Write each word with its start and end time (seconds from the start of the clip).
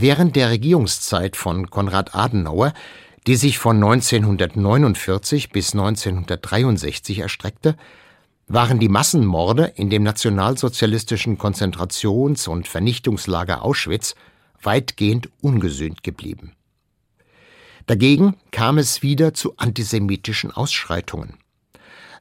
Während 0.00 0.36
der 0.36 0.50
Regierungszeit 0.50 1.34
von 1.34 1.70
Konrad 1.70 2.14
Adenauer, 2.14 2.72
die 3.26 3.34
sich 3.34 3.58
von 3.58 3.82
1949 3.82 5.50
bis 5.50 5.72
1963 5.72 7.18
erstreckte, 7.18 7.76
waren 8.46 8.78
die 8.78 8.88
Massenmorde 8.88 9.72
in 9.74 9.90
dem 9.90 10.04
nationalsozialistischen 10.04 11.36
Konzentrations- 11.36 12.48
und 12.48 12.68
Vernichtungslager 12.68 13.64
Auschwitz 13.64 14.14
weitgehend 14.62 15.30
ungesühnt 15.40 16.04
geblieben. 16.04 16.52
Dagegen 17.86 18.36
kam 18.52 18.78
es 18.78 19.02
wieder 19.02 19.34
zu 19.34 19.56
antisemitischen 19.56 20.52
Ausschreitungen. 20.52 21.38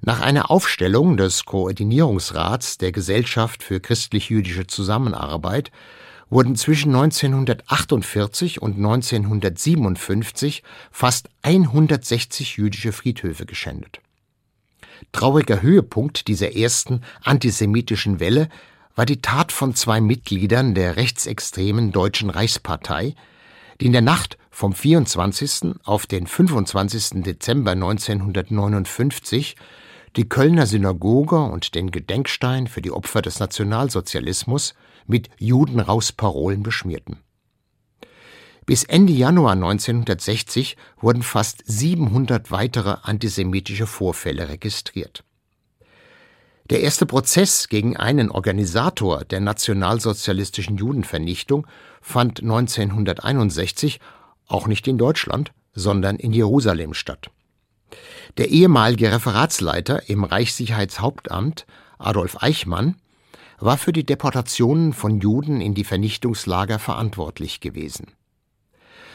Nach 0.02 0.21
einer 0.21 0.50
Aufstellung 0.50 1.16
des 1.16 1.46
Koordinierungsrats 1.46 2.80
der 2.80 2.91
Gesellschaft 2.91 3.62
für 3.62 3.80
christlich-jüdische 3.80 4.66
Zusammenarbeit 4.66 5.71
wurden 6.30 6.55
zwischen 6.55 6.94
1948 6.94 8.62
und 8.62 8.76
1957 8.76 10.63
fast 10.91 11.30
160 11.44 12.58
jüdische 12.58 12.91
Friedhöfe 12.91 13.45
geschändet. 13.45 14.02
Trauriger 15.12 15.62
Höhepunkt 15.62 16.27
dieser 16.27 16.55
ersten 16.55 17.02
antisemitischen 17.23 18.20
Welle 18.20 18.50
war 18.95 19.05
die 19.05 19.22
Tat 19.22 19.52
von 19.52 19.76
zwei 19.76 20.02
Mitgliedern 20.02 20.73
der 20.73 20.98
rechtsextremen 20.98 21.91
Deutschen 21.91 22.30
Reichspartei, 22.30 23.16
die 23.80 23.86
in 23.86 23.91
der 23.91 24.02
Nacht 24.02 24.38
vom 24.50 24.73
24. 24.73 25.75
auf 25.84 26.08
den 26.08 26.25
25. 26.25 27.23
Dezember 27.23 27.72
1959 27.72 29.55
die 30.16 30.28
Kölner 30.28 30.66
Synagoge 30.66 31.39
und 31.39 31.75
den 31.75 31.91
Gedenkstein 31.91 32.66
für 32.66 32.81
die 32.81 32.91
Opfer 32.91 33.22
des 33.22 33.39
Nationalsozialismus 33.39 34.73
mit 35.07 35.29
Juden 35.38 35.79
raus 35.79 36.11
Parolen 36.11 36.63
beschmierten. 36.63 37.17
Bis 38.66 38.84
Ende 38.84 39.13
Januar 39.13 39.53
1960 39.53 40.75
wurden 40.99 41.23
fast 41.23 41.64
700 41.66 42.52
weitere 42.52 42.97
antisemitische 43.02 43.88
Vorfälle 43.88 44.49
registriert. 44.49 45.23
Der 46.69 46.81
erste 46.81 47.05
Prozess 47.05 47.69
gegen 47.69 47.95
einen 47.95 48.30
Organisator 48.30 49.23
der 49.23 49.39
nationalsozialistischen 49.39 50.75
Judenvernichtung 50.75 51.66
fand 52.02 52.42
1961 52.42 54.02
auch 54.47 54.67
nicht 54.67 54.86
in 54.88 54.97
Deutschland, 54.97 55.53
sondern 55.73 56.17
in 56.17 56.33
Jerusalem 56.33 56.94
statt. 56.94 57.30
Der 58.38 58.49
ehemalige 58.49 59.14
Referatsleiter 59.14 60.09
im 60.09 60.25
Reichssicherheitshauptamt, 60.25 61.66
Adolf 61.99 62.44
Eichmann, 62.44 62.95
war 63.59 63.77
für 63.77 63.94
die 63.94 64.05
Deportationen 64.05 64.94
von 64.94 65.19
Juden 65.19 65.61
in 65.61 65.73
die 65.73 65.83
Vernichtungslager 65.83 66.80
verantwortlich 66.80 67.59
gewesen. 67.59 68.14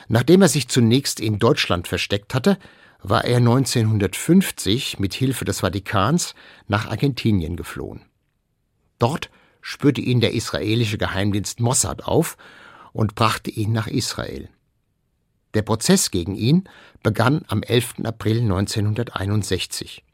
Nachdem 0.08 0.42
er 0.42 0.48
sich 0.48 0.68
zunächst 0.68 1.20
in 1.20 1.38
Deutschland 1.38 1.88
versteckt 1.88 2.34
hatte, 2.34 2.58
war 3.02 3.24
er 3.24 3.38
1950 3.38 4.98
mit 4.98 5.14
Hilfe 5.14 5.44
des 5.44 5.60
Vatikans 5.60 6.34
nach 6.68 6.88
Argentinien 6.88 7.56
geflohen. 7.56 8.02
Dort 8.98 9.30
spürte 9.60 10.00
ihn 10.00 10.20
der 10.20 10.34
israelische 10.34 10.98
Geheimdienst 10.98 11.60
Mossad 11.60 12.04
auf 12.04 12.36
und 12.92 13.14
brachte 13.14 13.50
ihn 13.50 13.72
nach 13.72 13.86
Israel. 13.86 14.48
Der 15.54 15.62
Prozess 15.62 16.10
gegen 16.10 16.34
ihn 16.34 16.68
begann 17.02 17.44
am 17.48 17.62
11. 17.62 18.04
April 18.04 18.40
1961. 18.40 20.04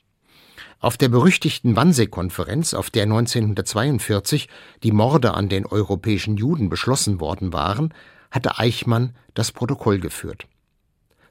Auf 0.80 0.96
der 0.96 1.08
berüchtigten 1.08 1.74
Wannsee-Konferenz, 1.74 2.72
auf 2.72 2.88
der 2.90 3.02
1942 3.02 4.48
die 4.84 4.92
Morde 4.92 5.34
an 5.34 5.48
den 5.48 5.66
europäischen 5.66 6.36
Juden 6.36 6.68
beschlossen 6.68 7.18
worden 7.18 7.52
waren, 7.52 7.92
hatte 8.30 8.58
Eichmann 8.58 9.16
das 9.34 9.50
Protokoll 9.50 9.98
geführt. 9.98 10.46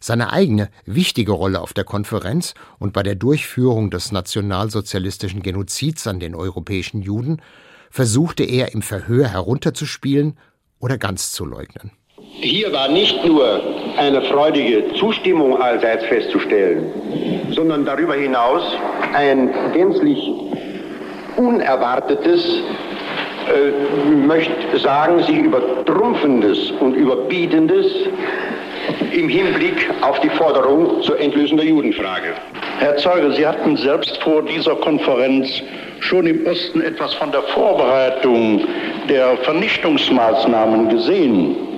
Seine 0.02 0.34
eigene 0.34 0.70
wichtige 0.86 1.32
Rolle 1.32 1.62
auf 1.62 1.74
der 1.74 1.86
Konferenz 1.86 2.56
und 2.78 2.92
bei 2.92 3.04
der 3.04 3.16
Durchführung 3.16 3.90
des 3.90 4.12
nationalsozialistischen 4.12 5.42
Genozids 5.42 6.08
an 6.08 6.20
den 6.20 6.36
europäischen 6.36 7.02
Juden 7.02 7.42
versuchte 7.90 8.44
er 8.44 8.74
im 8.74 8.82
Verhör 8.82 9.30
herunterzuspielen 9.30 10.38
oder 10.80 10.98
ganz 10.98 11.32
zu 11.32 11.46
leugnen. 11.46 11.92
Hier 12.40 12.72
war 12.72 12.88
nicht 12.88 13.26
nur 13.26 13.62
eine 13.98 14.22
freudige 14.22 14.94
Zustimmung 14.94 15.60
allseits 15.60 16.06
festzustellen, 16.06 16.92
sondern 17.52 17.84
darüber 17.84 18.14
hinaus 18.14 18.62
ein 19.16 19.50
gänzlich 19.74 20.32
unerwartetes, 21.38 22.62
äh, 23.48 24.16
möchte 24.16 24.78
sagen, 24.78 25.24
sich 25.24 25.38
übertrumpfendes 25.38 26.72
und 26.80 26.94
überbietendes 26.94 27.88
im 29.12 29.30
Hinblick 29.30 29.90
auf 30.02 30.20
die 30.20 30.30
Forderung 30.30 31.02
zur 31.02 31.20
Entlösung 31.20 31.58
der 31.58 31.66
Judenfrage. 31.66 32.34
Herr 32.80 32.98
Zeuge, 32.98 33.32
Sie 33.32 33.48
hatten 33.48 33.76
selbst 33.78 34.22
vor 34.22 34.44
dieser 34.44 34.76
Konferenz 34.76 35.64
schon 36.02 36.28
im 36.28 36.46
Osten 36.46 36.82
etwas 36.82 37.16
von 37.16 37.32
der 37.32 37.42
Vorbereitung 37.42 38.62
der 39.10 39.38
Vernichtungsmaßnahmen 39.38 40.90
gesehen. 40.90 41.77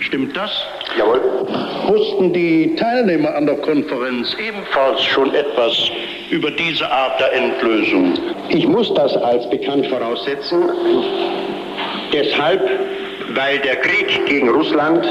Stimmt 0.00 0.36
das? 0.36 0.50
Jawohl. 0.96 1.20
Wussten 1.86 2.32
die 2.32 2.74
Teilnehmer 2.76 3.34
an 3.34 3.46
der 3.46 3.56
Konferenz 3.56 4.36
ebenfalls 4.38 5.02
schon 5.04 5.34
etwas 5.34 5.90
über 6.30 6.50
diese 6.50 6.88
Art 6.90 7.20
der 7.20 7.32
Endlösung? 7.32 8.14
Ich 8.48 8.66
muss 8.66 8.92
das 8.94 9.16
als 9.16 9.48
bekannt 9.50 9.86
voraussetzen. 9.86 10.70
Deshalb, 12.12 12.62
weil 13.34 13.58
der 13.58 13.76
Krieg 13.76 14.26
gegen 14.26 14.48
Russland 14.50 15.04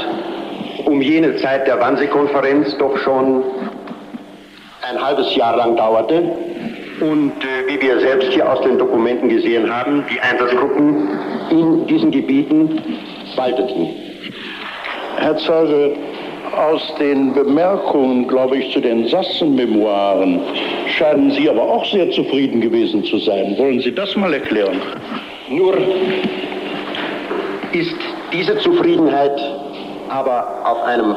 um 0.84 1.02
jene 1.02 1.36
Zeit 1.36 1.66
der 1.66 1.78
Wannsee-Konferenz 1.80 2.76
doch 2.78 2.96
schon 2.98 3.44
ein 4.88 5.04
halbes 5.04 5.34
Jahr 5.36 5.56
lang 5.56 5.76
dauerte. 5.76 6.22
Und 7.00 7.32
äh, 7.44 7.68
wie 7.68 7.80
wir 7.80 8.00
selbst 8.00 8.32
hier 8.32 8.50
aus 8.50 8.60
den 8.62 8.78
Dokumenten 8.78 9.28
gesehen 9.28 9.72
haben, 9.72 10.04
die 10.10 10.18
Einsatzgruppen 10.20 11.08
in 11.50 11.86
diesen 11.86 12.10
Gebieten 12.10 12.82
walteten. 13.36 13.90
Herr 15.20 15.36
Zeuge, 15.38 15.92
aus 16.56 16.94
den 16.98 17.34
Bemerkungen, 17.34 18.26
glaube 18.28 18.58
ich, 18.58 18.72
zu 18.72 18.80
den 18.80 19.06
Sassen-Memoiren 19.08 20.40
scheinen 20.96 21.30
Sie 21.32 21.48
aber 21.48 21.62
auch 21.62 21.84
sehr 21.86 22.10
zufrieden 22.10 22.60
gewesen 22.60 23.04
zu 23.04 23.18
sein. 23.18 23.56
Wollen 23.58 23.80
Sie 23.80 23.94
das 23.94 24.14
mal 24.16 24.32
erklären? 24.32 24.80
Nur 25.50 25.76
ist 27.72 27.96
diese 28.32 28.56
Zufriedenheit 28.58 29.38
aber 30.08 30.62
auf 30.64 30.82
einem 30.84 31.14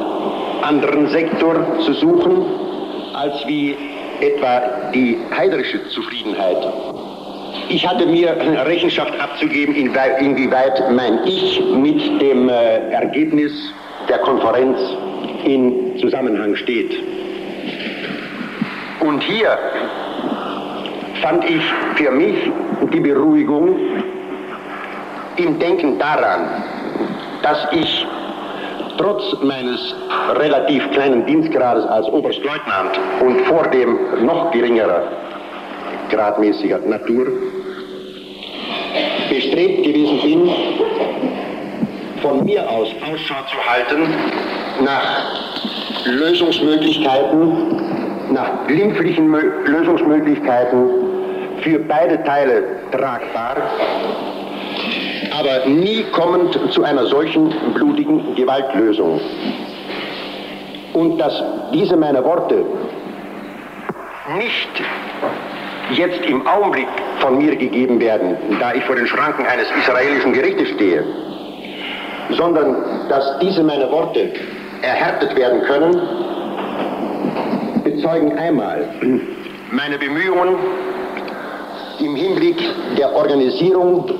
anderen 0.62 1.08
Sektor 1.08 1.54
zu 1.80 1.92
suchen, 1.94 2.44
als 3.14 3.46
wie 3.46 3.74
etwa 4.20 4.90
die 4.94 5.16
heiderische 5.36 5.88
Zufriedenheit. 5.88 6.58
Ich 7.68 7.86
hatte 7.86 8.06
mir 8.06 8.36
Rechenschaft 8.66 9.18
abzugeben, 9.20 9.74
inwieweit 9.74 10.90
mein 10.90 11.20
Ich 11.24 11.60
mit 11.74 12.20
dem 12.20 12.48
äh, 12.48 12.90
Ergebnis 12.90 13.52
der 14.08 14.18
Konferenz 14.18 14.78
in 15.44 15.98
Zusammenhang 15.98 16.56
steht. 16.56 16.92
Und 19.00 19.22
hier 19.22 19.58
fand 21.22 21.44
ich 21.44 21.62
für 21.96 22.10
mich 22.10 22.50
die 22.92 23.00
Beruhigung 23.00 23.76
im 25.36 25.58
Denken 25.58 25.98
daran, 25.98 26.62
dass 27.42 27.66
ich 27.72 28.06
trotz 28.98 29.36
meines 29.42 29.94
relativ 30.34 30.90
kleinen 30.90 31.26
Dienstgrades 31.26 31.84
als 31.86 32.06
Oberstleutnant 32.08 32.98
und 33.20 33.40
vor 33.42 33.64
dem 33.68 33.98
noch 34.24 34.50
geringerer 34.52 35.02
gradmäßiger 36.10 36.78
Natur 36.78 37.26
bestrebt 39.30 39.84
gewesen 39.84 40.20
bin, 40.22 40.50
von 42.22 42.44
mir 42.44 42.68
aus 42.68 42.88
Ausschau 43.02 43.42
zu 43.50 43.56
halten 43.68 44.14
nach 44.82 46.06
Lösungsmöglichkeiten, 46.06 48.32
nach 48.32 48.66
glimpflichen 48.66 49.30
Lösungsmöglichkeiten 49.66 50.88
für 51.62 51.78
beide 51.80 52.22
Teile 52.24 52.64
tragbar 52.90 53.56
aber 55.38 55.66
nie 55.66 56.04
kommend 56.12 56.58
zu 56.72 56.84
einer 56.84 57.06
solchen 57.06 57.52
blutigen 57.74 58.34
Gewaltlösung. 58.34 59.20
Und 60.92 61.18
dass 61.18 61.42
diese 61.72 61.96
meine 61.96 62.22
Worte 62.24 62.64
nicht 64.36 64.68
jetzt 65.94 66.24
im 66.26 66.46
Augenblick 66.46 66.86
von 67.18 67.38
mir 67.38 67.56
gegeben 67.56 68.00
werden, 68.00 68.36
da 68.60 68.74
ich 68.74 68.84
vor 68.84 68.96
den 68.96 69.06
Schranken 69.06 69.46
eines 69.46 69.66
israelischen 69.82 70.32
Gerichtes 70.32 70.68
stehe, 70.70 71.04
sondern 72.30 72.76
dass 73.08 73.38
diese 73.40 73.62
meine 73.62 73.90
Worte 73.90 74.32
erhärtet 74.82 75.36
werden 75.36 75.62
können, 75.62 76.00
bezeugen 77.84 78.38
einmal 78.38 78.88
meine 79.70 79.98
Bemühungen 79.98 80.56
im 82.00 82.16
Hinblick 82.16 82.62
der 82.98 83.14
Organisierung 83.14 84.10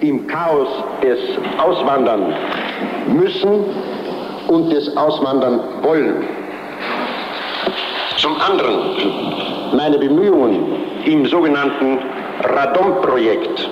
im 0.00 0.26
Chaos 0.26 0.68
des 1.02 1.18
Auswandern 1.58 2.32
müssen 3.08 3.64
und 4.48 4.70
des 4.70 4.96
Auswandern 4.96 5.60
wollen. 5.82 6.24
Zum 8.16 8.36
anderen 8.40 8.78
meine 9.76 9.98
Bemühungen 9.98 10.60
im 11.04 11.26
sogenannten 11.26 11.98
Radom-Projekt. 12.42 13.68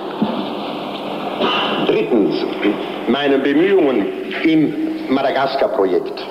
Drittens 2.09 2.43
meine 3.07 3.37
Bemühungen 3.37 4.05
im 4.43 4.73
Madagaskar-Projekt. 5.09 6.25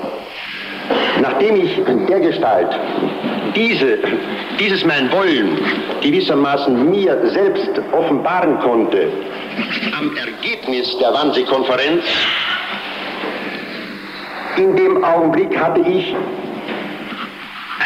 Nachdem 1.21 1.57
ich 1.57 1.81
dergestalt 2.09 2.69
diese, 3.55 3.99
dieses 4.59 4.85
mein 4.85 5.11
Wollen 5.13 5.59
gewissermaßen 6.01 6.91
mir 6.91 7.19
selbst 7.31 7.71
offenbaren 7.93 8.59
konnte 8.61 9.09
am 9.99 10.17
Ergebnis 10.17 10.97
der 10.99 11.13
Wannsee-Konferenz, 11.13 12.05
in 14.57 14.77
dem 14.77 15.05
Augenblick 15.05 15.57
hatte 15.57 15.81
ich 15.81 16.15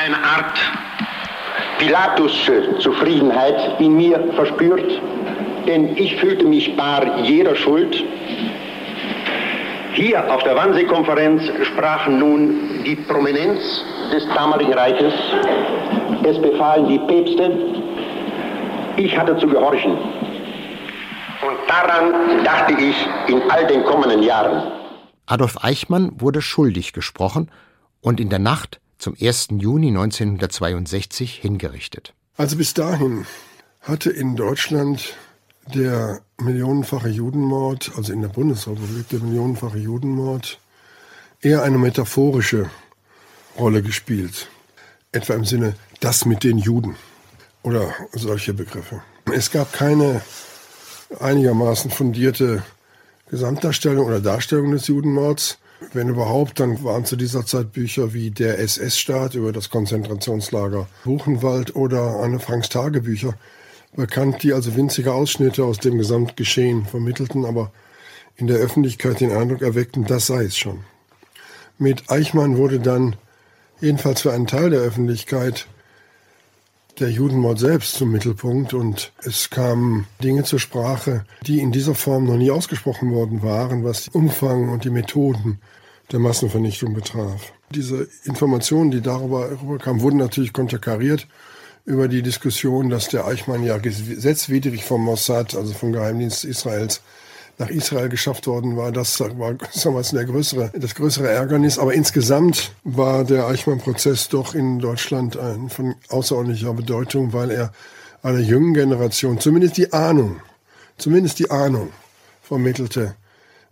eine 0.03 0.17
Art 0.17 0.59
Pilatus-Zufriedenheit 1.79 3.81
in 3.81 3.97
mir 3.97 4.33
verspürt, 4.35 5.01
denn 5.67 5.97
ich 5.97 6.17
fühlte 6.17 6.45
mich 6.45 6.77
bar 6.77 7.21
jeder 7.21 7.55
Schuld. 7.55 8.05
Hier 9.95 10.33
auf 10.33 10.43
der 10.43 10.57
Wannsee-Konferenz 10.57 11.43
sprachen 11.65 12.19
nun 12.19 12.83
die 12.85 12.97
Prominenz 12.97 13.61
des 14.13 14.27
damaligen 14.35 14.73
Reiches. 14.73 15.13
Es 16.25 16.41
befahlen 16.41 16.89
die 16.89 16.99
Päpste. 16.99 17.59
Ich 18.97 19.17
hatte 19.17 19.37
zu 19.39 19.47
gehorchen. 19.47 19.93
Und 19.93 21.59
daran 21.69 22.45
dachte 22.45 22.75
ich 22.75 22.97
in 23.29 23.43
all 23.51 23.67
den 23.67 23.85
kommenden 23.85 24.23
Jahren. 24.23 24.73
Adolf 25.27 25.63
Eichmann 25.63 26.13
wurde 26.21 26.43
schuldig 26.43 26.93
gesprochen 26.93 27.51
und 28.01 28.21
in 28.21 28.29
der 28.29 28.39
Nacht 28.39 28.81
zum 28.99 29.15
1. 29.21 29.49
Juni 29.59 29.89
1962 29.89 31.35
hingerichtet. 31.35 32.15
Also 32.37 32.57
bis 32.57 32.75
dahin 32.75 33.27
hatte 33.81 34.11
in 34.11 34.37
Deutschland 34.37 35.17
der 35.75 36.21
millionenfache 36.41 37.09
Judenmord, 37.09 37.93
also 37.97 38.13
in 38.13 38.23
der 38.23 38.29
Bundesrepublik 38.29 39.09
der 39.09 39.21
millionenfache 39.21 39.79
Judenmord, 39.79 40.59
eher 41.41 41.63
eine 41.63 41.79
metaphorische 41.79 42.71
Rolle 43.59 43.83
gespielt. 43.83 44.49
Etwa 45.13 45.35
im 45.35 45.45
Sinne 45.45 45.75
das 46.01 46.25
mit 46.25 46.43
den 46.43 46.59
Juden 46.59 46.97
oder 47.63 47.95
solche 48.13 48.55
Begriffe. 48.55 49.03
Es 49.33 49.51
gab 49.51 49.73
keine 49.73 50.23
einigermaßen 51.21 51.91
fundierte 51.91 52.63
Gesamtdarstellung 53.31 54.07
oder 54.07 54.21
Darstellung 54.21 54.73
des 54.73 54.87
Judenmords. 54.89 55.59
Wenn 55.93 56.09
überhaupt, 56.09 56.61
dann 56.61 56.83
waren 56.85 57.05
zu 57.05 57.17
dieser 57.17 57.45
Zeit 57.45 57.73
Bücher 57.73 58.13
wie 58.15 58.31
Der 58.31 58.59
SS-Staat 58.59 59.35
über 59.35 59.53
das 59.53 59.69
Konzentrationslager 59.69 60.87
Buchenwald 61.05 61.75
oder 61.75 62.21
Anne 62.21 62.39
Franks 62.39 62.69
Tagebücher 62.69 63.35
bekannt, 63.95 64.43
die 64.43 64.53
also 64.53 64.77
winzige 64.77 65.13
Ausschnitte 65.13 65.65
aus 65.65 65.79
dem 65.79 65.99
Gesamtgeschehen 65.99 66.87
vermittelten, 66.87 67.45
aber 67.45 67.73
in 68.37 68.47
der 68.47 68.59
Öffentlichkeit 68.59 69.21
den 69.21 69.33
Eindruck 69.33 69.63
erweckten, 69.63 70.05
das 70.07 70.27
sei 70.27 70.45
es 70.45 70.57
schon. 70.57 70.85
Mit 71.79 72.11
Eichmann 72.11 72.57
wurde 72.57 72.81
dann, 72.81 73.17
jedenfalls 73.81 74.23
für 74.23 74.33
einen 74.33 74.47
Teil 74.47 74.71
der 74.71 74.81
Öffentlichkeit, 74.81 75.67
der 76.99 77.11
Judenmord 77.11 77.59
selbst 77.59 77.95
zum 77.95 78.13
Mittelpunkt 78.13 78.75
und 78.75 79.13
es 79.23 79.51
kamen 79.51 80.07
Dinge 80.23 80.45
zur 80.45 80.59
Sprache, 80.59 81.25
die 81.47 81.61
in 81.61 81.73
dieser 81.73 81.95
Form 81.95 82.27
noch 82.27 82.37
nie 82.37 82.51
ausgesprochen 82.51 83.13
worden 83.13 83.43
waren, 83.43 83.83
was 83.83 84.05
den 84.05 84.15
Umfang 84.15 84.69
und 84.69 84.85
die 84.85 84.91
Methoden 84.91 85.59
der 86.13 86.19
Massenvernichtung 86.19 86.93
betraf. 86.95 87.53
Diese 87.71 88.09
Informationen, 88.25 88.91
die 88.91 89.01
darüber 89.01 89.57
kamen, 89.79 90.03
wurden 90.03 90.19
natürlich 90.19 90.53
konterkariert 90.53 91.27
über 91.85 92.09
die 92.09 92.23
Diskussion, 92.23 92.91
dass 92.91 93.09
der 93.09 93.27
Eichmann 93.27 93.65
ja 93.65 93.79
gesetzwidrig 93.79 94.85
vom 94.85 95.03
Mossad, 95.03 95.55
also 95.55 95.73
vom 95.73 95.93
Geheimdienst 95.93 96.45
Israels, 96.45 97.01
nach 97.59 97.69
Israel 97.69 98.09
geschafft 98.09 98.47
worden 98.47 98.77
war. 98.77 98.93
Das 98.93 99.21
war 99.21 99.55
damals 99.85 100.11
der 100.11 100.25
größere, 100.25 100.73
das 100.75 100.95
größere 100.95 101.29
Ärgernis. 101.29 101.79
Aber 101.79 101.95
insgesamt 101.95 102.73
war 102.85 103.25
der 103.25 103.47
Eichmann-Prozess 103.47 104.29
doch 104.29 104.55
in 104.55 104.79
Deutschland 104.79 105.37
ein, 105.37 105.69
von 105.69 105.95
außerordentlicher 106.09 106.73
Bedeutung, 106.73 107.33
weil 107.33 107.51
er 107.51 107.73
einer 108.23 108.41
jungen 108.41 108.75
Generation 108.75 109.41
zumindest 109.41 109.77
die 109.77 109.93
Ahnung, 109.93 110.41
zumindest 110.99 111.39
die 111.41 111.51
Ahnung 111.51 111.91
vermittelte, 112.43 113.17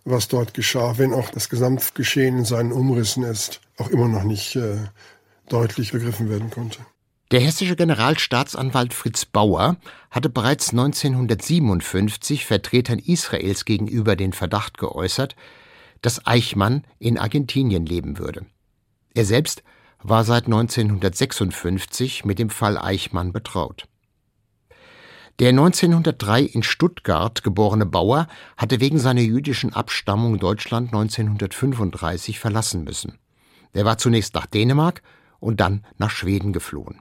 was 0.04 0.28
dort 0.28 0.54
geschah, 0.54 0.98
wenn 0.98 1.12
auch 1.12 1.30
das 1.30 1.48
Gesamtgeschehen 1.48 2.38
in 2.38 2.44
seinen 2.44 2.72
Umrissen 2.72 3.22
ist, 3.22 3.60
auch 3.76 3.88
immer 3.88 4.08
noch 4.08 4.24
nicht 4.24 4.56
äh, 4.56 4.76
deutlich 5.48 5.92
begriffen 5.92 6.28
werden 6.28 6.50
konnte. 6.50 6.80
Der 7.30 7.38
hessische 7.38 7.76
Generalstaatsanwalt 7.76 8.92
Fritz 8.92 9.24
Bauer 9.24 9.76
hatte 10.10 10.28
bereits 10.28 10.70
1957 10.70 12.44
Vertretern 12.44 12.98
Israels 12.98 13.64
gegenüber 13.64 14.16
den 14.16 14.32
Verdacht 14.32 14.78
geäußert, 14.78 15.36
dass 16.02 16.26
Eichmann 16.26 16.82
in 16.98 17.18
Argentinien 17.18 17.86
leben 17.86 18.18
würde. 18.18 18.46
Er 19.14 19.24
selbst 19.24 19.62
war 20.02 20.24
seit 20.24 20.46
1956 20.46 22.24
mit 22.24 22.40
dem 22.40 22.50
Fall 22.50 22.76
Eichmann 22.76 23.32
betraut. 23.32 23.86
Der 25.38 25.50
1903 25.50 26.42
in 26.42 26.64
Stuttgart 26.64 27.44
geborene 27.44 27.86
Bauer 27.86 28.26
hatte 28.56 28.80
wegen 28.80 28.98
seiner 28.98 29.20
jüdischen 29.20 29.72
Abstammung 29.72 30.38
Deutschland 30.40 30.88
1935 30.88 32.40
verlassen 32.40 32.82
müssen. 32.82 33.18
Er 33.72 33.84
war 33.84 33.98
zunächst 33.98 34.34
nach 34.34 34.46
Dänemark 34.46 35.02
und 35.38 35.60
dann 35.60 35.86
nach 35.96 36.10
Schweden 36.10 36.52
geflohen. 36.52 37.00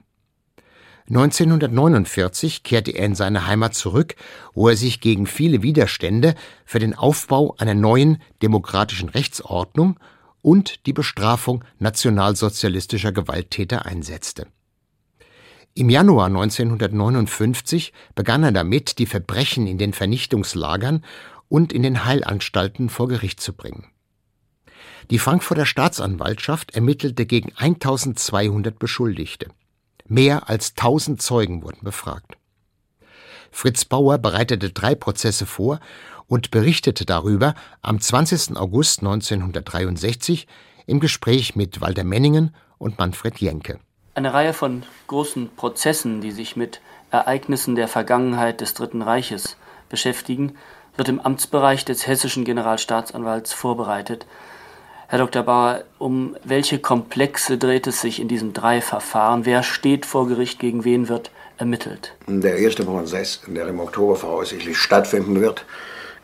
1949 1.10 2.62
kehrte 2.62 2.92
er 2.92 3.04
in 3.04 3.16
seine 3.16 3.48
Heimat 3.48 3.74
zurück, 3.74 4.14
wo 4.54 4.68
er 4.68 4.76
sich 4.76 5.00
gegen 5.00 5.26
viele 5.26 5.60
Widerstände 5.60 6.36
für 6.64 6.78
den 6.78 6.94
Aufbau 6.94 7.56
einer 7.58 7.74
neuen 7.74 8.22
demokratischen 8.42 9.08
Rechtsordnung 9.08 9.98
und 10.40 10.86
die 10.86 10.92
Bestrafung 10.92 11.64
nationalsozialistischer 11.80 13.10
Gewalttäter 13.10 13.86
einsetzte. 13.86 14.46
Im 15.74 15.90
Januar 15.90 16.26
1959 16.26 17.92
begann 18.14 18.44
er 18.44 18.52
damit, 18.52 18.98
die 19.00 19.06
Verbrechen 19.06 19.66
in 19.66 19.78
den 19.78 19.92
Vernichtungslagern 19.92 21.04
und 21.48 21.72
in 21.72 21.82
den 21.82 22.04
Heilanstalten 22.04 22.88
vor 22.88 23.08
Gericht 23.08 23.40
zu 23.40 23.52
bringen. 23.52 23.86
Die 25.10 25.18
Frankfurter 25.18 25.66
Staatsanwaltschaft 25.66 26.76
ermittelte 26.76 27.26
gegen 27.26 27.52
1200 27.56 28.78
Beschuldigte. 28.78 29.48
Mehr 30.10 30.48
als 30.50 30.74
tausend 30.74 31.22
Zeugen 31.22 31.62
wurden 31.62 31.84
befragt. 31.84 32.36
Fritz 33.52 33.84
Bauer 33.84 34.18
bereitete 34.18 34.70
drei 34.70 34.96
Prozesse 34.96 35.46
vor 35.46 35.78
und 36.26 36.50
berichtete 36.50 37.06
darüber 37.06 37.54
am 37.80 38.00
20. 38.00 38.56
August 38.56 39.02
1963 39.02 40.48
im 40.86 40.98
Gespräch 40.98 41.54
mit 41.54 41.80
Walter 41.80 42.02
Menningen 42.02 42.52
und 42.78 42.98
Manfred 42.98 43.38
Jenke. 43.38 43.78
Eine 44.16 44.34
Reihe 44.34 44.52
von 44.52 44.82
großen 45.06 45.48
Prozessen, 45.54 46.20
die 46.20 46.32
sich 46.32 46.56
mit 46.56 46.80
Ereignissen 47.12 47.76
der 47.76 47.86
Vergangenheit 47.86 48.60
des 48.60 48.74
Dritten 48.74 49.02
Reiches 49.02 49.56
beschäftigen, 49.88 50.56
wird 50.96 51.08
im 51.08 51.20
Amtsbereich 51.20 51.84
des 51.84 52.08
hessischen 52.08 52.44
Generalstaatsanwalts 52.44 53.52
vorbereitet, 53.52 54.26
Herr 55.10 55.18
Dr. 55.18 55.42
Bauer, 55.42 55.82
um 55.98 56.36
welche 56.44 56.78
Komplexe 56.78 57.58
dreht 57.58 57.88
es 57.88 58.00
sich 58.00 58.20
in 58.20 58.28
diesen 58.28 58.52
drei 58.52 58.80
Verfahren? 58.80 59.44
Wer 59.44 59.64
steht 59.64 60.06
vor 60.06 60.28
Gericht, 60.28 60.60
gegen 60.60 60.84
wen 60.84 61.08
wird 61.08 61.32
ermittelt? 61.58 62.14
Der 62.28 62.58
erste 62.58 62.84
Prozess, 62.84 63.40
der 63.48 63.66
im 63.66 63.80
Oktober 63.80 64.14
voraussichtlich 64.14 64.78
stattfinden 64.78 65.40
wird, 65.40 65.64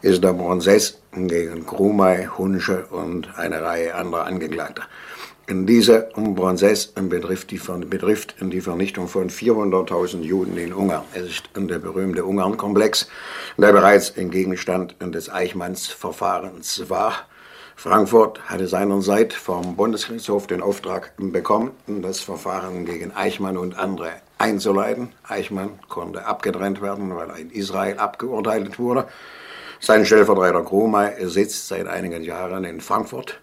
ist 0.02 0.22
der 0.22 0.34
Prozess 0.34 1.00
gegen 1.12 1.66
Krumay, 1.66 2.28
Hunsche 2.38 2.86
und 2.92 3.36
eine 3.36 3.60
Reihe 3.60 3.92
anderer 3.92 4.24
Angeklagter. 4.26 4.84
In 5.48 5.66
dieser 5.66 6.02
Prozess 6.02 6.86
betrifft 6.86 7.50
die, 7.50 7.60
betrifft 7.90 8.36
die 8.40 8.60
Vernichtung 8.60 9.08
von 9.08 9.30
400.000 9.30 10.20
Juden 10.20 10.56
in 10.58 10.72
Ungarn. 10.72 11.02
Es 11.12 11.26
ist 11.26 11.50
der 11.56 11.80
berühmte 11.80 12.24
Ungarn-Komplex, 12.24 13.08
der 13.58 13.72
bereits 13.72 14.16
ein 14.16 14.30
Gegenstand 14.30 14.94
des 15.00 15.28
Eichmanns-Verfahrens 15.28 16.88
war 16.88 17.26
Frankfurt 17.78 18.40
hatte 18.48 18.66
seinerseits 18.66 19.34
vom 19.34 19.76
Bundesgerichtshof 19.76 20.46
den 20.46 20.62
Auftrag 20.62 21.12
bekommen, 21.18 21.72
das 21.86 22.20
Verfahren 22.20 22.86
gegen 22.86 23.12
Eichmann 23.14 23.58
und 23.58 23.78
andere 23.78 24.12
einzuleiten. 24.38 25.10
Eichmann 25.28 25.78
konnte 25.88 26.24
abgetrennt 26.24 26.80
werden, 26.80 27.14
weil 27.14 27.28
er 27.28 27.36
in 27.36 27.50
Israel 27.50 27.98
abgeurteilt 27.98 28.78
wurde. 28.78 29.06
Sein 29.78 30.06
Stellvertreter 30.06 30.62
Krumay 30.62 31.26
sitzt 31.26 31.68
seit 31.68 31.86
einigen 31.86 32.24
Jahren 32.24 32.64
in 32.64 32.80
Frankfurt 32.80 33.38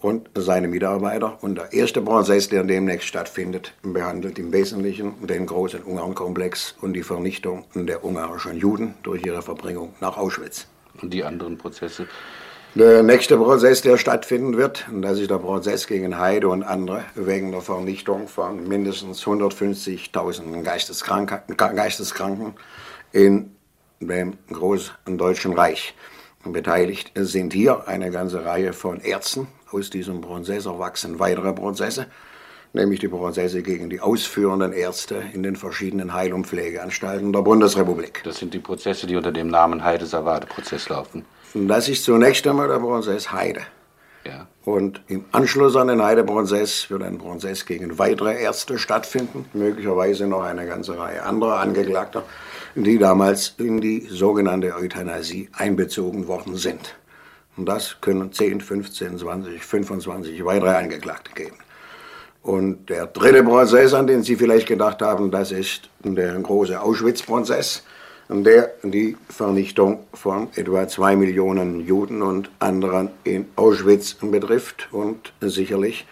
und 0.00 0.28
seine 0.34 0.68
Mitarbeiter. 0.68 1.38
Und 1.40 1.56
der 1.56 1.72
erste 1.72 2.02
Prozess, 2.02 2.50
der 2.50 2.64
demnächst 2.64 3.08
stattfindet, 3.08 3.72
behandelt 3.82 4.38
im 4.38 4.52
Wesentlichen 4.52 5.26
den 5.26 5.46
großen 5.46 5.82
Ungarn-Komplex 5.82 6.74
und 6.82 6.92
die 6.92 7.02
Vernichtung 7.02 7.64
der 7.74 8.04
ungarischen 8.04 8.58
Juden 8.58 8.94
durch 9.02 9.24
ihre 9.24 9.40
Verbringung 9.40 9.94
nach 10.00 10.18
Auschwitz. 10.18 10.66
Und 11.00 11.14
die 11.14 11.24
anderen 11.24 11.56
Prozesse 11.56 12.06
Der 12.74 13.02
nächste 13.02 13.38
Prozess, 13.38 13.80
der 13.80 13.96
stattfinden 13.96 14.58
wird, 14.58 14.86
und 14.92 15.00
das 15.00 15.18
ist 15.18 15.30
der 15.30 15.38
Prozess 15.38 15.86
gegen 15.86 16.18
Heide 16.18 16.48
und 16.48 16.62
andere 16.62 17.02
wegen 17.14 17.50
der 17.50 17.62
Vernichtung 17.62 18.28
von 18.28 18.68
mindestens 18.68 19.24
150.000 19.24 20.62
Geisteskranken, 20.62 21.56
Geisteskranken 21.56 22.54
in 23.10 23.56
dem 24.00 24.34
großen 24.52 24.94
Deutschen 25.16 25.54
Reich. 25.54 25.94
Beteiligt 26.44 27.10
sind 27.14 27.54
hier 27.54 27.88
eine 27.88 28.10
ganze 28.10 28.44
Reihe 28.44 28.74
von 28.74 29.00
Ärzten. 29.00 29.48
Aus 29.72 29.88
diesem 29.88 30.20
Prozess 30.20 30.66
erwachsen 30.66 31.18
weitere 31.18 31.54
Prozesse, 31.54 32.06
nämlich 32.74 33.00
die 33.00 33.08
Prozesse 33.08 33.62
gegen 33.62 33.88
die 33.88 34.00
ausführenden 34.00 34.74
Ärzte 34.74 35.22
in 35.32 35.42
den 35.42 35.56
verschiedenen 35.56 36.12
Heil- 36.12 36.34
und 36.34 36.46
Pflegeanstalten 36.46 37.32
der 37.32 37.42
Bundesrepublik. 37.42 38.22
Das 38.24 38.36
sind 38.36 38.52
die 38.52 38.60
Prozesse, 38.60 39.06
die 39.06 39.16
unter 39.16 39.32
dem 39.32 39.48
Namen 39.48 39.82
Heide-Savade-Prozess 39.82 40.90
laufen. 40.90 41.24
Das 41.54 41.88
ist 41.88 42.04
zunächst 42.04 42.46
einmal 42.46 42.68
der 42.68 42.78
Prozess 42.78 43.32
Heide. 43.32 43.62
Ja. 44.26 44.46
Und 44.64 45.00
im 45.08 45.24
Anschluss 45.32 45.76
an 45.76 45.88
den 45.88 46.02
Heide-Prozess 46.02 46.90
wird 46.90 47.02
ein 47.02 47.16
Prozess 47.16 47.64
gegen 47.64 47.98
weitere 47.98 48.38
Ärzte 48.42 48.78
stattfinden, 48.78 49.46
möglicherweise 49.54 50.26
noch 50.26 50.42
eine 50.42 50.66
ganze 50.66 50.98
Reihe 50.98 51.22
anderer 51.22 51.60
Angeklagter, 51.60 52.24
die 52.74 52.98
damals 52.98 53.54
in 53.58 53.80
die 53.80 54.06
sogenannte 54.10 54.74
Euthanasie 54.74 55.48
einbezogen 55.54 56.28
worden 56.28 56.56
sind. 56.56 56.96
Und 57.56 57.66
das 57.66 57.96
können 58.02 58.30
10, 58.30 58.60
15, 58.60 59.18
20, 59.18 59.64
25 59.64 60.44
weitere 60.44 60.76
Angeklagte 60.76 61.32
geben. 61.34 61.56
Und 62.42 62.90
der 62.90 63.06
dritte 63.06 63.42
Prozess, 63.42 63.94
an 63.94 64.06
den 64.06 64.22
Sie 64.22 64.36
vielleicht 64.36 64.68
gedacht 64.68 65.02
haben, 65.02 65.30
das 65.30 65.50
ist 65.50 65.90
der 66.00 66.34
große 66.34 66.80
Auschwitz-Prozess 66.80 67.84
der 68.28 68.72
die 68.82 69.16
Vernichtung 69.28 70.00
von 70.12 70.48
etwa 70.54 70.86
zwei 70.86 71.16
Millionen 71.16 71.86
Juden 71.86 72.22
und 72.22 72.50
anderen 72.58 73.10
in 73.24 73.46
Auschwitz 73.56 74.14
betrifft 74.20 74.88
und 74.92 75.32
sicherlich 75.40 76.06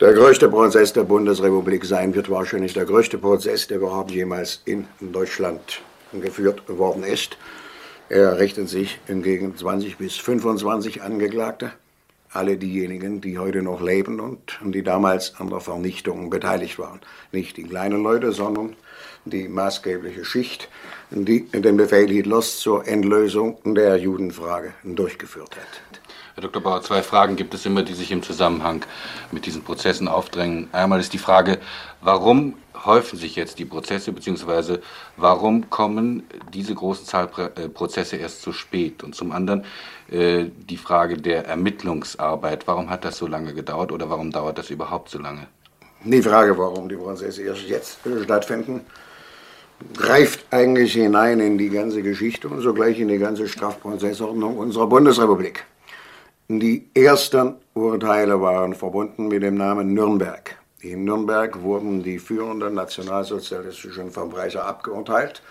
der 0.00 0.12
größte 0.12 0.48
Prozess 0.48 0.92
der 0.92 1.02
Bundesrepublik 1.02 1.84
sein 1.84 2.14
wird, 2.14 2.30
wahrscheinlich 2.30 2.72
der 2.74 2.84
größte 2.84 3.18
Prozess, 3.18 3.66
der 3.66 3.78
überhaupt 3.78 4.12
jemals 4.12 4.62
in 4.64 4.86
Deutschland 5.00 5.82
geführt 6.12 6.62
worden 6.68 7.02
ist. 7.02 7.36
Er 8.08 8.38
richtet 8.38 8.68
sich 8.68 9.00
gegen 9.08 9.56
20 9.56 9.98
bis 9.98 10.16
25 10.16 11.02
Angeklagte, 11.02 11.72
alle 12.38 12.56
diejenigen, 12.56 13.20
die 13.20 13.36
heute 13.36 13.62
noch 13.62 13.82
leben 13.82 14.20
und 14.20 14.58
die 14.62 14.84
damals 14.84 15.34
an 15.40 15.50
der 15.50 15.60
Vernichtung 15.60 16.30
beteiligt 16.30 16.78
waren. 16.78 17.00
Nicht 17.32 17.56
die 17.56 17.64
kleinen 17.64 18.02
Leute, 18.02 18.30
sondern 18.30 18.76
die 19.24 19.48
maßgebliche 19.48 20.24
Schicht, 20.24 20.68
die 21.10 21.46
den 21.50 21.76
Befehl 21.76 22.08
Hitlers 22.08 22.58
zur 22.58 22.86
Endlösung 22.86 23.58
der 23.64 23.96
Judenfrage 23.96 24.72
durchgeführt 24.84 25.56
hat. 25.56 26.00
Herr 26.38 26.42
Dr. 26.42 26.62
Bauer, 26.62 26.82
zwei 26.82 27.02
Fragen 27.02 27.34
gibt 27.34 27.52
es 27.52 27.66
immer, 27.66 27.82
die 27.82 27.94
sich 27.94 28.12
im 28.12 28.22
Zusammenhang 28.22 28.84
mit 29.32 29.44
diesen 29.44 29.64
Prozessen 29.64 30.06
aufdrängen. 30.06 30.68
Einmal 30.70 31.00
ist 31.00 31.12
die 31.12 31.18
Frage, 31.18 31.58
warum 32.00 32.54
häufen 32.84 33.18
sich 33.18 33.34
jetzt 33.34 33.58
die 33.58 33.64
Prozesse, 33.64 34.12
beziehungsweise 34.12 34.80
warum 35.16 35.68
kommen 35.68 36.22
diese 36.54 36.76
großen 36.76 37.06
Zahlprozesse 37.06 38.18
erst 38.18 38.42
so 38.42 38.52
spät? 38.52 39.02
Und 39.02 39.16
zum 39.16 39.32
anderen 39.32 39.64
äh, 40.12 40.44
die 40.70 40.76
Frage 40.76 41.16
der 41.16 41.44
Ermittlungsarbeit. 41.44 42.68
Warum 42.68 42.88
hat 42.88 43.04
das 43.04 43.18
so 43.18 43.26
lange 43.26 43.52
gedauert 43.52 43.90
oder 43.90 44.08
warum 44.08 44.30
dauert 44.30 44.58
das 44.58 44.70
überhaupt 44.70 45.08
so 45.08 45.18
lange? 45.18 45.48
Die 46.04 46.22
Frage, 46.22 46.56
warum 46.56 46.88
die 46.88 46.94
Prozesse 46.94 47.42
erst 47.42 47.62
jetzt 47.62 47.98
stattfinden, 48.22 48.82
greift 49.96 50.46
eigentlich 50.52 50.92
hinein 50.92 51.40
in 51.40 51.58
die 51.58 51.70
ganze 51.70 52.00
Geschichte 52.00 52.48
und 52.48 52.60
sogleich 52.60 53.00
in 53.00 53.08
die 53.08 53.18
ganze 53.18 53.48
Strafprozessordnung 53.48 54.56
unserer 54.56 54.86
Bundesrepublik. 54.86 55.64
Die 56.50 56.88
ersten 56.94 57.56
Urteile 57.74 58.40
waren 58.40 58.72
verbunden 58.72 59.28
mit 59.28 59.42
dem 59.42 59.56
Namen 59.56 59.92
Nürnberg. 59.92 60.56
In 60.80 61.04
Nürnberg 61.04 61.60
wurden 61.60 62.02
die 62.02 62.18
führenden 62.18 62.72
nationalsozialistischen 62.72 64.10
Verbrecher 64.10 64.64
abgeurteilt. 64.64 65.42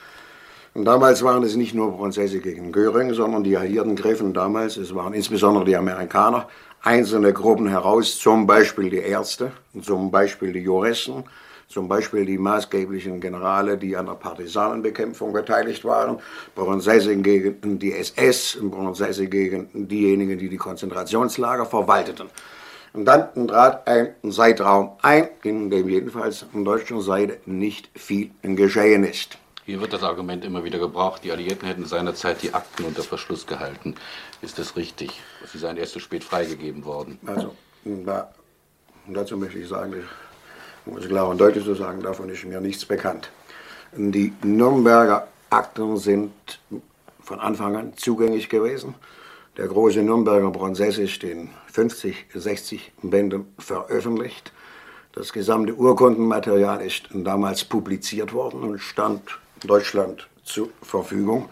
Und 0.74 0.86
damals 0.86 1.22
waren 1.22 1.44
es 1.44 1.56
nicht 1.56 1.76
nur 1.76 1.96
Prozesse 1.96 2.40
gegen 2.40 2.72
Göring, 2.72 3.14
sondern 3.14 3.44
die 3.44 3.56
Alliierten 3.56 3.96
griffen 3.96 4.34
damals, 4.34 4.78
es 4.78 4.96
waren 4.96 5.14
insbesondere 5.14 5.66
die 5.66 5.76
Amerikaner, 5.76 6.48
einzelne 6.82 7.32
Gruppen 7.32 7.68
heraus, 7.68 8.18
zum 8.18 8.48
Beispiel 8.48 8.90
die 8.90 8.98
Ärzte, 8.98 9.52
zum 9.80 10.10
Beispiel 10.10 10.52
die 10.52 10.62
Juristen, 10.62 11.26
zum 11.68 11.88
Beispiel 11.88 12.26
die 12.26 12.38
maßgeblichen 12.38 13.20
Generale, 13.20 13.78
die 13.78 13.96
an 13.98 14.06
der 14.06 14.14
Partisanenbekämpfung 14.14 15.34
beteiligt 15.34 15.84
waren, 15.84 16.20
Prozesse 16.56 17.16
gegen 17.18 17.80
die 17.80 17.94
SS, 17.94 18.58
Prozesse 18.72 19.28
gegen 19.28 19.88
diejenigen, 19.88 20.38
die 20.38 20.50
die 20.50 20.58
Konzentrationslager 20.58 21.66
verwalteten. 21.66 22.30
Und 22.94 23.06
dann 23.06 23.48
trat 23.48 23.86
ein 23.88 24.16
Zeitraum 24.32 24.92
ein, 25.02 25.30
in 25.44 25.70
dem 25.70 25.90
jedenfalls 25.90 26.46
an 26.54 26.64
deutscher 26.64 27.02
Seite 27.02 27.38
nicht 27.46 27.90
viel 27.96 28.32
geschehen 28.42 29.04
ist. 29.04 29.38
Hier 29.66 29.82
wird 29.82 29.92
das 29.92 30.04
Argument 30.04 30.46
immer 30.46 30.64
wieder 30.64 30.80
gebraucht, 30.80 31.26
die 31.26 31.32
Alliierten 31.32 31.68
hätten 31.68 31.86
seinerzeit 31.86 32.42
die 32.42 32.54
Akten 32.54 32.86
unter 32.86 33.04
Verschluss 33.04 33.46
gehalten. 33.46 33.96
Ist 34.42 34.58
das 34.58 34.78
richtig? 34.78 35.22
Sie 35.46 35.58
seien 35.58 35.76
erst 35.76 35.92
zu 35.92 36.00
spät 36.00 36.24
freigegeben 36.24 36.86
worden. 36.86 37.20
Also, 37.26 37.54
da, 37.84 38.32
dazu 39.08 39.36
möchte 39.36 39.60
ich 39.60 39.68
sagen, 39.68 39.94
um 40.88 40.98
es 40.98 41.08
klar 41.08 41.28
und 41.28 41.40
deutlich 41.40 41.64
zu 41.64 41.76
sagen, 41.76 42.02
davon 42.02 42.30
ist 42.30 42.46
mir 42.46 42.62
nichts 42.62 42.86
bekannt. 42.86 43.30
Die 43.96 44.34
Nürnberger 44.44 45.28
Akten 45.50 45.98
sind 45.98 46.32
von 47.22 47.40
Anfang 47.40 47.76
an 47.76 47.94
zugänglich 47.96 48.50
gewesen. 48.50 48.96
Der 49.58 49.68
große 49.68 50.02
Nürnberger 50.02 50.52
Prozess 50.52 50.98
ist 50.98 51.24
in 51.24 51.50
50, 51.72 52.28
60 52.34 52.92
Bänden 53.02 53.46
veröffentlicht. 53.58 54.52
Das 55.14 55.34
gesamte 55.34 55.74
Urkundenmaterial 55.74 56.82
ist 56.82 57.10
damals 57.12 57.64
publiziert 57.64 58.34
worden 58.34 58.62
und 58.62 58.80
stand 58.80 59.22
Deutschland 59.66 60.28
zur 60.44 60.70
Verfügung. 60.82 61.50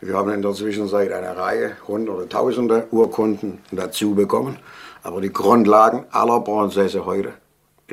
Wir 0.00 0.14
haben 0.14 0.30
in 0.30 0.42
der 0.42 0.52
Zwischenzeit 0.52 1.12
eine 1.12 1.36
Reihe, 1.36 1.76
hunderte, 1.86 2.28
tausende 2.28 2.86
Urkunden 2.90 3.58
dazu 3.70 4.14
bekommen. 4.14 4.58
Aber 5.02 5.20
die 5.20 5.32
Grundlagen 5.32 6.06
aller 6.10 6.40
Prozesse 6.40 7.04
heute 7.04 7.34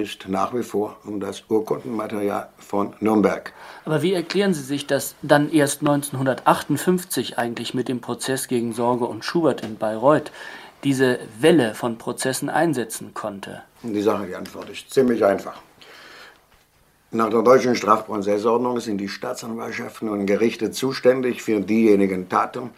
ist 0.01 0.27
nach 0.27 0.53
wie 0.53 0.63
vor 0.63 0.97
das 1.05 1.43
Urkundenmaterial 1.47 2.49
von 2.57 2.93
Nürnberg. 2.99 3.53
Aber 3.85 4.01
wie 4.01 4.13
erklären 4.13 4.53
Sie 4.53 4.63
sich, 4.63 4.87
dass 4.87 5.15
dann 5.21 5.51
erst 5.51 5.81
1958 5.81 7.37
eigentlich 7.37 7.73
mit 7.73 7.87
dem 7.87 8.01
Prozess 8.01 8.47
gegen 8.47 8.73
Sorge 8.73 9.05
und 9.05 9.23
Schubert 9.23 9.63
in 9.63 9.77
Bayreuth 9.77 10.31
diese 10.83 11.19
Welle 11.39 11.75
von 11.75 11.97
Prozessen 11.97 12.49
einsetzen 12.49 13.13
konnte? 13.13 13.61
Die 13.83 14.01
Sache, 14.01 14.25
die 14.27 14.35
Antwort 14.35 14.69
ist 14.69 14.91
ziemlich 14.91 15.23
einfach. 15.23 15.61
Nach 17.11 17.29
der 17.29 17.41
deutschen 17.41 17.75
Strafprozessordnung 17.75 18.79
sind 18.79 18.97
die 18.97 19.09
Staatsanwaltschaften 19.09 20.07
und 20.07 20.25
Gerichte 20.25 20.71
zuständig 20.71 21.41
für 21.41 21.59
diejenigen 21.59 22.29
Taten, 22.29 22.69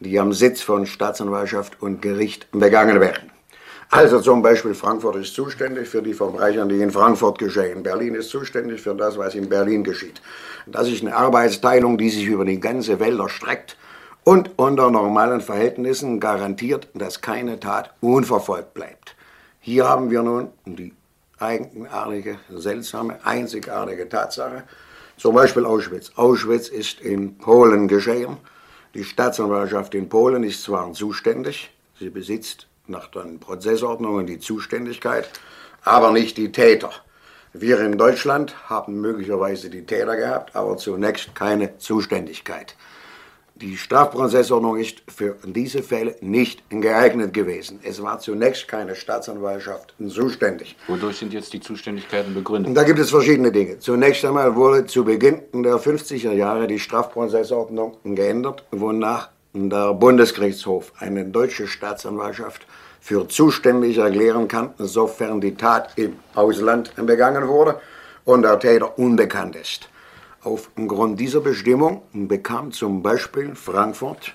die 0.00 0.20
am 0.20 0.32
Sitz 0.32 0.60
von 0.60 0.86
Staatsanwaltschaft 0.86 1.80
und 1.80 2.02
Gericht 2.02 2.50
begangen 2.52 3.00
werden. 3.00 3.30
Also 3.90 4.20
zum 4.20 4.42
Beispiel 4.42 4.74
Frankfurt 4.74 5.16
ist 5.16 5.34
zuständig 5.34 5.88
für 5.88 6.02
die 6.02 6.12
Verbrecher, 6.12 6.66
die 6.66 6.82
in 6.82 6.90
Frankfurt 6.90 7.38
geschehen. 7.38 7.82
Berlin 7.82 8.14
ist 8.14 8.28
zuständig 8.28 8.82
für 8.82 8.94
das, 8.94 9.16
was 9.16 9.34
in 9.34 9.48
Berlin 9.48 9.82
geschieht. 9.82 10.20
Das 10.66 10.88
ist 10.88 11.00
eine 11.00 11.16
Arbeitsteilung, 11.16 11.96
die 11.96 12.10
sich 12.10 12.26
über 12.26 12.44
die 12.44 12.60
ganze 12.60 13.00
Welt 13.00 13.18
erstreckt 13.18 13.78
und 14.24 14.50
unter 14.56 14.90
normalen 14.90 15.40
Verhältnissen 15.40 16.20
garantiert, 16.20 16.88
dass 16.92 17.22
keine 17.22 17.60
Tat 17.60 17.94
unverfolgt 18.02 18.74
bleibt. 18.74 19.16
Hier 19.60 19.88
haben 19.88 20.10
wir 20.10 20.22
nun 20.22 20.48
die 20.66 20.92
eigenartige, 21.38 22.38
seltsame, 22.50 23.18
einzigartige 23.24 24.06
Tatsache. 24.06 24.64
Zum 25.16 25.34
Beispiel 25.34 25.64
Auschwitz. 25.64 26.12
Auschwitz 26.16 26.68
ist 26.68 27.00
in 27.00 27.38
Polen 27.38 27.88
geschehen. 27.88 28.36
Die 28.92 29.04
Staatsanwaltschaft 29.04 29.94
in 29.94 30.10
Polen 30.10 30.44
ist 30.44 30.62
zwar 30.62 30.92
zuständig, 30.92 31.70
sie 31.98 32.10
besitzt 32.10 32.66
nach 32.88 33.08
den 33.08 33.40
Prozessordnungen 33.40 34.26
die 34.26 34.38
Zuständigkeit, 34.38 35.28
aber 35.84 36.10
nicht 36.12 36.36
die 36.36 36.52
Täter. 36.52 36.90
Wir 37.52 37.80
in 37.80 37.96
Deutschland 37.96 38.68
haben 38.68 39.00
möglicherweise 39.00 39.70
die 39.70 39.86
Täter 39.86 40.16
gehabt, 40.16 40.54
aber 40.54 40.76
zunächst 40.76 41.34
keine 41.34 41.78
Zuständigkeit. 41.78 42.76
Die 43.60 43.76
Strafprozessordnung 43.76 44.76
ist 44.76 45.02
für 45.08 45.36
diese 45.44 45.82
Fälle 45.82 46.14
nicht 46.20 46.62
geeignet 46.70 47.34
gewesen. 47.34 47.80
Es 47.82 48.00
war 48.00 48.20
zunächst 48.20 48.68
keine 48.68 48.94
Staatsanwaltschaft 48.94 49.94
zuständig. 50.08 50.76
Wodurch 50.86 51.16
sind 51.16 51.32
jetzt 51.32 51.52
die 51.52 51.58
Zuständigkeiten 51.58 52.34
begründet? 52.34 52.76
Da 52.76 52.84
gibt 52.84 53.00
es 53.00 53.10
verschiedene 53.10 53.50
Dinge. 53.50 53.80
Zunächst 53.80 54.24
einmal 54.24 54.54
wurde 54.54 54.86
zu 54.86 55.04
Beginn 55.04 55.42
der 55.52 55.78
50er 55.78 56.32
Jahre 56.32 56.68
die 56.68 56.78
Strafprozessordnung 56.78 57.96
geändert, 58.04 58.62
wonach 58.70 59.30
der 59.54 59.94
Bundesgerichtshof 59.94 60.92
eine 60.98 61.24
deutsche 61.24 61.66
Staatsanwaltschaft 61.66 62.66
für 63.00 63.26
zuständig 63.28 63.98
erklären 63.98 64.48
kann, 64.48 64.74
sofern 64.78 65.40
die 65.40 65.54
Tat 65.54 65.92
im 65.96 66.16
Ausland 66.34 66.94
begangen 66.96 67.48
wurde 67.48 67.80
und 68.24 68.42
der 68.42 68.58
Täter 68.58 68.98
unbekannt 68.98 69.56
ist. 69.56 69.88
Aufgrund 70.42 71.18
dieser 71.18 71.40
Bestimmung 71.40 72.02
bekam 72.12 72.72
zum 72.72 73.02
Beispiel 73.02 73.54
Frankfurt 73.54 74.34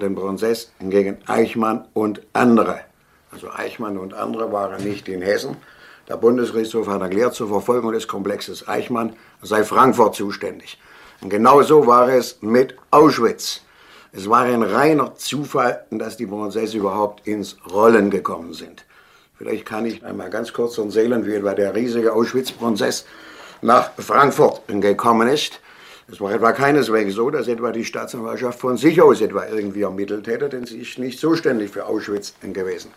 den 0.00 0.14
Prozess 0.14 0.72
gegen 0.80 1.18
Eichmann 1.26 1.86
und 1.92 2.22
andere. 2.32 2.80
Also 3.32 3.50
Eichmann 3.50 3.98
und 3.98 4.14
andere 4.14 4.52
waren 4.52 4.82
nicht 4.82 5.08
in 5.08 5.22
Hessen. 5.22 5.56
Der 6.08 6.16
Bundesgerichtshof 6.16 6.88
hat 6.88 7.02
erklärt, 7.02 7.34
zur 7.34 7.48
Verfolgung 7.48 7.92
des 7.92 8.08
Komplexes 8.08 8.66
Eichmann 8.66 9.14
sei 9.42 9.62
Frankfurt 9.64 10.16
zuständig. 10.16 10.78
Und 11.20 11.30
genauso 11.30 11.86
war 11.86 12.08
es 12.08 12.38
mit 12.40 12.76
Auschwitz. 12.90 13.62
Es 14.12 14.28
war 14.28 14.42
ein 14.42 14.64
reiner 14.64 15.14
Zufall, 15.14 15.84
dass 15.90 16.16
die 16.16 16.26
Prozesse 16.26 16.78
überhaupt 16.78 17.28
ins 17.28 17.56
Rollen 17.72 18.10
gekommen 18.10 18.54
sind. 18.54 18.84
Vielleicht 19.38 19.64
kann 19.64 19.86
ich 19.86 20.04
einmal 20.04 20.30
ganz 20.30 20.52
kurz 20.52 20.78
erzählen, 20.78 21.24
wie 21.24 21.34
etwa 21.34 21.54
der 21.54 21.76
riesige 21.76 22.12
Auschwitz-Prozess 22.12 23.06
nach 23.62 23.92
Frankfurt 23.98 24.62
gekommen 24.66 25.28
ist. 25.28 25.60
Es 26.10 26.20
war 26.20 26.32
etwa 26.32 26.50
keineswegs 26.50 27.14
so, 27.14 27.30
dass 27.30 27.46
etwa 27.46 27.70
die 27.70 27.84
Staatsanwaltschaft 27.84 28.58
von 28.58 28.76
sich 28.76 29.00
aus 29.00 29.20
etwa 29.20 29.46
irgendwie 29.46 29.82
ermittelt 29.82 30.26
hätte, 30.26 30.48
denn 30.48 30.66
sie 30.66 30.80
ist 30.80 30.98
nicht 30.98 31.20
zuständig 31.20 31.70
für 31.70 31.86
Auschwitz 31.86 32.34
gewesen. 32.42 32.90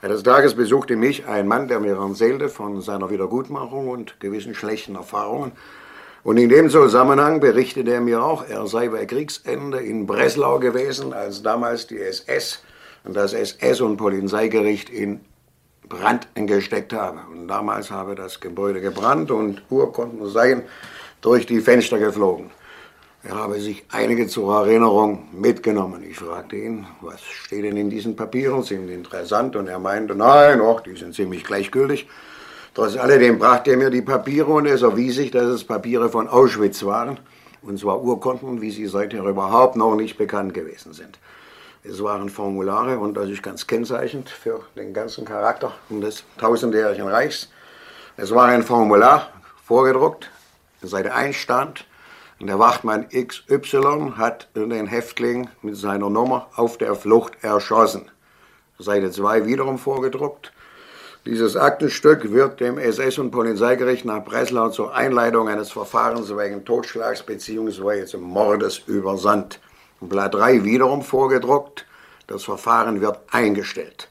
Eines 0.00 0.22
Tages 0.22 0.54
besuchte 0.54 0.94
mich 0.94 1.26
ein 1.26 1.48
Mann, 1.48 1.66
der 1.66 1.80
mir 1.80 1.96
erzählte 1.96 2.48
von 2.48 2.80
seiner 2.82 3.10
Wiedergutmachung 3.10 3.88
und 3.88 4.20
gewissen 4.20 4.54
schlechten 4.54 4.94
Erfahrungen. 4.94 5.52
Und 6.26 6.38
in 6.38 6.48
dem 6.48 6.68
Zusammenhang 6.70 7.38
berichtete 7.38 7.92
er 7.92 8.00
mir 8.00 8.20
auch, 8.20 8.48
er 8.48 8.66
sei 8.66 8.88
bei 8.88 9.06
Kriegsende 9.06 9.78
in 9.78 10.08
Breslau 10.08 10.58
gewesen, 10.58 11.12
als 11.12 11.40
damals 11.40 11.86
die 11.86 12.00
SS 12.00 12.64
und 13.04 13.14
das 13.14 13.32
SS- 13.32 13.80
und 13.80 13.96
Polizeigericht 13.96 14.90
in 14.90 15.20
Brand 15.88 16.26
gesteckt 16.34 16.92
habe. 16.92 17.20
Und 17.30 17.46
damals 17.46 17.92
habe 17.92 18.16
das 18.16 18.40
Gebäude 18.40 18.80
gebrannt 18.80 19.30
und 19.30 19.62
Urkunden 19.70 20.28
seien 20.28 20.64
durch 21.20 21.46
die 21.46 21.60
Fenster 21.60 22.00
geflogen. 22.00 22.50
Er 23.22 23.36
habe 23.36 23.60
sich 23.60 23.84
einige 23.92 24.26
zur 24.26 24.52
Erinnerung 24.52 25.28
mitgenommen. 25.30 26.02
Ich 26.02 26.16
fragte 26.16 26.56
ihn, 26.56 26.88
was 27.02 27.22
steht 27.22 27.62
denn 27.62 27.76
in 27.76 27.88
diesen 27.88 28.16
Papieren? 28.16 28.64
Sind 28.64 28.88
interessant? 28.88 29.54
Und 29.54 29.68
er 29.68 29.78
meinte, 29.78 30.16
nein, 30.16 30.60
och, 30.60 30.80
die 30.80 30.96
sind 30.96 31.14
ziemlich 31.14 31.44
gleichgültig. 31.44 32.08
Trotz 32.76 32.94
alledem 32.94 33.38
brachte 33.38 33.70
er 33.70 33.78
mir 33.78 33.88
die 33.88 34.02
Papiere 34.02 34.52
und 34.52 34.66
es 34.66 34.82
erwies 34.82 35.14
sich, 35.14 35.30
dass 35.30 35.46
es 35.46 35.64
Papiere 35.64 36.10
von 36.10 36.28
Auschwitz 36.28 36.84
waren. 36.84 37.18
Und 37.62 37.78
zwar 37.78 38.02
Urkunden, 38.02 38.60
wie 38.60 38.70
sie 38.70 38.86
seither 38.86 39.24
überhaupt 39.24 39.76
noch 39.76 39.96
nicht 39.96 40.18
bekannt 40.18 40.52
gewesen 40.52 40.92
sind. 40.92 41.18
Es 41.84 42.02
waren 42.02 42.28
Formulare 42.28 42.98
und 42.98 43.14
das 43.14 43.30
ist 43.30 43.42
ganz 43.42 43.66
kennzeichnend 43.66 44.28
für 44.28 44.60
den 44.76 44.92
ganzen 44.92 45.24
Charakter 45.24 45.72
des 45.88 46.24
tausendjährigen 46.36 47.08
Reichs. 47.08 47.48
Es 48.18 48.34
war 48.34 48.44
ein 48.48 48.62
Formular, 48.62 49.30
vorgedruckt, 49.64 50.30
Seite 50.82 51.14
1 51.14 51.34
stand, 51.34 51.86
der 52.40 52.58
Wachtmann 52.58 53.08
XY 53.08 54.12
hat 54.18 54.50
den 54.54 54.86
Häftling 54.86 55.48
mit 55.62 55.78
seiner 55.78 56.10
Nummer 56.10 56.48
auf 56.56 56.76
der 56.76 56.94
Flucht 56.94 57.42
erschossen. 57.42 58.10
Seite 58.78 59.10
2 59.10 59.46
wiederum 59.46 59.78
vorgedruckt, 59.78 60.52
dieses 61.26 61.56
Aktenstück 61.56 62.32
wird 62.32 62.60
dem 62.60 62.78
SS- 62.78 63.18
und 63.18 63.32
Polizeigericht 63.32 64.04
nach 64.04 64.24
Breslau 64.24 64.68
zur 64.68 64.94
Einleitung 64.94 65.48
eines 65.48 65.72
Verfahrens 65.72 66.30
wegen 66.30 66.64
Totschlags 66.64 67.24
bzw. 67.24 68.16
Mordes 68.16 68.78
übersandt. 68.86 69.58
Blatt 70.00 70.34
3 70.34 70.62
wiederum 70.62 71.02
vorgedruckt. 71.02 71.84
Das 72.28 72.44
Verfahren 72.44 73.00
wird 73.00 73.18
eingestellt. 73.32 74.08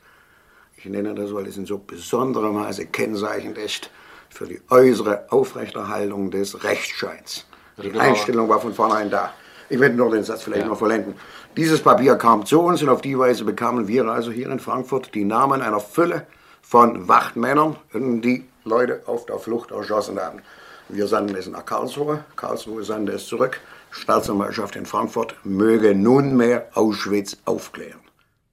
Ich 0.75 0.86
nenne 0.86 1.15
das, 1.15 1.34
weil 1.34 1.48
es 1.48 1.55
in 1.55 1.65
so 1.65 1.77
besonderem 1.77 2.55
Maße 2.55 2.88
kennzeichnend 2.88 3.57
ist 3.57 3.89
für 4.29 4.45
die 4.45 4.60
äußere 4.69 5.31
Aufrechterhaltung 5.31 6.31
des 6.31 6.65
Rechtsscheins. 6.65 7.45
Die 7.81 7.98
Einstellung 7.98 8.50
war 8.50 8.60
von 8.60 8.74
vornherein 8.74 9.10
da. 9.10 9.34
Ich 9.69 9.79
werde 9.79 9.95
nur 9.95 10.12
den 10.12 10.24
Satz 10.24 10.43
vielleicht 10.43 10.63
ja. 10.63 10.67
noch 10.67 10.77
vollenden. 10.77 11.15
Dieses 11.55 11.79
Papier 11.79 12.15
kam 12.15 12.45
zu 12.45 12.60
uns 12.60 12.84
und 12.84 12.89
auf 12.89 13.01
die 13.01 13.17
Weise 13.17 13.45
bekamen 13.45 13.88
wir 13.88 14.05
also 14.05 14.31
hier 14.31 14.50
in 14.50 14.60
Frankfurt 14.60 15.15
die 15.15 15.24
Namen 15.24 15.62
einer 15.62 15.79
Fülle 15.79 16.27
von 16.67 17.07
Wachtmännern, 17.07 17.75
die 17.93 18.43
Leute 18.63 19.03
auf 19.05 19.27
der 19.27 19.38
Flucht 19.38 19.69
erschossen 19.69 20.19
haben. 20.19 20.41
Wir 20.89 21.08
sandten 21.08 21.36
es 21.36 21.47
nach 21.47 21.65
Karlsruhe, 21.65 22.25
Karlsruhe 22.36 22.84
sandte 22.84 23.13
es 23.13 23.28
zurück. 23.28 23.62
Staatsanwaltschaft 23.91 24.75
in 24.75 24.86
Frankfurt 24.86 25.36
möge 25.43 25.93
nunmehr 25.93 26.67
Auschwitz 26.73 27.38
aufklären. 27.45 27.99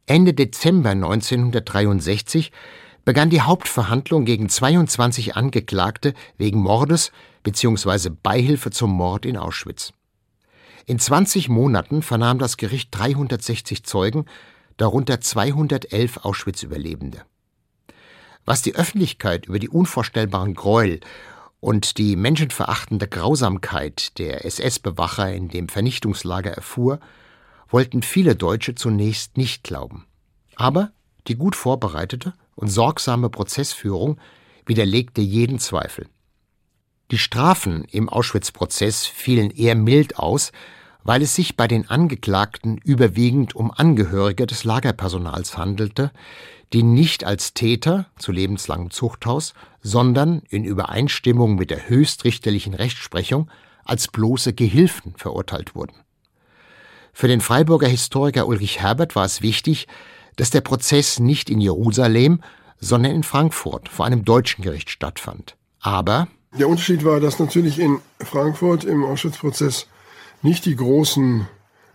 Ende 0.07 0.35
Dezember 0.35 0.91
1963 0.91 2.53
begann 3.05 3.31
die 3.31 3.41
Hauptverhandlung 3.41 4.25
gegen 4.25 4.49
22 4.49 5.35
Angeklagte 5.35 6.13
wegen 6.37 6.61
Mordes 6.61 7.13
bzw. 7.43 8.11
Beihilfe 8.23 8.71
zum 8.71 8.93
Mord 8.93 9.25
in 9.25 9.37
Auschwitz. 9.39 9.93
In 10.85 10.99
20 10.99 11.49
Monaten 11.49 12.03
vernahm 12.03 12.39
das 12.39 12.57
Gericht 12.57 12.89
360 12.93 13.85
Zeugen, 13.85 14.27
darunter 14.77 15.21
211 15.21 16.19
Auschwitz-Überlebende. 16.19 17.23
Was 18.45 18.63
die 18.63 18.75
Öffentlichkeit 18.75 19.47
über 19.47 19.59
die 19.59 19.69
unvorstellbaren 19.69 20.55
Gräuel 20.55 21.01
und 21.61 21.99
die 21.99 22.17
menschenverachtende 22.17 23.07
Grausamkeit 23.07 24.19
der 24.19 24.45
SS-Bewacher 24.45 25.33
in 25.33 25.49
dem 25.49 25.69
Vernichtungslager 25.69 26.51
erfuhr, 26.51 26.99
wollten 27.69 28.03
viele 28.03 28.35
Deutsche 28.35 28.75
zunächst 28.75 29.37
nicht 29.37 29.63
glauben. 29.63 30.07
Aber 30.57 30.93
die 31.29 31.37
gut 31.37 31.55
vorbereitete 31.55 32.35
und 32.57 32.69
sorgsame 32.69 33.31
Prozessführung 33.31 34.19
widerlegte 34.67 35.21
jeden 35.21 35.59
Zweifel. 35.59 36.09
Die 37.11 37.19
Strafen 37.19 37.85
im 37.85 38.09
Auschwitz-Prozess 38.09 39.07
fielen 39.07 39.51
eher 39.51 39.75
mild 39.75 40.19
aus, 40.19 40.51
weil 41.05 41.23
es 41.23 41.35
sich 41.35 41.57
bei 41.57 41.69
den 41.69 41.89
Angeklagten 41.89 42.79
überwiegend 42.79 43.55
um 43.55 43.71
Angehörige 43.71 44.47
des 44.47 44.65
Lagerpersonals 44.65 45.57
handelte, 45.57 46.11
die 46.73 46.83
nicht 46.83 47.25
als 47.25 47.55
Täter 47.55 48.07
zu 48.19 48.33
lebenslangem 48.33 48.91
Zuchthaus, 48.91 49.55
sondern 49.83 50.43
in 50.49 50.65
Übereinstimmung 50.65 51.57
mit 51.57 51.71
der 51.71 51.89
höchstrichterlichen 51.89 52.75
Rechtsprechung 52.75 53.51
als 53.85 54.09
bloße 54.09 54.53
Gehilfen 54.53 55.15
verurteilt 55.17 55.75
wurden. 55.75 55.95
Für 57.13 57.29
den 57.29 57.41
Freiburger 57.41 57.89
Historiker 57.89 58.47
Ulrich 58.47 58.81
Herbert 58.81 59.15
war 59.17 59.25
es 59.25 59.43
wichtig, 59.43 59.87
dass 60.37 60.51
der 60.51 60.63
Prozess 60.63 61.19
nicht 61.19 61.51
in 61.51 61.61
Jerusalem, 61.61 62.41
sondern 62.81 63.13
in 63.13 63.23
Frankfurt 63.23 63.89
vor 63.89 64.07
einem 64.07 64.25
deutschen 64.25 64.63
Gericht 64.63 64.91
stattfand. 64.91 65.57
Aber 65.81 66.29
der 66.59 66.69
Unterschied 66.69 67.05
war, 67.05 67.21
dass 67.21 67.39
natürlich 67.39 67.79
in 67.79 68.01
Frankfurt 68.19 68.85
im 68.85 69.05
Auschwitz-Prozess 69.05 69.87
nicht 70.43 70.65
die 70.65 70.77
großen 70.77 71.47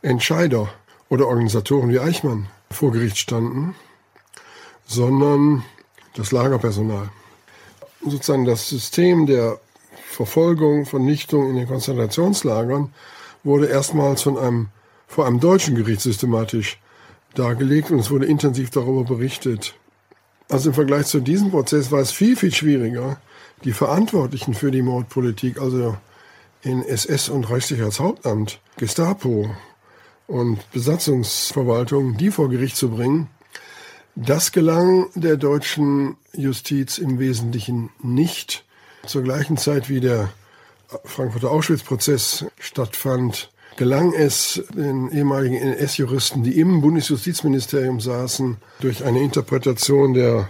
Entscheider 0.02 0.70
oder 1.10 1.28
Organisatoren 1.28 1.90
wie 1.90 2.00
Eichmann 2.00 2.48
vor 2.70 2.92
Gericht 2.92 3.18
standen, 3.18 3.76
sondern 4.88 5.64
das 6.16 6.32
Lagerpersonal. 6.32 7.10
Sozusagen 8.04 8.46
das 8.46 8.70
System 8.70 9.26
der 9.26 9.60
Verfolgung, 10.10 10.86
Vernichtung 10.86 11.50
in 11.50 11.58
den 11.58 11.68
Konzentrationslagern 11.68 12.94
wurde 13.44 13.68
erstmals 13.68 14.24
von 14.24 14.38
einem, 14.38 14.70
vor 15.08 15.28
einem 15.28 15.40
deutschen 15.40 15.76
Gericht 15.76 16.02
systematisch 16.02 16.80
dargelegt 17.36 17.92
und 17.92 18.00
es 18.00 18.10
wurde 18.10 18.26
intensiv 18.26 18.70
darüber 18.72 19.04
berichtet. 19.04 19.76
Also 20.50 20.70
im 20.70 20.76
Vergleich 20.76 21.08
zu 21.08 21.20
diesem 21.20 21.52
Prozess 21.52 21.92
war 21.92 22.00
es 22.00 22.12
viel, 22.12 22.36
viel 22.36 22.54
schwieriger, 22.54 23.20
die 23.64 23.74
Verantwortlichen 23.74 24.54
für 24.54 24.72
die 24.72 24.82
Mordpolitik, 24.82 25.60
also 25.60 25.98
in 26.62 26.84
SS 26.84 27.30
und 27.30 27.50
Reichssicherheitshauptamt, 27.50 28.60
Gestapo 28.78 29.50
und 30.28 30.72
Besatzungsverwaltung, 30.72 32.18
die 32.18 32.32
vor 32.32 32.50
Gericht 32.50 32.78
zu 32.78 32.90
bringen, 32.90 33.30
das 34.18 34.52
gelang 34.52 35.10
der 35.14 35.38
deutschen 35.38 36.18
Justiz 36.34 36.98
im 36.98 37.20
Wesentlichen 37.20 37.92
nicht. 38.02 38.66
Zur 39.06 39.22
gleichen 39.22 39.58
Zeit 39.58 39.90
wie 39.90 40.00
der 40.00 40.30
Frankfurter 41.06 41.52
Auschwitz-Prozess 41.52 42.46
stattfand, 42.60 43.52
gelang 43.78 44.14
es 44.14 44.64
den 44.74 45.12
ehemaligen 45.12 45.56
NS-Juristen, 45.56 46.44
die 46.44 46.60
im 46.60 46.82
Bundesjustizministerium 46.82 48.00
saßen, 48.00 48.58
durch 48.80 49.06
eine 49.06 49.22
Interpretation 49.22 50.16
der 50.16 50.50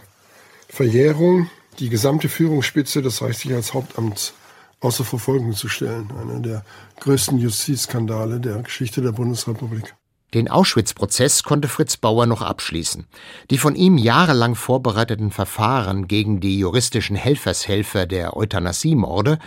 Verjährung 0.70 1.50
die 1.80 1.90
gesamte 1.90 2.30
Führungsspitze 2.30 3.02
des 3.02 3.22
Reichssicherheitshauptamts 3.22 4.34
außer 4.80 5.04
Verfolgung 5.04 5.54
zu 5.54 5.68
stellen. 5.68 6.10
Einer 6.22 6.40
der 6.40 6.66
größten 7.02 7.38
Justizskandale 7.38 8.40
der 8.40 8.62
Geschichte 8.62 9.02
der 9.02 9.12
Bundesrepublik. 9.12 9.94
Den 10.38 10.50
Auschwitz-Prozess 10.50 11.42
konnte 11.42 11.68
Fritz 11.68 11.98
Bauer 11.98 12.28
noch 12.28 12.44
abschließen. 12.44 13.08
Die 13.50 13.58
von 13.58 13.74
ihm 13.74 13.98
jahrelang 13.98 14.54
vorbereiteten 14.54 15.32
Verfahren 15.32 16.08
gegen 16.08 16.42
die 16.42 16.60
juristischen 16.60 17.16
Helfershelfer 17.16 18.06
der 18.06 18.38
Euthanasiemorde 18.38 19.40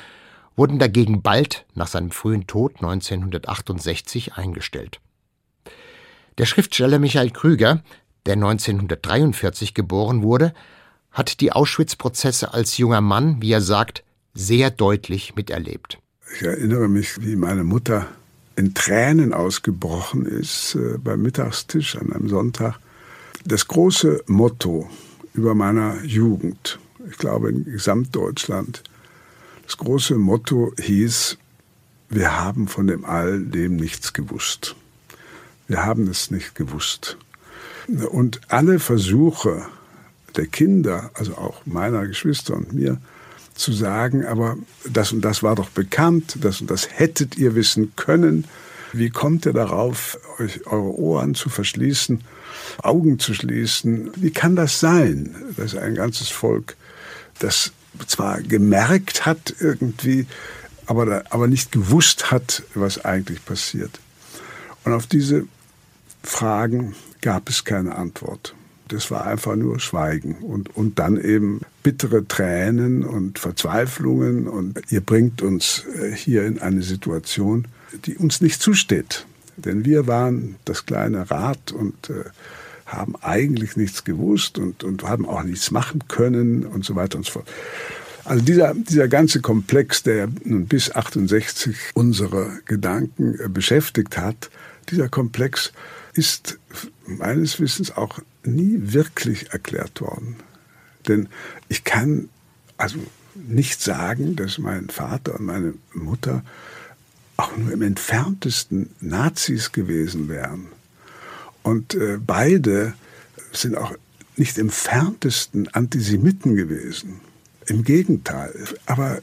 wurden 0.57 0.81
dagegen 0.81 1.22
bald 1.22 1.64
nach 1.74 1.87
seinem 1.87 2.11
frühen 2.11 2.48
Tod 2.48 2.79
1968 2.79 4.35
eingestellt. 4.35 5.00
Der 6.38 6.46
Schriftsteller 6.46 6.98
Michael 6.98 7.31
Krüger, 7.31 7.85
der 8.26 8.35
1943 8.35 9.74
geboren 9.74 10.24
wurde, 10.24 10.53
hat 11.12 11.40
die 11.40 11.53
Auschwitz-Prozesse 11.53 12.53
als 12.53 12.79
junger 12.79 13.00
Mann, 13.00 13.40
wie 13.40 13.53
er 13.53 13.61
sagt, 13.61 14.03
sehr 14.35 14.72
deutlich 14.72 15.37
miterlebt. 15.37 15.98
Ich 16.35 16.42
erinnere 16.42 16.88
mich, 16.88 17.22
wie 17.22 17.37
meine 17.37 17.62
Mutter 17.62 18.09
in 18.61 18.75
Tränen 18.75 19.33
ausgebrochen 19.33 20.27
ist 20.27 20.75
äh, 20.75 20.99
beim 20.99 21.23
Mittagstisch 21.23 21.96
an 21.96 22.12
einem 22.12 22.29
Sonntag. 22.29 22.79
Das 23.46 23.66
große 23.66 24.23
Motto 24.27 24.90
über 25.33 25.55
meiner 25.55 26.05
Jugend, 26.05 26.79
ich 27.11 27.16
glaube 27.16 27.49
in 27.49 27.64
Gesamtdeutschland, 27.64 28.83
das 29.64 29.79
große 29.79 30.16
Motto 30.16 30.75
hieß, 30.79 31.38
wir 32.11 32.38
haben 32.38 32.68
von 32.68 32.87
dem 32.87 33.07
All 33.07 33.40
dem 33.40 33.77
nichts 33.77 34.12
gewusst. 34.12 34.77
Wir 35.66 35.87
haben 35.87 36.07
es 36.09 36.31
nicht 36.31 36.55
gewusst. 36.55 37.16
Und 38.11 38.42
alle 38.49 38.79
Versuche 38.79 39.64
der 40.37 40.46
Kinder, 40.46 41.11
also 41.14 41.35
auch 41.37 41.64
meiner 41.64 42.07
Geschwister 42.07 42.57
und 42.57 42.75
mir, 42.75 42.99
zu 43.61 43.73
sagen, 43.73 44.25
aber 44.25 44.57
das 44.88 45.12
und 45.12 45.20
das 45.20 45.42
war 45.42 45.55
doch 45.55 45.68
bekannt, 45.70 46.38
das 46.40 46.61
und 46.61 46.70
das 46.70 46.88
hättet 46.90 47.37
ihr 47.37 47.55
wissen 47.55 47.92
können. 47.94 48.44
Wie 48.92 49.11
kommt 49.11 49.46
ihr 49.46 49.53
darauf, 49.53 50.18
euch 50.38 50.66
eure 50.66 50.99
Ohren 50.99 51.35
zu 51.35 51.49
verschließen, 51.49 52.23
Augen 52.83 53.18
zu 53.18 53.35
schließen? 53.35 54.11
Wie 54.16 54.33
kann 54.33 54.57
das 54.57 54.81
sein, 54.81 55.35
dass 55.57 55.77
ein 55.77 55.94
ganzes 55.94 56.29
Volk 56.29 56.77
das 57.38 57.73
zwar 58.07 58.40
gemerkt 58.40 59.27
hat 59.27 59.55
irgendwie, 59.61 60.27
aber, 60.87 61.25
aber 61.31 61.46
nicht 61.46 61.70
gewusst 61.70 62.31
hat, 62.31 62.62
was 62.75 63.05
eigentlich 63.05 63.44
passiert? 63.44 64.01
Und 64.85 64.92
auf 64.92 65.07
diese 65.07 65.44
Fragen 66.23 66.94
gab 67.20 67.49
es 67.49 67.64
keine 67.64 67.94
Antwort. 67.94 68.55
Das 68.90 69.11
war 69.12 69.24
einfach 69.24 69.55
nur 69.55 69.79
Schweigen 69.79 70.35
und, 70.42 70.74
und 70.76 70.98
dann 70.98 71.16
eben 71.16 71.61
bittere 71.85 72.26
Tränen 72.26 73.05
und 73.05 73.38
Verzweiflungen 73.38 74.48
und 74.48 74.81
ihr 74.90 75.00
bringt 75.00 75.42
uns 75.42 75.85
äh, 75.94 76.12
hier 76.12 76.44
in 76.44 76.59
eine 76.59 76.83
Situation, 76.83 77.68
die 78.05 78.16
uns 78.16 78.40
nicht 78.40 78.61
zusteht. 78.61 79.26
Denn 79.57 79.85
wir 79.85 80.09
waren 80.09 80.57
das 80.64 80.87
kleine 80.87 81.31
Rad 81.31 81.70
und 81.70 82.11
äh, 82.11 82.24
haben 82.85 83.14
eigentlich 83.20 83.76
nichts 83.76 84.03
gewusst 84.03 84.59
und, 84.59 84.83
und 84.83 85.05
haben 85.05 85.24
auch 85.24 85.44
nichts 85.44 85.70
machen 85.70 86.00
können 86.09 86.66
und 86.66 86.85
so 86.85 86.96
weiter 86.96 87.18
und 87.18 87.26
so 87.26 87.33
fort. 87.33 87.48
Also 88.24 88.44
dieser, 88.44 88.74
dieser 88.74 89.07
ganze 89.07 89.40
Komplex, 89.40 90.03
der 90.03 90.29
nun 90.44 90.66
bis 90.66 90.90
68 90.90 91.76
unsere 91.94 92.59
Gedanken 92.64 93.38
äh, 93.38 93.48
beschäftigt 93.48 94.18
hat, 94.18 94.50
dieser 94.90 95.09
Komplex 95.09 95.72
ist 96.14 96.59
meines 97.07 97.61
Wissens 97.61 97.96
auch 97.96 98.18
nie 98.44 98.79
wirklich 98.92 99.53
erklärt 99.53 100.00
worden. 100.00 100.37
Denn 101.09 101.29
ich 101.68 101.85
kann 101.85 102.29
also 102.76 102.98
nicht 103.35 103.81
sagen, 103.81 104.37
dass 104.37 104.59
mein 104.59 104.88
Vater 104.88 105.38
und 105.38 105.46
meine 105.46 105.74
Mutter 105.94 106.42
auch 107.37 107.57
nur 107.57 107.72
im 107.72 107.83
entferntesten 107.83 108.90
Nazis 109.00 109.72
gewesen 109.72 110.29
wären. 110.29 110.66
Und 111.62 111.94
äh, 111.94 112.18
beide 112.18 112.94
sind 113.53 113.76
auch 113.76 113.94
nicht 114.37 114.59
im 114.59 114.66
entferntesten 114.66 115.68
Antisemiten 115.68 116.57
gewesen. 116.57 117.20
Im 117.66 117.85
Gegenteil. 117.85 118.55
Aber 118.87 119.20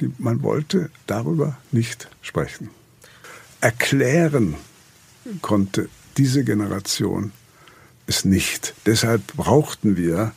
die, 0.00 0.12
man 0.18 0.42
wollte 0.42 0.90
darüber 1.06 1.58
nicht 1.70 2.08
sprechen. 2.20 2.70
Erklären 3.60 4.54
konnte 5.40 5.88
diese 6.16 6.44
Generation 6.44 7.32
es 8.06 8.24
nicht. 8.24 8.74
Deshalb 8.86 9.26
brauchten 9.36 9.96
wir 9.96 10.32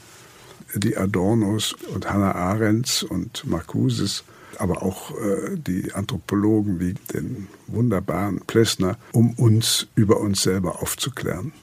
die 0.74 0.98
Adornos 0.98 1.74
und 1.74 2.10
Hannah 2.10 2.36
Arendts 2.36 3.04
und 3.04 3.46
Marcuses, 3.46 4.24
aber 4.58 4.84
auch 4.84 5.12
äh, 5.12 5.56
die 5.56 5.94
Anthropologen 5.94 6.80
wie 6.80 6.94
den 7.14 7.48
wunderbaren 7.68 8.42
Plessner, 8.42 8.98
um 9.12 9.32
uns 9.34 9.88
über 9.96 10.20
uns 10.20 10.44
selber 10.44 10.82
aufzuklären. 10.82 11.54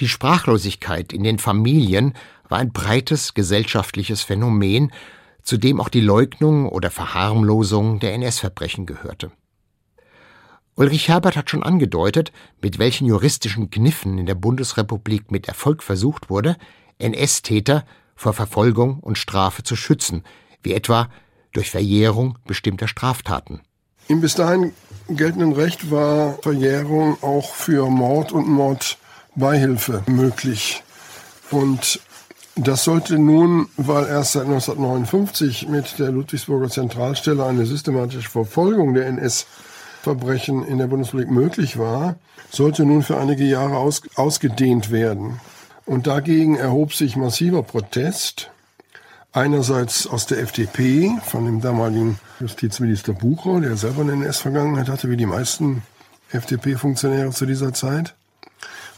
Die 0.00 0.08
Sprachlosigkeit 0.08 1.12
in 1.12 1.24
den 1.24 1.38
Familien 1.38 2.14
war 2.48 2.58
ein 2.58 2.72
breites 2.72 3.34
gesellschaftliches 3.34 4.22
Phänomen, 4.22 4.92
zu 5.42 5.56
dem 5.56 5.80
auch 5.80 5.88
die 5.88 6.00
Leugnung 6.00 6.68
oder 6.68 6.90
Verharmlosung 6.90 8.00
der 8.00 8.14
NS-Verbrechen 8.14 8.86
gehörte. 8.86 9.30
Ulrich 10.80 11.08
Herbert 11.08 11.36
hat 11.36 11.50
schon 11.50 11.62
angedeutet, 11.62 12.32
mit 12.62 12.78
welchen 12.78 13.06
juristischen 13.06 13.68
Kniffen 13.68 14.16
in 14.16 14.24
der 14.24 14.34
Bundesrepublik 14.34 15.30
mit 15.30 15.46
Erfolg 15.46 15.82
versucht 15.82 16.30
wurde, 16.30 16.56
NS-Täter 16.98 17.84
vor 18.16 18.32
Verfolgung 18.32 18.98
und 19.00 19.18
Strafe 19.18 19.62
zu 19.62 19.76
schützen, 19.76 20.24
wie 20.62 20.72
etwa 20.72 21.10
durch 21.52 21.70
Verjährung 21.70 22.38
bestimmter 22.46 22.88
Straftaten. 22.88 23.60
Im 24.08 24.22
bis 24.22 24.36
dahin 24.36 24.72
geltenden 25.10 25.52
Recht 25.52 25.90
war 25.90 26.38
Verjährung 26.42 27.22
auch 27.22 27.52
für 27.52 27.90
Mord 27.90 28.32
und 28.32 28.48
Mordbeihilfe 28.48 30.02
möglich. 30.06 30.82
Und 31.50 32.00
das 32.56 32.84
sollte 32.84 33.18
nun, 33.18 33.68
weil 33.76 34.06
erst 34.06 34.32
seit 34.32 34.46
1959 34.46 35.68
mit 35.68 35.98
der 35.98 36.10
Ludwigsburger 36.10 36.70
Zentralstelle 36.70 37.44
eine 37.44 37.66
systematische 37.66 38.30
Verfolgung 38.30 38.94
der 38.94 39.08
NS-Verbrechen 40.00 40.64
in 40.66 40.78
der 40.78 40.86
Bundesrepublik 40.86 41.30
möglich 41.30 41.78
war, 41.78 42.16
sollte 42.50 42.84
nun 42.84 43.02
für 43.02 43.18
einige 43.18 43.44
Jahre 43.44 43.76
aus, 43.76 44.02
ausgedehnt 44.16 44.90
werden. 44.90 45.40
Und 45.86 46.06
dagegen 46.06 46.56
erhob 46.56 46.94
sich 46.94 47.16
massiver 47.16 47.62
Protest. 47.62 48.50
Einerseits 49.32 50.06
aus 50.06 50.26
der 50.26 50.40
FDP, 50.40 51.12
von 51.24 51.44
dem 51.44 51.60
damaligen 51.60 52.18
Justizminister 52.40 53.12
Bucher, 53.12 53.60
der 53.60 53.76
selber 53.76 54.02
eine 54.02 54.12
NS-Vergangenheit 54.12 54.88
hatte, 54.88 55.08
wie 55.10 55.16
die 55.16 55.26
meisten 55.26 55.82
FDP-Funktionäre 56.32 57.30
zu 57.30 57.46
dieser 57.46 57.72
Zeit. 57.72 58.14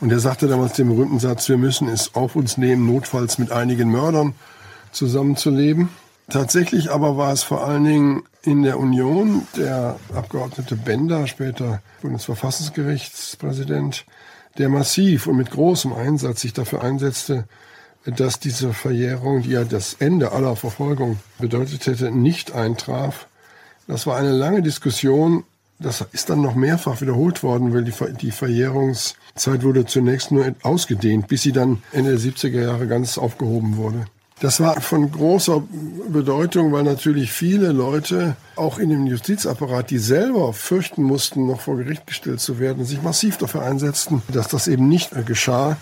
Und 0.00 0.10
er 0.10 0.20
sagte 0.20 0.48
damals 0.48 0.72
den 0.74 0.88
berühmten 0.88 1.18
Satz, 1.18 1.48
wir 1.48 1.58
müssen 1.58 1.88
es 1.88 2.14
auf 2.14 2.34
uns 2.34 2.56
nehmen, 2.56 2.86
notfalls 2.86 3.38
mit 3.38 3.52
einigen 3.52 3.90
Mördern 3.90 4.34
zusammenzuleben. 4.90 5.90
Tatsächlich 6.32 6.90
aber 6.90 7.16
war 7.18 7.30
es 7.30 7.42
vor 7.42 7.62
allen 7.62 7.84
Dingen 7.84 8.22
in 8.40 8.62
der 8.62 8.78
Union 8.78 9.46
der 9.54 9.98
Abgeordnete 10.14 10.76
Bender, 10.76 11.26
später 11.26 11.82
Bundesverfassungsgerichtspräsident, 12.00 14.06
der 14.56 14.70
massiv 14.70 15.26
und 15.26 15.36
mit 15.36 15.50
großem 15.50 15.92
Einsatz 15.92 16.40
sich 16.40 16.54
dafür 16.54 16.82
einsetzte, 16.82 17.44
dass 18.06 18.40
diese 18.40 18.72
Verjährung, 18.72 19.42
die 19.42 19.50
ja 19.50 19.64
das 19.64 19.96
Ende 19.98 20.32
aller 20.32 20.56
Verfolgung 20.56 21.18
bedeutet 21.38 21.86
hätte, 21.86 22.10
nicht 22.10 22.52
eintraf. 22.52 23.26
Das 23.86 24.06
war 24.06 24.16
eine 24.16 24.32
lange 24.32 24.62
Diskussion. 24.62 25.44
Das 25.78 26.02
ist 26.12 26.30
dann 26.30 26.40
noch 26.40 26.54
mehrfach 26.54 27.02
wiederholt 27.02 27.42
worden, 27.42 27.74
weil 27.74 27.84
die, 27.84 27.92
die 28.22 28.30
Verjährungszeit 28.30 29.64
wurde 29.64 29.84
zunächst 29.84 30.32
nur 30.32 30.54
ausgedehnt, 30.62 31.28
bis 31.28 31.42
sie 31.42 31.52
dann 31.52 31.82
Ende 31.92 32.16
der 32.16 32.20
70er 32.20 32.62
Jahre 32.62 32.86
ganz 32.86 33.18
aufgehoben 33.18 33.76
wurde. 33.76 34.06
Das 34.42 34.58
war 34.58 34.80
von 34.80 35.08
großer 35.08 35.62
Bedeutung, 36.08 36.72
weil 36.72 36.82
natürlich 36.82 37.30
viele 37.30 37.70
Leute, 37.70 38.34
auch 38.56 38.80
in 38.80 38.88
dem 38.88 39.06
Justizapparat, 39.06 39.90
die 39.90 39.98
selber 39.98 40.52
fürchten 40.52 41.04
mussten, 41.04 41.46
noch 41.46 41.60
vor 41.60 41.76
Gericht 41.76 42.08
gestellt 42.08 42.40
zu 42.40 42.58
werden, 42.58 42.84
sich 42.84 43.00
massiv 43.02 43.38
dafür 43.38 43.62
einsetzten, 43.62 44.20
dass 44.32 44.48
das 44.48 44.66
eben 44.66 44.88
nicht 44.88 45.12
geschah 45.26 45.76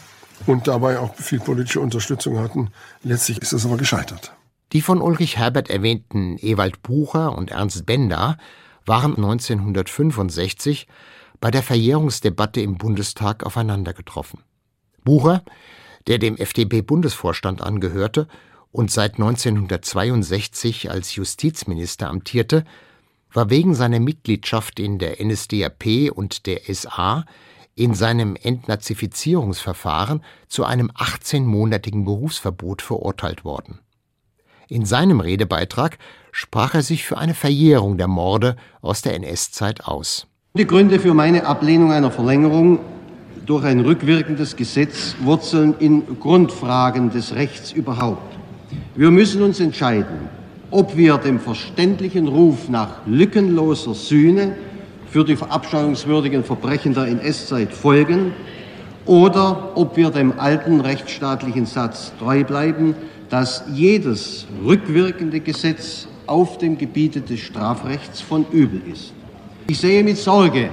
und 0.44 0.68
dabei 0.68 0.98
auch 0.98 1.14
viel 1.14 1.40
politische 1.40 1.80
Unterstützung 1.80 2.38
hatten. 2.38 2.70
Letztlich 3.02 3.40
ist 3.40 3.54
es 3.54 3.64
aber 3.64 3.78
gescheitert. 3.78 4.34
Die 4.74 4.82
von 4.82 5.00
Ulrich 5.00 5.38
Herbert 5.38 5.70
erwähnten 5.70 6.36
Ewald 6.38 6.82
Bucher 6.82 7.38
und 7.38 7.52
Ernst 7.52 7.86
Bender 7.86 8.36
waren 8.84 9.16
1965 9.16 10.86
bei 11.40 11.50
der 11.50 11.62
Verjährungsdebatte 11.62 12.60
im 12.60 12.76
Bundestag 12.76 13.42
aufeinander 13.42 13.94
getroffen. 13.94 14.42
Bucher, 15.02 15.44
der 16.08 16.18
dem 16.18 16.36
FDP-Bundesvorstand 16.36 17.62
angehörte 17.62 18.28
und 18.72 18.90
seit 18.90 19.14
1962 19.14 20.90
als 20.90 21.14
Justizminister 21.14 22.08
amtierte, 22.08 22.64
war 23.32 23.50
wegen 23.50 23.74
seiner 23.74 24.00
Mitgliedschaft 24.00 24.80
in 24.80 24.98
der 24.98 25.24
NSDAP 25.24 26.10
und 26.12 26.46
der 26.46 26.62
SA 26.72 27.24
in 27.74 27.94
seinem 27.94 28.36
Entnazifizierungsverfahren 28.36 30.22
zu 30.48 30.64
einem 30.64 30.90
18-monatigen 30.90 32.04
Berufsverbot 32.04 32.82
verurteilt 32.82 33.44
worden. 33.44 33.78
In 34.68 34.84
seinem 34.84 35.20
Redebeitrag 35.20 35.98
sprach 36.32 36.74
er 36.74 36.82
sich 36.82 37.04
für 37.04 37.18
eine 37.18 37.34
Verjährung 37.34 37.98
der 37.98 38.08
Morde 38.08 38.56
aus 38.82 39.02
der 39.02 39.14
NS-Zeit 39.14 39.84
aus. 39.84 40.26
Die 40.54 40.66
Gründe 40.66 41.00
für 41.00 41.14
meine 41.14 41.46
Ablehnung 41.46 41.92
einer 41.92 42.10
Verlängerung 42.10 42.80
durch 43.46 43.64
ein 43.64 43.80
rückwirkendes 43.80 44.56
Gesetz 44.56 45.16
wurzeln 45.22 45.74
in 45.78 46.20
Grundfragen 46.20 47.10
des 47.10 47.34
Rechts 47.34 47.72
überhaupt. 47.72 48.39
Wir 48.94 49.10
müssen 49.10 49.42
uns 49.42 49.60
entscheiden, 49.60 50.28
ob 50.70 50.96
wir 50.96 51.18
dem 51.18 51.40
verständlichen 51.40 52.28
Ruf 52.28 52.68
nach 52.68 53.06
lückenloser 53.06 53.94
Sühne 53.94 54.56
für 55.10 55.24
die 55.24 55.36
verabscheuungswürdigen 55.36 56.44
Verbrechen 56.44 56.94
der 56.94 57.06
NS-Zeit 57.06 57.72
folgen 57.72 58.32
oder 59.06 59.72
ob 59.74 59.96
wir 59.96 60.10
dem 60.10 60.38
alten 60.38 60.80
rechtsstaatlichen 60.80 61.66
Satz 61.66 62.12
treu 62.18 62.44
bleiben, 62.44 62.94
dass 63.28 63.64
jedes 63.72 64.46
rückwirkende 64.64 65.40
Gesetz 65.40 66.06
auf 66.26 66.58
dem 66.58 66.78
Gebiete 66.78 67.20
des 67.20 67.40
Strafrechts 67.40 68.20
von 68.20 68.46
übel 68.52 68.80
ist. 68.92 69.12
Ich 69.66 69.78
sehe 69.78 70.04
mit 70.04 70.18
Sorge 70.18 70.70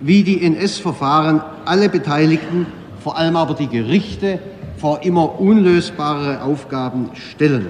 wie 0.00 0.22
die 0.22 0.42
NS-Verfahren 0.42 1.42
alle 1.64 1.88
Beteiligten, 1.88 2.66
vor 3.00 3.16
allem 3.16 3.36
aber 3.36 3.54
die 3.54 3.68
Gerichte, 3.68 4.38
vor 4.80 5.02
immer 5.02 5.38
unlösbare 5.38 6.42
Aufgaben 6.42 7.10
stellen. 7.12 7.66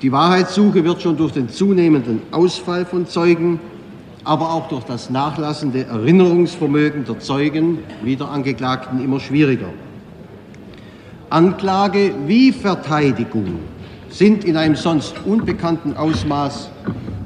Die 0.00 0.12
Wahrheitssuche 0.12 0.84
wird 0.84 1.02
schon 1.02 1.16
durch 1.16 1.32
den 1.32 1.48
zunehmenden 1.48 2.22
Ausfall 2.30 2.86
von 2.86 3.06
Zeugen, 3.06 3.58
aber 4.22 4.52
auch 4.52 4.68
durch 4.68 4.84
das 4.84 5.10
nachlassende 5.10 5.86
Erinnerungsvermögen 5.86 7.04
der 7.04 7.18
Zeugen 7.18 7.78
wie 8.04 8.14
der 8.14 8.28
Angeklagten 8.28 9.02
immer 9.02 9.18
schwieriger. 9.18 9.70
Anklage 11.30 12.12
wie 12.28 12.52
Verteidigung 12.52 13.58
sind 14.08 14.44
in 14.44 14.56
einem 14.56 14.76
sonst 14.76 15.14
unbekannten 15.26 15.96
Ausmaß 15.96 16.70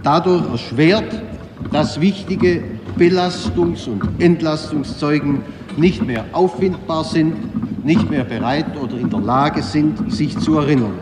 dadurch 0.02 0.50
erschwert, 0.50 1.22
dass 1.72 2.00
wichtige 2.00 2.64
Belastungs- 2.98 3.86
und 3.86 4.02
Entlastungszeugen 4.18 5.42
nicht 5.76 6.04
mehr 6.04 6.24
auffindbar 6.32 7.04
sind, 7.04 7.84
nicht 7.84 8.08
mehr 8.10 8.24
bereit 8.24 8.76
oder 8.80 8.96
in 8.98 9.10
der 9.10 9.20
Lage 9.20 9.62
sind, 9.62 10.12
sich 10.12 10.38
zu 10.38 10.56
erinnern. 10.56 10.98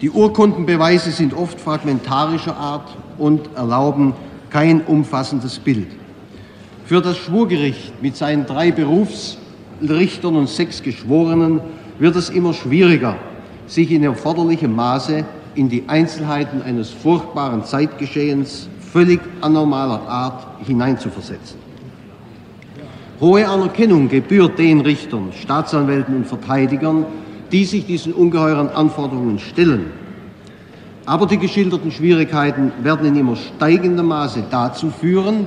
Die 0.00 0.10
Urkundenbeweise 0.10 1.12
sind 1.12 1.34
oft 1.34 1.60
fragmentarischer 1.60 2.56
Art 2.56 2.96
und 3.18 3.40
erlauben 3.54 4.14
kein 4.50 4.82
umfassendes 4.82 5.58
Bild. 5.58 5.88
Für 6.84 7.00
das 7.00 7.16
Schwurgericht 7.16 8.02
mit 8.02 8.16
seinen 8.16 8.44
drei 8.44 8.72
Berufsrichtern 8.72 10.36
und 10.36 10.48
sechs 10.48 10.82
Geschworenen 10.82 11.60
wird 11.98 12.16
es 12.16 12.30
immer 12.30 12.52
schwieriger, 12.52 13.16
sich 13.66 13.90
in 13.90 14.02
erforderlichem 14.02 14.74
Maße 14.74 15.24
in 15.54 15.68
die 15.68 15.84
Einzelheiten 15.86 16.62
eines 16.62 16.90
furchtbaren 16.90 17.64
Zeitgeschehens 17.64 18.68
völlig 18.92 19.20
anormaler 19.40 20.02
Art 20.08 20.46
hineinzuversetzen. 20.66 21.61
Hohe 23.22 23.48
Anerkennung 23.48 24.08
gebührt 24.08 24.58
den 24.58 24.80
Richtern, 24.80 25.32
Staatsanwälten 25.32 26.16
und 26.16 26.26
Verteidigern, 26.26 27.06
die 27.52 27.64
sich 27.64 27.86
diesen 27.86 28.12
ungeheuren 28.12 28.68
Anforderungen 28.68 29.38
stellen. 29.38 29.92
Aber 31.06 31.26
die 31.26 31.38
geschilderten 31.38 31.92
Schwierigkeiten 31.92 32.72
werden 32.82 33.06
in 33.06 33.14
immer 33.14 33.36
steigendem 33.36 34.06
Maße 34.06 34.42
dazu 34.50 34.90
führen, 34.90 35.46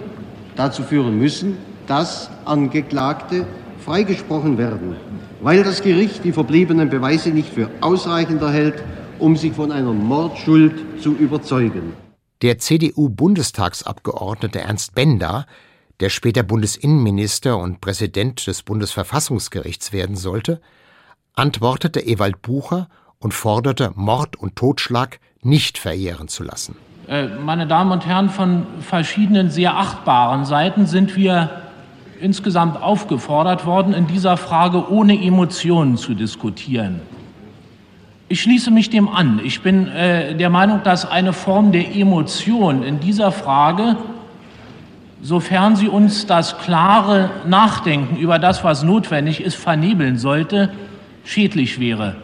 dazu 0.56 0.84
führen 0.84 1.20
müssen, 1.20 1.58
dass 1.86 2.30
Angeklagte 2.46 3.46
freigesprochen 3.84 4.58
werden, 4.58 4.96
weil 5.42 5.66
das 5.66 5.82
Gericht 5.82 6.24
die 6.24 6.32
verbliebenen 6.32 6.90
Beweise 6.90 7.32
nicht 7.32 7.50
für 7.50 7.70
ausreichend 7.82 8.42
erhält, 8.42 8.82
um 9.20 9.36
sich 9.36 9.52
von 9.52 9.74
einer 9.74 9.92
Mordschuld 9.92 11.02
zu 11.02 11.12
überzeugen. 11.12 11.92
Der 12.42 12.58
CDU-Bundestagsabgeordnete 12.58 14.62
Ernst 14.62 14.96
Bender, 14.96 15.46
der 16.00 16.10
später 16.10 16.44
Bundesinnenminister 16.44 17.58
und 17.58 17.82
Präsident 17.82 18.48
des 18.48 18.64
Bundesverfassungsgerichts 18.64 19.94
werden 19.94 20.16
sollte, 20.16 20.62
antwortete 21.34 22.00
Ewald 22.02 22.42
Bucher 22.42 22.90
und 23.20 23.34
forderte, 23.34 23.92
Mord 23.96 24.36
und 24.36 24.56
Totschlag 24.56 25.20
nicht 25.42 25.78
verjähren 25.78 26.28
zu 26.28 26.44
lassen. 26.44 26.76
Äh, 27.08 27.28
meine 27.28 27.68
Damen 27.68 27.92
und 27.92 28.06
Herren, 28.06 28.30
von 28.30 28.66
verschiedenen 28.80 29.50
sehr 29.50 29.76
achtbaren 29.78 30.46
Seiten 30.46 30.86
sind 30.88 31.16
wir 31.16 31.62
insgesamt 32.20 32.82
aufgefordert 32.82 33.66
worden, 33.66 33.94
in 33.94 34.08
dieser 34.08 34.38
Frage 34.38 34.90
ohne 34.90 35.22
Emotionen 35.22 35.98
zu 35.98 36.14
diskutieren. 36.14 37.02
Ich 38.28 38.42
schließe 38.42 38.72
mich 38.72 38.90
dem 38.90 39.08
an. 39.08 39.40
Ich 39.44 39.62
bin 39.62 39.88
äh, 39.88 40.36
der 40.36 40.50
Meinung, 40.50 40.82
dass 40.84 41.10
eine 41.10 41.32
Form 41.32 41.72
der 41.72 41.96
Emotion 41.96 42.82
in 42.82 43.00
dieser 43.00 43.32
Frage, 43.32 43.98
sofern 45.26 45.76
sie 45.76 45.88
uns 45.88 46.28
das 46.28 46.60
klare 46.60 47.32
Nachdenken 47.48 48.16
über 48.16 48.38
das, 48.38 48.64
was 48.64 48.84
notwendig 48.84 49.42
ist, 49.42 49.56
vernebeln 49.56 50.20
sollte, 50.20 50.72
schädlich 51.24 51.80
wäre. 51.80 52.18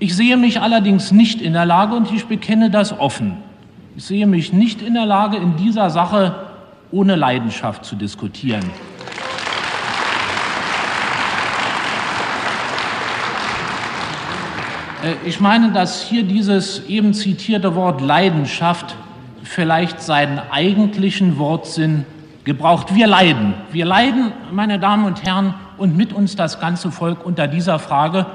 Ich 0.00 0.16
sehe 0.16 0.36
mich 0.36 0.60
allerdings 0.60 1.12
nicht 1.12 1.40
in 1.40 1.52
der 1.52 1.66
Lage, 1.66 1.94
und 1.94 2.10
ich 2.10 2.26
bekenne 2.26 2.68
das 2.68 2.98
offen, 2.98 3.36
ich 3.94 4.02
sehe 4.02 4.26
mich 4.26 4.52
nicht 4.52 4.82
in 4.82 4.94
der 4.94 5.06
Lage, 5.06 5.36
in 5.36 5.56
dieser 5.56 5.88
Sache 5.88 6.34
ohne 6.90 7.14
Leidenschaft 7.14 7.84
zu 7.84 7.94
diskutieren. 7.94 8.64
Äh, 15.04 15.28
ich 15.28 15.38
meine, 15.38 15.70
dass 15.70 16.02
hier 16.02 16.24
dieses 16.24 16.88
eben 16.88 17.14
zitierte 17.14 17.76
Wort 17.76 18.00
Leidenschaft 18.00 18.96
vielleicht 19.44 20.02
seinen 20.02 20.38
eigentlichen 20.38 21.38
Wortsinn 21.38 22.04
gebraucht. 22.44 22.94
Wir 22.94 23.06
leiden. 23.06 23.54
Wir 23.72 23.84
leiden, 23.84 24.32
meine 24.50 24.78
Damen 24.78 25.04
und 25.04 25.24
Herren, 25.24 25.54
und 25.76 25.96
mit 25.96 26.12
uns 26.12 26.36
das 26.36 26.60
ganze 26.60 26.90
Volk 26.90 27.24
unter 27.24 27.46
dieser 27.46 27.78
Frage. 27.78 28.26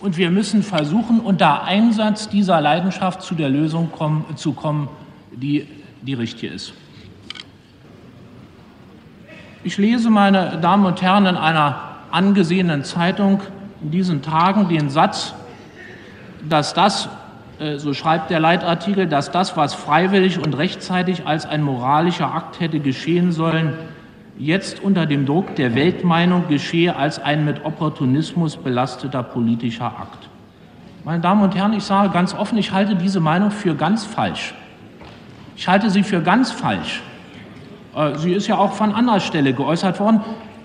Und 0.00 0.16
wir 0.16 0.30
müssen 0.30 0.62
versuchen, 0.62 1.20
unter 1.20 1.64
Einsatz 1.64 2.28
dieser 2.28 2.60
Leidenschaft 2.60 3.22
zu 3.22 3.34
der 3.34 3.48
Lösung 3.48 3.92
kommen, 3.92 4.24
zu 4.36 4.52
kommen, 4.52 4.88
die 5.32 5.66
die 6.02 6.14
richtige 6.14 6.52
ist. 6.52 6.72
Ich 9.64 9.78
lese, 9.78 10.10
meine 10.10 10.58
Damen 10.60 10.84
und 10.84 11.00
Herren, 11.00 11.26
in 11.26 11.36
einer 11.36 11.92
angesehenen 12.10 12.82
Zeitung 12.84 13.40
in 13.80 13.90
diesen 13.92 14.22
Tagen 14.22 14.68
den 14.68 14.90
Satz, 14.90 15.34
dass 16.48 16.74
das, 16.74 17.08
so 17.76 17.94
schreibt 17.94 18.30
der 18.30 18.40
Leitartikel, 18.40 19.06
dass 19.06 19.30
das, 19.30 19.56
was 19.56 19.74
freiwillig 19.74 20.38
und 20.38 20.56
rechtzeitig 20.56 21.26
als 21.26 21.46
ein 21.46 21.62
moralischer 21.62 22.34
Akt 22.34 22.60
hätte 22.60 22.80
geschehen 22.80 23.32
sollen, 23.32 23.74
jetzt 24.38 24.82
unter 24.82 25.06
dem 25.06 25.26
Druck 25.26 25.54
der 25.56 25.74
Weltmeinung 25.74 26.48
geschehe 26.48 26.96
als 26.96 27.18
ein 27.18 27.44
mit 27.44 27.64
Opportunismus 27.64 28.56
belasteter 28.56 29.22
politischer 29.22 29.86
Akt. 29.86 30.28
Meine 31.04 31.20
Damen 31.20 31.42
und 31.42 31.54
Herren, 31.54 31.72
ich 31.72 31.84
sage 31.84 32.10
ganz 32.10 32.34
offen, 32.34 32.58
ich 32.58 32.72
halte 32.72 32.94
diese 32.94 33.20
Meinung 33.20 33.50
für 33.50 33.74
ganz 33.74 34.04
falsch. 34.04 34.54
Ich 35.56 35.68
halte 35.68 35.90
sie 35.90 36.02
für 36.02 36.20
ganz 36.20 36.50
falsch. 36.52 37.02
Äh, 37.94 38.16
sie 38.18 38.32
ist 38.32 38.46
ja 38.46 38.58
auch 38.58 38.72
von 38.72 38.94
anderer 38.94 39.20
Stelle 39.20 39.52
geäußert 39.52 40.00
worden. 40.00 40.20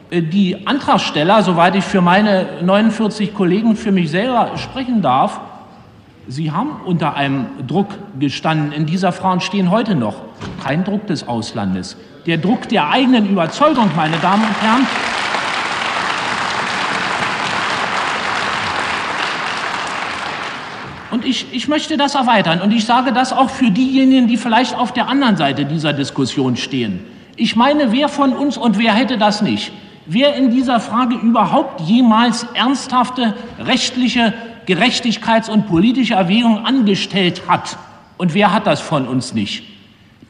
Äh, 0.09 0.21
die 0.21 0.67
Antragsteller, 0.67 1.43
soweit 1.43 1.75
ich 1.75 1.83
für 1.83 2.01
meine 2.01 2.47
49 2.61 3.33
Kollegen 3.33 3.75
für 3.75 3.91
mich 3.91 4.11
selber 4.11 4.51
sprechen 4.57 5.01
darf, 5.01 5.39
sie 6.27 6.51
haben 6.51 6.81
unter 6.85 7.15
einem 7.15 7.47
Druck 7.67 7.89
gestanden. 8.19 8.71
In 8.71 8.85
dieser 8.85 9.11
Frage 9.11 9.41
stehen 9.41 9.71
heute 9.71 9.95
noch 9.95 10.15
kein 10.63 10.83
Druck 10.83 11.07
des 11.07 11.27
Auslandes. 11.27 11.97
Der 12.25 12.37
Druck 12.37 12.67
der 12.69 12.89
eigenen 12.89 13.29
Überzeugung, 13.29 13.89
meine 13.95 14.17
Damen 14.17 14.43
und 14.43 14.61
Herren, 14.61 14.87
Und 21.09 21.25
ich, 21.25 21.47
ich 21.51 21.67
möchte 21.67 21.97
das 21.97 22.13
erweitern 22.13 22.61
und 22.61 22.71
ich 22.71 22.85
sage 22.85 23.11
das 23.11 23.33
auch 23.33 23.49
für 23.49 23.71
diejenigen, 23.71 24.27
die 24.27 24.37
vielleicht 24.37 24.77
auf 24.77 24.91
der 24.91 25.07
anderen 25.07 25.35
Seite 25.35 25.65
dieser 25.65 25.91
Diskussion 25.91 26.57
stehen. 26.57 26.99
Ich 27.37 27.55
meine, 27.55 27.91
wer 27.91 28.07
von 28.07 28.33
uns 28.33 28.55
und 28.55 28.77
wer 28.77 28.93
hätte 28.93 29.17
das 29.17 29.41
nicht? 29.41 29.71
Wer 30.05 30.35
in 30.35 30.51
dieser 30.51 30.79
Frage 30.79 31.15
überhaupt 31.15 31.81
jemals 31.81 32.43
ernsthafte 32.53 33.33
rechtliche 33.57 34.33
Gerechtigkeits- 34.67 35.49
und 35.49 35.67
politische 35.67 36.15
Erwägungen 36.15 36.65
angestellt 36.65 37.43
hat, 37.47 37.77
und 38.17 38.33
wer 38.33 38.53
hat 38.53 38.67
das 38.67 38.81
von 38.81 39.07
uns 39.07 39.33
nicht, 39.33 39.63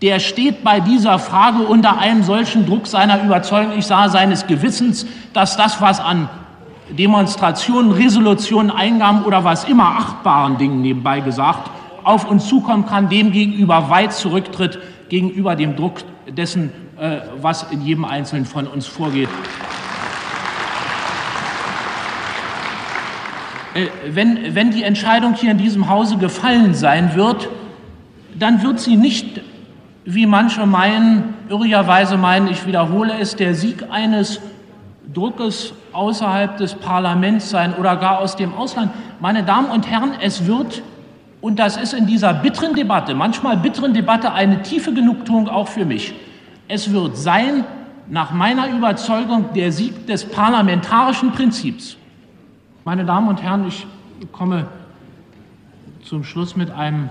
der 0.02 0.20
steht 0.20 0.64
bei 0.64 0.80
dieser 0.80 1.18
Frage 1.18 1.64
unter 1.64 1.98
einem 1.98 2.24
solchen 2.24 2.66
Druck 2.66 2.86
seiner 2.86 3.24
Überzeugung, 3.24 3.78
ich 3.78 3.88
sage 3.88 4.12
seines 4.12 4.46
Gewissens, 4.46 5.08
dass 5.34 5.58
das, 5.58 5.82
was 5.82 6.00
an 6.00 6.30
Demonstrationen, 6.90 7.92
Resolutionen, 7.92 8.72
Eingaben 8.72 9.24
oder 9.24 9.44
was 9.44 9.66
immer 9.66 9.98
achtbaren 9.98 10.58
Dingen 10.58 10.82
nebenbei 10.82 11.20
gesagt, 11.20 11.72
auf 12.04 12.30
uns 12.30 12.48
zukommen 12.48 12.86
kann, 12.86 13.10
demgegenüber 13.10 13.90
weit 13.90 14.14
zurücktritt 14.14 14.80
gegenüber 15.10 15.56
dem 15.56 15.76
Druck 15.76 15.96
dessen, 16.30 16.72
äh, 17.00 17.20
was 17.42 17.64
in 17.72 17.82
jedem 17.82 18.06
Einzelnen 18.06 18.46
von 18.46 18.68
uns 18.68 18.86
vorgeht. 18.86 19.30
Wenn, 24.10 24.56
wenn 24.56 24.72
die 24.72 24.84
Entscheidung 24.84 25.34
hier 25.34 25.52
in 25.52 25.58
diesem 25.58 25.90
Hause 25.90 26.18
gefallen 26.18 26.74
sein 26.74 27.16
wird, 27.16 27.50
dann 28.38 28.62
wird 28.64 28.80
sie 28.80 28.96
nicht, 28.96 29.42
wie 30.06 30.26
manche 30.26 30.66
meinen, 30.66 31.34
irrigerweise 31.50 32.18
meinen, 32.18 32.48
ich 32.48 32.66
wiederhole 32.66 33.14
es, 33.20 33.36
der 33.36 33.56
Sieg 33.56 33.84
eines 33.90 34.40
Druckes 35.14 35.74
außerhalb 35.94 36.58
des 36.58 36.76
Parlaments 36.76 37.50
sein 37.50 37.74
oder 37.74 37.96
gar 37.96 38.20
aus 38.20 38.36
dem 38.36 38.54
Ausland. 38.54 38.92
Meine 39.20 39.44
Damen 39.44 39.70
und 39.70 39.90
Herren, 39.90 40.12
es 40.22 40.46
wird, 40.46 40.84
und 41.42 41.60
das 41.60 41.78
ist 41.78 41.94
in 41.94 42.06
dieser 42.06 42.34
bitteren 42.34 42.74
Debatte, 42.74 43.16
manchmal 43.16 43.58
bitteren 43.58 43.94
Debatte, 43.94 44.34
eine 44.34 44.62
tiefe 44.62 44.94
Genugtuung 44.94 45.50
auch 45.50 45.68
für 45.68 45.86
mich, 45.86 46.14
es 46.68 46.92
wird 46.92 47.18
sein, 47.18 47.64
nach 48.10 48.32
meiner 48.32 48.70
Überzeugung, 48.70 49.50
der 49.54 49.72
Sieg 49.72 50.08
des 50.08 50.24
parlamentarischen 50.24 51.32
Prinzips. 51.32 51.98
Meine 52.88 53.04
Damen 53.04 53.28
und 53.28 53.44
Herren, 53.44 53.68
ich 53.68 53.86
komme 54.32 54.66
zum 56.06 56.24
Schluss 56.24 56.56
mit 56.56 56.72
einem 56.72 57.10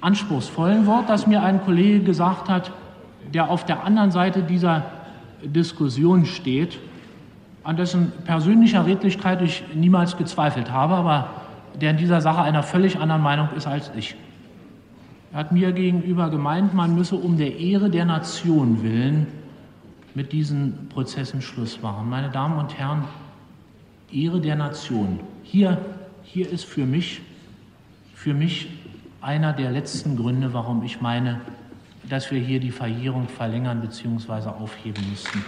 anspruchsvollen 0.00 0.86
Wort, 0.86 1.08
das 1.08 1.28
mir 1.28 1.40
ein 1.40 1.62
Kollege 1.62 2.00
gesagt 2.00 2.48
hat, 2.48 2.72
der 3.32 3.48
auf 3.48 3.64
der 3.64 3.84
anderen 3.84 4.10
Seite 4.10 4.42
dieser 4.42 4.86
Diskussion 5.40 6.26
steht, 6.26 6.80
an 7.62 7.76
dessen 7.76 8.10
persönlicher 8.24 8.86
Redlichkeit 8.86 9.40
ich 9.40 9.62
niemals 9.72 10.16
gezweifelt 10.16 10.72
habe, 10.72 10.94
aber 10.94 11.28
der 11.80 11.92
in 11.92 11.96
dieser 11.96 12.20
Sache 12.20 12.42
einer 12.42 12.64
völlig 12.64 12.98
anderen 12.98 13.22
Meinung 13.22 13.50
ist 13.56 13.68
als 13.68 13.92
ich. 13.96 14.16
Er 15.32 15.38
hat 15.38 15.52
mir 15.52 15.70
gegenüber 15.70 16.28
gemeint, 16.28 16.74
man 16.74 16.96
müsse 16.96 17.14
um 17.14 17.36
der 17.36 17.56
Ehre 17.56 17.88
der 17.88 18.04
Nation 18.04 18.82
willen 18.82 19.28
mit 20.16 20.32
diesen 20.32 20.88
Prozessen 20.88 21.40
Schluss 21.40 21.80
machen. 21.82 22.10
Meine 22.10 22.30
Damen 22.30 22.58
und 22.58 22.76
Herren, 22.76 23.04
Ehre 24.12 24.40
der 24.40 24.56
Nation. 24.56 25.20
Hier, 25.42 25.78
hier 26.22 26.50
ist 26.50 26.64
für 26.64 26.86
mich, 26.86 27.20
für 28.14 28.32
mich 28.32 28.68
einer 29.20 29.52
der 29.52 29.70
letzten 29.70 30.16
Gründe, 30.16 30.54
warum 30.54 30.82
ich 30.82 31.00
meine, 31.02 31.40
dass 32.08 32.30
wir 32.30 32.40
hier 32.40 32.58
die 32.58 32.70
Verjährung 32.70 33.28
verlängern 33.28 33.82
bzw. 33.82 34.48
aufheben 34.48 35.04
müssten. 35.10 35.44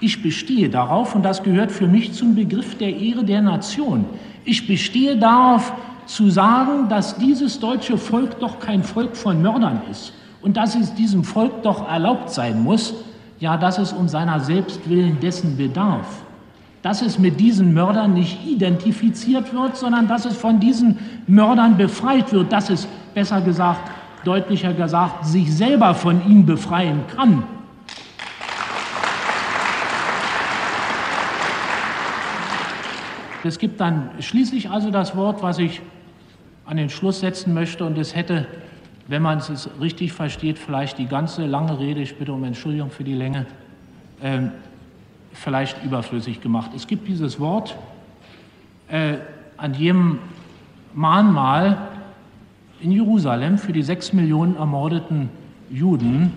Ich 0.00 0.22
bestehe 0.22 0.70
darauf, 0.70 1.14
und 1.14 1.22
das 1.22 1.42
gehört 1.42 1.70
für 1.70 1.86
mich 1.86 2.14
zum 2.14 2.34
Begriff 2.34 2.78
der 2.78 2.96
Ehre 2.96 3.22
der 3.24 3.42
Nation, 3.42 4.06
ich 4.44 4.66
bestehe 4.66 5.16
darauf 5.16 5.72
zu 6.06 6.30
sagen, 6.30 6.88
dass 6.88 7.16
dieses 7.16 7.60
deutsche 7.60 7.98
Volk 7.98 8.40
doch 8.40 8.58
kein 8.58 8.82
Volk 8.82 9.16
von 9.16 9.40
Mördern 9.42 9.82
ist 9.90 10.14
und 10.42 10.56
dass 10.56 10.74
es 10.74 10.94
diesem 10.94 11.24
Volk 11.24 11.62
doch 11.62 11.88
erlaubt 11.88 12.30
sein 12.30 12.62
muss, 12.62 12.94
ja, 13.38 13.56
dass 13.56 13.78
es 13.78 13.92
um 13.92 14.08
seiner 14.08 14.40
selbst 14.40 14.88
willen 14.88 15.18
dessen 15.20 15.56
bedarf, 15.56 16.06
dass 16.82 17.02
es 17.02 17.18
mit 17.18 17.40
diesen 17.40 17.72
Mördern 17.72 18.14
nicht 18.14 18.44
identifiziert 18.46 19.54
wird, 19.54 19.76
sondern 19.76 20.08
dass 20.08 20.24
es 20.24 20.36
von 20.36 20.60
diesen 20.60 20.98
Mördern 21.26 21.76
befreit 21.76 22.32
wird, 22.32 22.52
dass 22.52 22.70
es, 22.70 22.86
besser 23.14 23.40
gesagt, 23.40 23.90
deutlicher 24.24 24.72
gesagt, 24.72 25.26
sich 25.26 25.52
selber 25.54 25.94
von 25.94 26.24
ihnen 26.28 26.46
befreien 26.46 27.00
kann. 27.16 27.44
Es 33.44 33.58
gibt 33.58 33.80
dann 33.80 34.10
schließlich 34.20 34.70
also 34.70 34.90
das 34.90 35.16
Wort, 35.16 35.42
was 35.42 35.58
ich 35.58 35.82
an 36.64 36.76
den 36.76 36.90
Schluss 36.90 37.20
setzen 37.20 37.54
möchte, 37.54 37.84
und 37.84 37.98
es 37.98 38.14
hätte, 38.14 38.46
wenn 39.08 39.22
man 39.22 39.38
es 39.38 39.68
richtig 39.80 40.12
versteht, 40.12 40.58
vielleicht 40.58 40.98
die 40.98 41.06
ganze 41.06 41.46
lange 41.46 41.78
Rede, 41.78 42.00
ich 42.00 42.16
bitte 42.16 42.32
um 42.32 42.44
Entschuldigung 42.44 42.90
für 42.90 43.04
die 43.04 43.14
Länge, 43.14 43.46
äh, 44.20 44.42
vielleicht 45.32 45.82
überflüssig 45.84 46.40
gemacht. 46.40 46.70
Es 46.74 46.86
gibt 46.86 47.08
dieses 47.08 47.40
Wort 47.40 47.76
äh, 48.88 49.14
an 49.56 49.74
jedem 49.74 50.18
Mahnmal 50.94 51.88
in 52.80 52.92
Jerusalem 52.92 53.58
für 53.58 53.72
die 53.72 53.82
sechs 53.82 54.12
Millionen 54.12 54.56
ermordeten 54.56 55.30
Juden, 55.70 56.32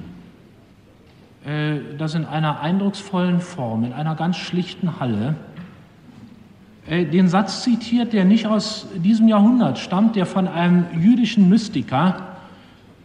äh, 1.45 1.79
das 1.97 2.15
in 2.15 2.25
einer 2.25 2.61
eindrucksvollen 2.61 3.41
Form, 3.41 3.83
in 3.83 3.93
einer 3.93 4.15
ganz 4.15 4.37
schlichten 4.37 4.99
Halle, 4.99 5.35
äh, 6.87 7.05
den 7.05 7.27
Satz 7.27 7.63
zitiert, 7.63 8.13
der 8.13 8.25
nicht 8.25 8.47
aus 8.47 8.87
diesem 8.95 9.27
Jahrhundert 9.27 9.77
stammt, 9.79 10.15
der 10.15 10.25
von 10.25 10.47
einem 10.47 10.85
jüdischen 10.99 11.49
Mystiker 11.49 12.34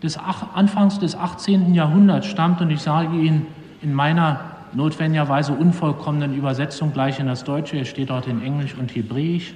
des 0.02 0.16
Anfangs 0.16 0.98
des 0.98 1.14
18. 1.14 1.74
Jahrhunderts 1.74 2.26
stammt. 2.26 2.60
Und 2.60 2.70
ich 2.70 2.80
sage 2.80 3.16
Ihnen 3.16 3.46
in 3.82 3.92
meiner 3.92 4.40
notwendigerweise 4.72 5.52
unvollkommenen 5.52 6.36
Übersetzung 6.36 6.92
gleich 6.92 7.18
in 7.18 7.26
das 7.26 7.44
Deutsche, 7.44 7.76
er 7.76 7.84
steht 7.84 8.10
dort 8.10 8.26
in 8.26 8.42
Englisch 8.42 8.74
und 8.74 8.94
Hebräisch. 8.94 9.54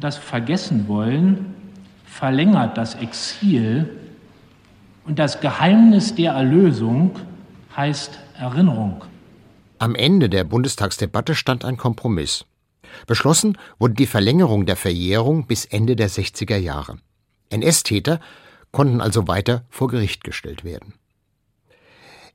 Das 0.00 0.16
Vergessenwollen 0.16 1.54
verlängert 2.04 2.76
das 2.78 2.94
Exil 2.94 3.88
und 5.04 5.18
das 5.18 5.40
Geheimnis 5.40 6.14
der 6.14 6.32
Erlösung 6.32 7.18
heißt 7.76 8.18
Erinnerung. 8.38 9.02
Am 9.78 9.94
Ende 9.94 10.28
der 10.28 10.44
Bundestagsdebatte 10.44 11.34
stand 11.34 11.64
ein 11.64 11.76
Kompromiss. 11.76 12.44
Beschlossen 13.06 13.58
wurde 13.78 13.94
die 13.94 14.06
Verlängerung 14.06 14.66
der 14.66 14.76
Verjährung 14.76 15.46
bis 15.46 15.64
Ende 15.64 15.96
der 15.96 16.08
60er 16.08 16.56
Jahre. 16.56 16.98
NS-Täter 17.52 18.20
konnten 18.70 19.00
also 19.00 19.28
weiter 19.28 19.64
vor 19.68 19.88
Gericht 19.88 20.24
gestellt 20.24 20.64
werden. 20.64 20.94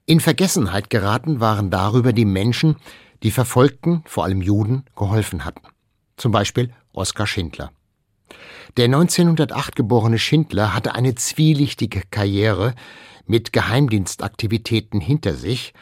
In 0.06 0.20
Vergessenheit 0.20 0.90
geraten 0.90 1.40
waren 1.40 1.70
darüber 1.70 2.14
die 2.14 2.26
Menschen, 2.26 2.78
die 3.24 3.32
Verfolgten, 3.32 4.04
vor 4.06 4.24
allem 4.24 4.42
Juden, 4.42 4.86
geholfen 4.96 5.44
hatten. 5.44 5.68
Zum 6.16 6.32
Beispiel 6.32 6.72
Oskar 6.94 7.28
Schindler. 7.28 7.72
Der 8.78 8.86
1908 8.86 9.76
geborene 9.76 10.20
Schindler 10.20 10.74
hatte 10.74 10.96
eine 10.96 11.16
zwielichtige 11.16 12.04
Karriere 12.12 12.76
mit 13.26 13.52
Geheimdienstaktivitäten 13.52 15.02
hinter 15.02 15.34
sich 15.34 15.74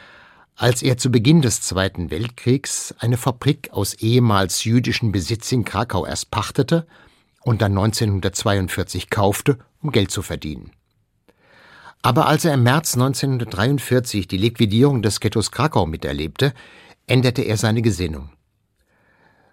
als 0.56 0.82
er 0.82 0.96
zu 0.96 1.10
Beginn 1.10 1.42
des 1.42 1.60
Zweiten 1.60 2.10
Weltkriegs 2.10 2.94
eine 2.98 3.18
Fabrik 3.18 3.70
aus 3.72 3.92
ehemals 3.92 4.64
jüdischen 4.64 5.12
Besitz 5.12 5.52
in 5.52 5.64
Krakau 5.64 6.06
erst 6.06 6.30
pachtete 6.30 6.86
und 7.46 7.62
dann 7.62 7.78
1942 7.78 9.08
kaufte, 9.08 9.58
um 9.80 9.92
Geld 9.92 10.10
zu 10.10 10.22
verdienen. 10.22 10.72
Aber 12.02 12.26
als 12.26 12.44
er 12.44 12.54
im 12.54 12.64
März 12.64 12.94
1943 12.94 14.26
die 14.26 14.36
Liquidierung 14.36 15.00
des 15.00 15.20
Ghettos 15.20 15.52
Krakau 15.52 15.86
miterlebte, 15.86 16.52
änderte 17.06 17.42
er 17.42 17.56
seine 17.56 17.82
Gesinnung. 17.82 18.30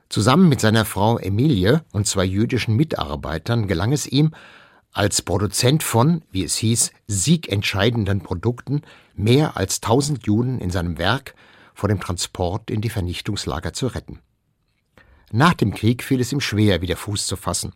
Zusammen 0.10 0.50
mit 0.50 0.60
seiner 0.60 0.86
Frau 0.86 1.20
Emilie 1.20 1.84
und 1.92 2.08
zwei 2.08 2.26
jüdischen 2.26 2.76
Mitarbeitern 2.76 3.68
gelang 3.68 3.94
es 3.94 4.08
ihm, 4.08 4.32
als 4.92 5.22
Produzent 5.22 5.84
von, 5.84 6.24
wie 6.32 6.44
es 6.44 6.56
hieß, 6.56 6.92
siegentscheidenden 7.06 8.22
Produkten 8.22 8.82
mehr 9.14 9.56
als 9.56 9.82
tausend 9.82 10.26
Juden 10.26 10.58
in 10.60 10.72
seinem 10.72 10.98
Werk 10.98 11.36
vor 11.76 11.90
dem 11.90 12.00
Transport 12.00 12.72
in 12.72 12.82
die 12.82 12.90
Vernichtungslager 12.90 13.74
zu 13.74 13.86
retten. 13.86 14.20
Nach 15.36 15.56
dem 15.56 15.74
Krieg 15.74 16.04
fiel 16.04 16.22
es 16.22 16.32
ihm 16.32 16.40
schwer, 16.40 16.82
wieder 16.82 16.96
Fuß 16.96 17.26
zu 17.26 17.36
fassen. 17.36 17.74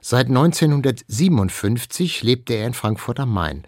Seit 0.00 0.26
1957 0.26 2.24
lebte 2.24 2.54
er 2.54 2.66
in 2.66 2.74
Frankfurt 2.74 3.20
am 3.20 3.32
Main, 3.32 3.62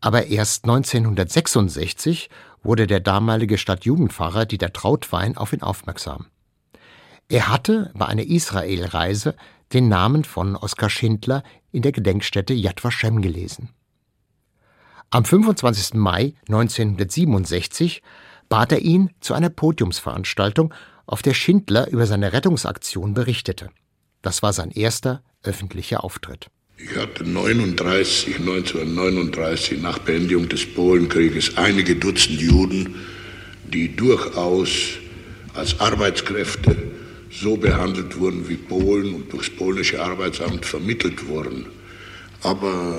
aber 0.00 0.28
erst 0.28 0.64
1966 0.64 2.30
wurde 2.62 2.86
der 2.86 3.00
damalige 3.00 3.58
Stadtjugendpfarrer 3.58 4.46
Dieter 4.46 4.72
Trautwein 4.72 5.36
auf 5.36 5.52
ihn 5.52 5.60
aufmerksam. 5.60 6.28
Er 7.28 7.48
hatte 7.48 7.90
bei 7.94 8.06
einer 8.06 8.24
Israelreise 8.24 9.36
den 9.74 9.88
Namen 9.88 10.24
von 10.24 10.56
Oskar 10.56 10.88
Schindler 10.88 11.42
in 11.72 11.82
der 11.82 11.92
Gedenkstätte 11.92 12.54
Yad 12.54 12.82
Vashem 12.82 13.20
gelesen. 13.20 13.68
Am 15.10 15.26
25. 15.26 15.92
Mai 15.92 16.32
1967 16.48 18.02
bat 18.48 18.72
er 18.72 18.78
ihn 18.78 19.10
zu 19.20 19.34
einer 19.34 19.50
Podiumsveranstaltung, 19.50 20.72
auf 21.06 21.22
der 21.22 21.34
Schindler 21.34 21.88
über 21.90 22.06
seine 22.06 22.32
Rettungsaktion 22.32 23.14
berichtete. 23.14 23.70
Das 24.22 24.42
war 24.42 24.52
sein 24.52 24.70
erster 24.70 25.22
öffentlicher 25.42 26.04
Auftritt. 26.04 26.48
Ich 26.78 26.96
hatte 26.96 27.24
39, 27.24 28.38
1939 28.38 29.80
nach 29.82 29.98
Beendigung 29.98 30.48
des 30.48 30.66
Polenkrieges 30.74 31.56
einige 31.56 31.96
Dutzend 31.96 32.40
Juden, 32.40 32.96
die 33.72 33.94
durchaus 33.94 34.70
als 35.54 35.78
Arbeitskräfte 35.80 36.76
so 37.30 37.56
behandelt 37.56 38.18
wurden 38.18 38.48
wie 38.48 38.56
Polen 38.56 39.14
und 39.14 39.32
durchs 39.32 39.50
polnische 39.50 40.02
Arbeitsamt 40.02 40.66
vermittelt 40.66 41.26
wurden. 41.28 41.66
Aber 42.44 42.98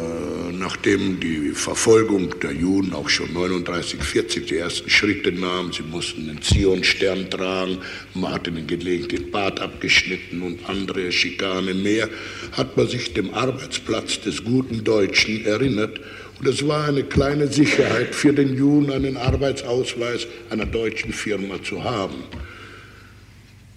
nachdem 0.53 1.19
die 1.19 1.49
Verfolgung 1.49 2.39
der 2.39 2.53
Juden 2.53 2.93
auch 2.93 3.09
schon 3.09 3.33
39, 3.33 4.01
40 4.01 4.47
die 4.47 4.57
ersten 4.57 4.89
Schritte 4.89 5.33
nahm, 5.33 5.73
sie 5.73 5.83
mussten 5.83 6.27
den 6.27 6.41
Zionstern 6.41 7.29
tragen, 7.29 7.79
man 8.13 8.31
hat 8.31 8.47
ihnen 8.47 8.65
gelegentlich 8.67 9.21
den 9.23 9.31
Bart 9.31 9.59
abgeschnitten 9.59 10.41
und 10.41 10.69
andere 10.69 11.11
Schikane 11.11 11.73
mehr, 11.73 12.09
hat 12.53 12.77
man 12.77 12.87
sich 12.87 13.13
dem 13.13 13.33
Arbeitsplatz 13.33 14.21
des 14.21 14.45
guten 14.45 14.85
Deutschen 14.85 15.45
erinnert. 15.45 15.99
Und 16.39 16.47
es 16.47 16.65
war 16.65 16.87
eine 16.87 17.03
kleine 17.03 17.47
Sicherheit 17.47 18.15
für 18.15 18.31
den 18.31 18.55
Juden, 18.55 18.91
einen 18.91 19.17
Arbeitsausweis 19.17 20.25
einer 20.51 20.65
deutschen 20.65 21.11
Firma 21.11 21.61
zu 21.61 21.83
haben. 21.83 22.23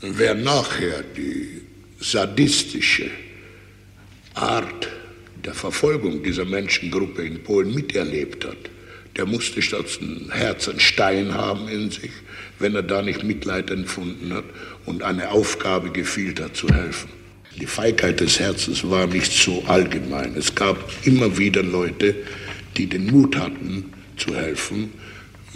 Wer 0.00 0.34
nachher 0.34 1.02
die 1.16 1.62
sadistische 1.98 3.10
Art 4.34 4.88
der 5.46 5.54
Verfolgung 5.54 6.22
dieser 6.22 6.44
Menschengruppe 6.44 7.24
in 7.24 7.42
Polen 7.42 7.74
miterlebt 7.74 8.44
hat, 8.44 8.70
der 9.16 9.26
musste 9.26 9.62
statt 9.62 9.86
ein 10.00 10.30
Herz 10.30 10.68
einen 10.68 10.80
Stein 10.80 11.34
haben 11.34 11.68
in 11.68 11.90
sich, 11.90 12.10
wenn 12.58 12.74
er 12.74 12.82
da 12.82 13.00
nicht 13.00 13.22
Mitleid 13.22 13.70
empfunden 13.70 14.34
hat 14.34 14.44
und 14.84 15.02
eine 15.02 15.30
Aufgabe 15.30 15.90
gefühlt 15.90 16.40
hat, 16.40 16.56
zu 16.56 16.68
helfen. 16.68 17.08
Die 17.58 17.66
Feigheit 17.66 18.20
des 18.20 18.38
Herzens 18.38 18.88
war 18.90 19.06
nicht 19.06 19.32
so 19.32 19.62
allgemein. 19.66 20.34
Es 20.36 20.54
gab 20.54 20.76
immer 21.06 21.38
wieder 21.38 21.62
Leute, 21.62 22.14
die 22.76 22.86
den 22.86 23.06
Mut 23.06 23.36
hatten, 23.36 23.92
zu 24.18 24.34
helfen, 24.34 24.92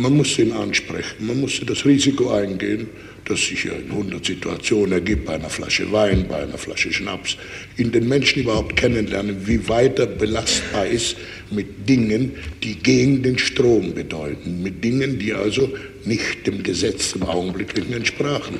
Man 0.00 0.16
muss 0.16 0.38
ihn 0.38 0.52
ansprechen, 0.52 1.26
man 1.26 1.40
muss 1.40 1.60
das 1.66 1.84
Risiko 1.84 2.30
eingehen, 2.32 2.88
das 3.30 3.40
sich 3.40 3.64
ja 3.64 3.72
in 3.72 3.90
100 3.90 4.24
Situationen 4.24 4.92
ergibt, 4.92 5.26
bei 5.26 5.34
einer 5.34 5.48
Flasche 5.48 5.90
Wein, 5.92 6.26
bei 6.28 6.42
einer 6.42 6.58
Flasche 6.58 6.92
Schnaps, 6.92 7.36
in 7.76 7.92
den 7.92 8.08
Menschen 8.08 8.42
überhaupt 8.42 8.76
kennenlernen, 8.76 9.46
wie 9.46 9.68
weit 9.68 9.98
er 9.98 10.06
belastbar 10.06 10.86
ist 10.86 11.16
mit 11.50 11.88
Dingen, 11.88 12.32
die 12.62 12.74
gegen 12.74 13.22
den 13.22 13.38
Strom 13.38 13.94
bedeuten, 13.94 14.62
mit 14.62 14.82
Dingen, 14.82 15.18
die 15.18 15.32
also 15.32 15.72
nicht 16.04 16.46
dem 16.46 16.62
Gesetz 16.62 17.12
im 17.12 17.22
Augenblicklichen 17.22 17.94
entsprachen. 17.94 18.58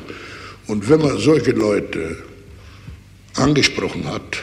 Und 0.67 0.89
wenn 0.89 1.01
man 1.01 1.19
solche 1.19 1.53
Leute 1.53 2.17
angesprochen 3.35 4.07
hat 4.07 4.43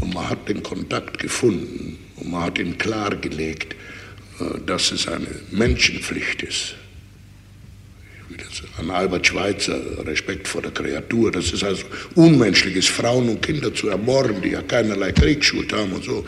und 0.00 0.12
man 0.14 0.28
hat 0.28 0.48
den 0.48 0.62
Kontakt 0.62 1.18
gefunden 1.18 1.98
und 2.16 2.30
man 2.30 2.42
hat 2.42 2.58
ihnen 2.58 2.78
klargelegt, 2.78 3.74
äh, 4.40 4.60
dass 4.66 4.92
es 4.92 5.06
eine 5.08 5.28
Menschenpflicht 5.50 6.42
ist, 6.42 6.74
an 8.78 8.90
Albert 8.90 9.26
Schweitzer, 9.26 10.06
Respekt 10.06 10.48
vor 10.48 10.62
der 10.62 10.70
Kreatur, 10.70 11.30
das 11.30 11.52
ist 11.52 11.64
also 11.64 11.84
unmenschlich 12.14 12.76
ist, 12.76 12.88
Frauen 12.88 13.28
und 13.28 13.42
Kinder 13.42 13.72
zu 13.74 13.88
ermorden, 13.88 14.42
die 14.42 14.50
ja 14.50 14.62
keinerlei 14.62 15.12
Kriegsschuld 15.12 15.72
haben 15.72 15.92
und 15.92 16.04
so. 16.04 16.24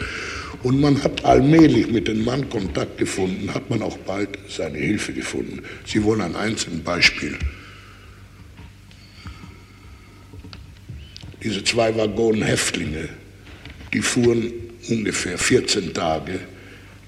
Und 0.63 0.81
man 0.81 1.03
hat 1.03 1.25
allmählich 1.25 1.89
mit 1.89 2.09
dem 2.09 2.25
Mann 2.25 2.49
Kontakt 2.49 2.99
gefunden, 2.99 3.53
hat 3.55 3.71
man 3.71 3.83
auch 3.83 3.97
bald 3.99 4.31
seine 4.49 4.79
Hilfe 4.79 5.13
gefunden. 5.13 5.63
Sie 5.85 6.03
wollen 6.03 6.21
ein 6.21 6.35
einzelnes 6.35 6.81
Beispiel. 6.81 7.39
Diese 11.43 11.63
zwei 11.63 11.97
Waggonen 11.97 12.43
Häftlinge, 12.43 13.09
die 13.93 14.01
fuhren 14.01 14.53
ungefähr 14.89 15.39
14 15.39 15.95
Tage 15.95 16.41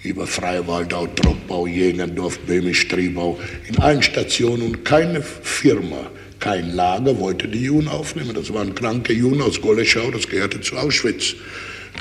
über 0.02 0.26
Freiwaldau, 0.26 1.06
Troppau, 1.08 1.66
Jägerdorf, 1.66 2.38
Böhmisch, 2.40 2.80
Striebau, 2.80 3.38
in 3.68 3.78
allen 3.78 4.02
Stationen 4.02 4.62
und 4.62 4.84
keine 4.84 5.22
Firma, 5.22 6.10
kein 6.38 6.72
Lager 6.72 7.18
wollte 7.18 7.48
die 7.48 7.64
Juden 7.64 7.88
aufnehmen. 7.88 8.32
Das 8.34 8.52
waren 8.54 8.74
kranke 8.74 9.12
Juden 9.12 9.42
aus 9.42 9.60
Goleschau, 9.60 10.10
das 10.10 10.26
gehörte 10.26 10.62
zu 10.62 10.76
Auschwitz. 10.76 11.34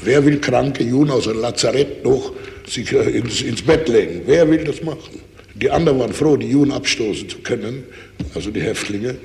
Wer 0.01 0.25
will 0.25 0.39
kranke 0.39 0.83
Juden 0.83 1.11
aus 1.11 1.27
einem 1.27 1.41
Lazarett 1.41 2.05
noch 2.05 2.31
sich 2.65 2.93
äh, 2.93 3.17
ins, 3.17 3.41
ins 3.41 3.61
Bett 3.61 3.89
legen? 3.89 4.21
Wer 4.25 4.49
will 4.49 4.63
das 4.63 4.81
machen? 4.81 5.19
Die 5.55 5.69
anderen 5.69 5.99
waren 5.99 6.13
froh, 6.13 6.37
die 6.37 6.47
Juden 6.47 6.71
abstoßen 6.71 7.27
zu 7.27 7.39
können, 7.39 7.83
also 8.33 8.49
die 8.49 8.61
Häftlinge. 8.61 9.17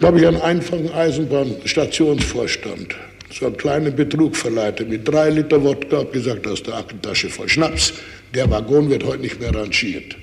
Da 0.00 0.08
habe 0.08 0.18
ich 0.18 0.26
einen 0.26 0.40
einfachen 0.40 0.90
Eisenbahnstationsvorstand 0.90 2.96
so 3.38 3.46
einen 3.46 3.56
kleinen 3.56 3.94
Betrug 3.94 4.34
verleitet 4.34 4.88
mit 4.88 5.06
drei 5.06 5.28
Liter 5.28 5.62
Wodka, 5.62 5.98
habe 5.98 6.10
gesagt, 6.10 6.46
ist 6.46 6.66
der 6.66 6.76
Aktentasche 6.76 7.28
voll 7.28 7.48
Schnaps. 7.48 7.92
Der 8.34 8.50
Waggon 8.50 8.88
wird 8.88 9.04
heute 9.04 9.20
nicht 9.20 9.38
mehr 9.38 9.54
rangiert. 9.54 10.16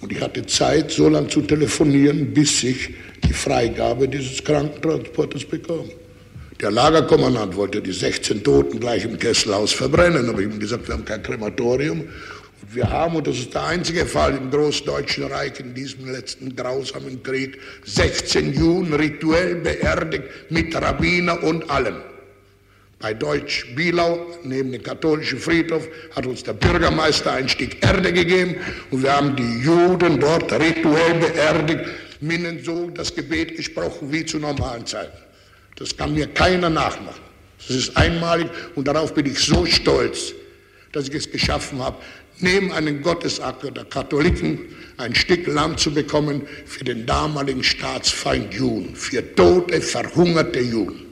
Und 0.00 0.12
ich 0.12 0.20
hatte 0.20 0.44
Zeit, 0.46 0.90
so 0.90 1.08
lange 1.08 1.28
zu 1.28 1.42
telefonieren, 1.42 2.34
bis 2.34 2.64
ich 2.64 2.90
die 3.24 3.32
Freigabe 3.32 4.08
dieses 4.08 4.42
Krankentransportes 4.42 5.44
bekam. 5.44 5.84
Der 6.60 6.70
Lagerkommandant 6.70 7.54
wollte 7.54 7.80
die 7.80 7.92
16 7.92 8.42
Toten 8.42 8.80
gleich 8.80 9.04
im 9.04 9.18
Kesselhaus 9.18 9.72
verbrennen, 9.72 10.28
aber 10.28 10.40
ich 10.40 10.46
ihm 10.46 10.58
gesagt, 10.58 10.88
wir 10.88 10.94
haben 10.94 11.04
kein 11.04 11.22
Krematorium. 11.22 12.00
Und 12.00 12.74
wir 12.74 12.90
haben, 12.90 13.14
und 13.14 13.26
das 13.26 13.38
ist 13.38 13.54
der 13.54 13.64
einzige 13.64 14.06
Fall 14.06 14.36
im 14.36 14.50
Großdeutschen 14.50 15.24
Reich 15.24 15.60
in 15.60 15.74
diesem 15.74 16.10
letzten 16.10 16.56
grausamen 16.56 17.22
Krieg, 17.22 17.58
16 17.84 18.54
Juden 18.54 18.92
rituell 18.94 19.56
beerdigt 19.56 20.24
mit 20.50 20.74
Rabbiner 20.74 21.42
und 21.44 21.70
allem. 21.70 21.96
Bei 22.98 23.12
Deutsch 23.12 23.74
Bielau, 23.74 24.26
neben 24.42 24.72
dem 24.72 24.82
katholischen 24.82 25.38
Friedhof, 25.38 25.86
hat 26.14 26.26
uns 26.26 26.42
der 26.42 26.54
Bürgermeister 26.54 27.32
ein 27.32 27.48
Stück 27.48 27.82
Erde 27.84 28.10
gegeben 28.10 28.56
und 28.90 29.02
wir 29.02 29.14
haben 29.14 29.36
die 29.36 29.60
Juden 29.60 30.18
dort 30.18 30.50
rituell 30.52 31.14
beerdigt, 31.14 31.84
minnen 32.20 32.64
so 32.64 32.88
das 32.88 33.14
Gebet 33.14 33.54
gesprochen 33.56 34.10
wie 34.10 34.24
zu 34.24 34.38
normalen 34.38 34.86
Zeiten. 34.86 35.16
Das 35.76 35.94
kann 35.94 36.14
mir 36.14 36.26
keiner 36.28 36.70
nachmachen. 36.70 37.20
Das 37.58 37.76
ist 37.76 37.96
einmalig 37.98 38.48
und 38.74 38.88
darauf 38.88 39.12
bin 39.12 39.26
ich 39.26 39.40
so 39.40 39.66
stolz, 39.66 40.32
dass 40.92 41.08
ich 41.08 41.14
es 41.14 41.30
geschaffen 41.30 41.78
habe, 41.82 41.98
neben 42.40 42.72
einem 42.72 43.02
Gottesacker 43.02 43.72
der 43.72 43.84
Katholiken 43.84 44.58
ein 44.96 45.14
Stück 45.14 45.46
Land 45.46 45.80
zu 45.80 45.92
bekommen 45.92 46.42
für 46.64 46.84
den 46.84 47.04
damaligen 47.04 47.62
Staatsfeind 47.62 48.54
Juden, 48.54 48.96
für 48.96 49.34
tote, 49.34 49.82
verhungerte 49.82 50.60
Juden. 50.60 51.05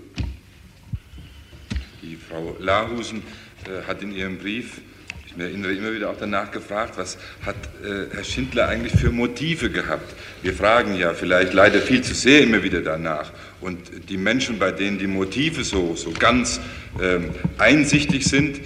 Frau 2.35 2.57
Lahusen 2.59 3.23
äh, 3.65 3.87
hat 3.87 4.03
in 4.03 4.13
ihrem 4.13 4.39
Brief, 4.39 4.81
ich 5.25 5.41
erinnere 5.41 5.73
immer 5.73 5.93
wieder 5.93 6.11
auch 6.11 6.17
danach 6.19 6.51
gefragt, 6.51 6.95
was 6.97 7.17
hat 7.47 7.55
äh, 7.85 8.13
Herr 8.13 8.25
Schindler 8.25 8.67
eigentlich 8.67 8.93
für 8.93 9.13
Motive 9.13 9.71
gehabt? 9.71 10.13
Wir 10.43 10.53
fragen 10.53 10.97
ja 10.97 11.15
vielleicht 11.15 11.53
leider 11.53 11.81
viel 11.81 12.03
zu 12.03 12.13
sehr 12.13 12.41
immer 12.41 12.65
wieder 12.65 12.83
danach. 12.83 13.31
Und 13.61 13.79
die 14.09 14.17
Menschen, 14.17 14.59
bei 14.59 14.73
denen 14.73 14.99
die 14.99 15.07
Motive 15.07 15.63
so, 15.63 15.95
so 15.95 16.11
ganz 16.11 16.61
ähm, 17.01 17.31
einsichtig 17.59 18.25
sind, 18.25 18.61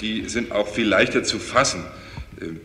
die 0.00 0.26
sind 0.30 0.50
auch 0.52 0.68
viel 0.68 0.88
leichter 0.88 1.22
zu 1.22 1.38
fassen. 1.38 1.84
Ähm, 2.40 2.58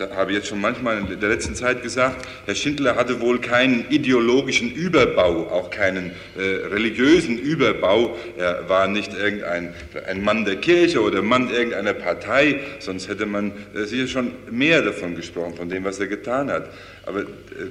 habe 0.00 0.32
jetzt 0.32 0.48
schon 0.48 0.60
manchmal 0.60 0.98
in 0.98 1.20
der 1.20 1.28
letzten 1.28 1.54
Zeit 1.54 1.82
gesagt, 1.82 2.26
Herr 2.46 2.54
Schindler 2.54 2.96
hatte 2.96 3.20
wohl 3.20 3.40
keinen 3.40 3.86
ideologischen 3.90 4.72
Überbau, 4.72 5.48
auch 5.50 5.70
keinen 5.70 6.12
äh, 6.36 6.40
religiösen 6.40 7.38
Überbau. 7.38 8.16
Er 8.36 8.68
war 8.68 8.88
nicht 8.88 9.14
irgendein 9.14 9.74
ein 10.06 10.22
Mann 10.22 10.44
der 10.44 10.56
Kirche 10.56 11.00
oder 11.02 11.22
Mann 11.22 11.50
irgendeiner 11.50 11.94
Partei, 11.94 12.60
sonst 12.78 13.08
hätte 13.08 13.26
man 13.26 13.52
äh, 13.74 13.84
sicher 13.84 14.06
schon 14.06 14.32
mehr 14.50 14.82
davon 14.82 15.14
gesprochen, 15.16 15.54
von 15.54 15.68
dem, 15.68 15.84
was 15.84 15.98
er 15.98 16.06
getan 16.06 16.50
hat. 16.50 16.70
Aber 17.04 17.20
äh, 17.20 17.24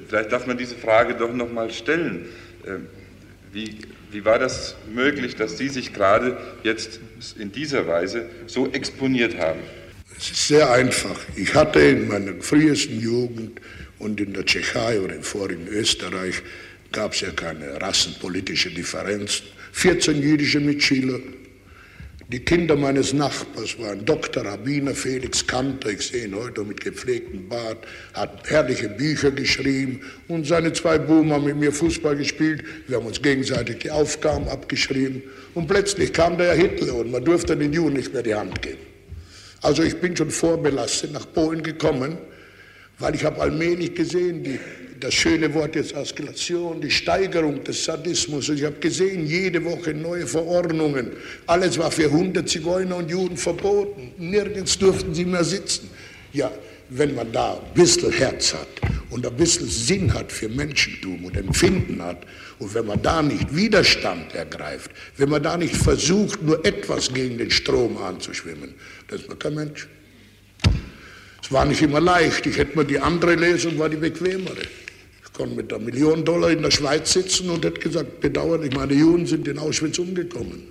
vielleicht 0.08 0.32
darf 0.32 0.48
man 0.48 0.58
diese 0.58 0.76
Frage 0.76 1.16
doch 1.16 1.34
noch 1.34 1.52
mal 1.52 1.72
stellen. 1.72 2.28
Äh, 2.66 2.80
wie, 3.54 3.78
wie 4.12 4.26
war 4.26 4.40
das 4.40 4.76
möglich, 4.94 5.36
dass 5.36 5.58
Sie 5.58 5.70
sich 5.70 5.94
gerade 5.94 6.38
jetzt 6.64 7.00
in 7.38 7.52
dieser 7.52 7.88
Weise 7.88 8.30
so 8.46 8.68
exponiert 8.72 9.38
haben? 9.38 9.60
Es 10.20 10.32
ist 10.32 10.48
sehr 10.48 10.72
einfach. 10.72 11.20
Ich 11.36 11.54
hatte 11.54 11.80
in 11.80 12.08
meiner 12.08 12.34
frühesten 12.42 13.00
Jugend 13.00 13.62
und 14.00 14.20
in 14.20 14.34
der 14.34 14.46
Tschechei 14.46 15.00
oder 15.00 15.16
im 15.16 15.22
vorigen 15.22 15.68
Österreich 15.68 16.42
gab 16.92 17.14
es 17.14 17.22
ja 17.22 17.30
keine 17.30 17.80
rassenpolitische 17.80 18.72
Differenzen. 18.72 19.46
14 19.74 20.20
jüdische 20.20 20.60
Mitschüler. 20.60 21.20
Die 22.30 22.40
Kinder 22.40 22.76
meines 22.76 23.14
Nachbars 23.14 23.80
waren 23.80 24.04
Dr. 24.06 24.44
Rabbiner 24.44 24.96
Felix 24.96 25.46
Kanter, 25.46 25.92
ich 25.92 26.08
sehe 26.08 26.26
ihn 26.26 26.36
heute 26.36 26.64
mit 26.64 26.82
gepflegtem 26.82 27.48
Bart, 27.48 27.86
hat 28.14 28.50
herrliche 28.50 28.90
Bücher 28.90 29.32
geschrieben 29.32 30.02
und 30.28 30.46
seine 30.46 30.74
zwei 30.74 30.98
Buben 30.98 31.32
haben 31.32 31.46
mit 31.46 31.56
mir 31.58 31.72
Fußball 31.72 32.18
gespielt. 32.18 32.64
Wir 32.88 32.98
haben 32.98 33.06
uns 33.06 33.22
gegenseitig 33.22 33.78
die 33.78 33.92
Aufgaben 33.92 34.48
abgeschrieben 34.50 35.22
und 35.54 35.68
plötzlich 35.68 36.12
kam 36.12 36.38
der 36.38 36.54
Hitler 36.54 36.96
und 36.96 37.12
man 37.12 37.24
durfte 37.24 37.56
den 37.56 37.72
Juden 37.72 37.96
nicht 37.96 38.12
mehr 38.12 38.24
die 38.24 38.36
Hand 38.36 38.62
geben. 38.62 38.97
Also 39.62 39.84
ich 39.84 39.98
bin 39.98 40.16
schon 40.16 40.32
vorbelastet 40.32 41.12
nach 41.12 41.32
Polen 41.34 41.64
gekommen, 41.64 42.18
weil 43.00 43.16
ich 43.16 43.24
habe 43.24 43.42
allmählich 43.42 43.96
gesehen, 43.96 44.44
die, 44.44 44.60
das 45.00 45.14
schöne 45.14 45.54
Wort 45.54 45.76
jetzt 45.76 45.94
Eskalation, 45.94 46.82
die 46.82 46.92
Steigerung 46.92 47.64
des 47.64 47.86
Sadismus. 47.86 48.50
Und 48.50 48.58
ich 48.58 48.66
habe 48.66 48.80
gesehen, 48.80 49.26
jede 49.26 49.64
Woche 49.64 49.94
neue 49.94 50.26
Verordnungen. 50.26 51.12
Alles 51.46 51.78
war 51.78 51.92
für 51.92 52.06
100 52.06 52.48
Zigeuner 52.48 52.98
und 52.98 53.10
Juden 53.10 53.38
verboten. 53.38 54.14
Nirgends 54.18 54.78
durften 54.78 55.14
sie 55.14 55.26
mehr 55.26 55.44
sitzen. 55.44 55.90
Ja, 56.34 56.52
wenn 56.90 57.16
man 57.16 57.32
da 57.32 57.54
ein 57.54 57.74
bisschen 57.74 58.12
Herz 58.12 58.54
hat 58.54 58.68
und 59.10 59.26
ein 59.26 59.36
bisschen 59.36 59.68
Sinn 59.68 60.14
hat 60.14 60.32
für 60.32 60.50
Menschentum 60.50 61.26
und 61.26 61.36
Empfinden 61.36 62.02
hat, 62.02 62.26
und 62.60 62.74
wenn 62.74 62.88
man 62.88 63.02
da 63.02 63.22
nicht 63.22 63.56
Widerstand 63.56 64.34
ergreift, 64.34 64.92
wenn 65.18 65.30
man 65.30 65.44
da 65.44 65.58
nicht 65.58 65.76
versucht, 65.76 66.42
nur 66.42 66.66
etwas 66.66 67.14
gegen 67.14 67.38
den 67.38 67.52
Strom 67.52 67.98
anzuschwimmen, 67.98 68.74
das 69.08 69.22
ist 69.22 69.30
man 69.30 69.38
kein 69.38 69.54
Mensch. 69.54 69.88
Es 71.44 71.52
war 71.52 71.66
nicht 71.66 71.82
immer 71.82 72.02
leicht. 72.02 72.46
Ich 72.46 72.58
hätte 72.58 72.78
mir 72.78 72.86
die 72.86 73.00
andere 73.00 73.36
Lesung, 73.36 73.78
war 73.78 73.90
die 73.90 73.98
bequemere. 73.98 74.64
Ich 75.24 75.34
konnte 75.34 75.56
mit 75.56 75.72
einer 75.72 75.84
Million 75.84 76.26
Dollar 76.26 76.50
in 76.50 76.64
der 76.64 76.72
Schweiz 76.72 77.14
sitzen 77.14 77.50
und 77.52 77.64
hätte 77.64 77.80
gesagt, 77.80 78.20
bedauerlich, 78.22 78.74
meine 78.74 78.94
Juden 78.94 79.28
sind 79.28 79.48
in 79.48 79.60
Auschwitz 79.60 80.00
umgekommen. 80.00 80.64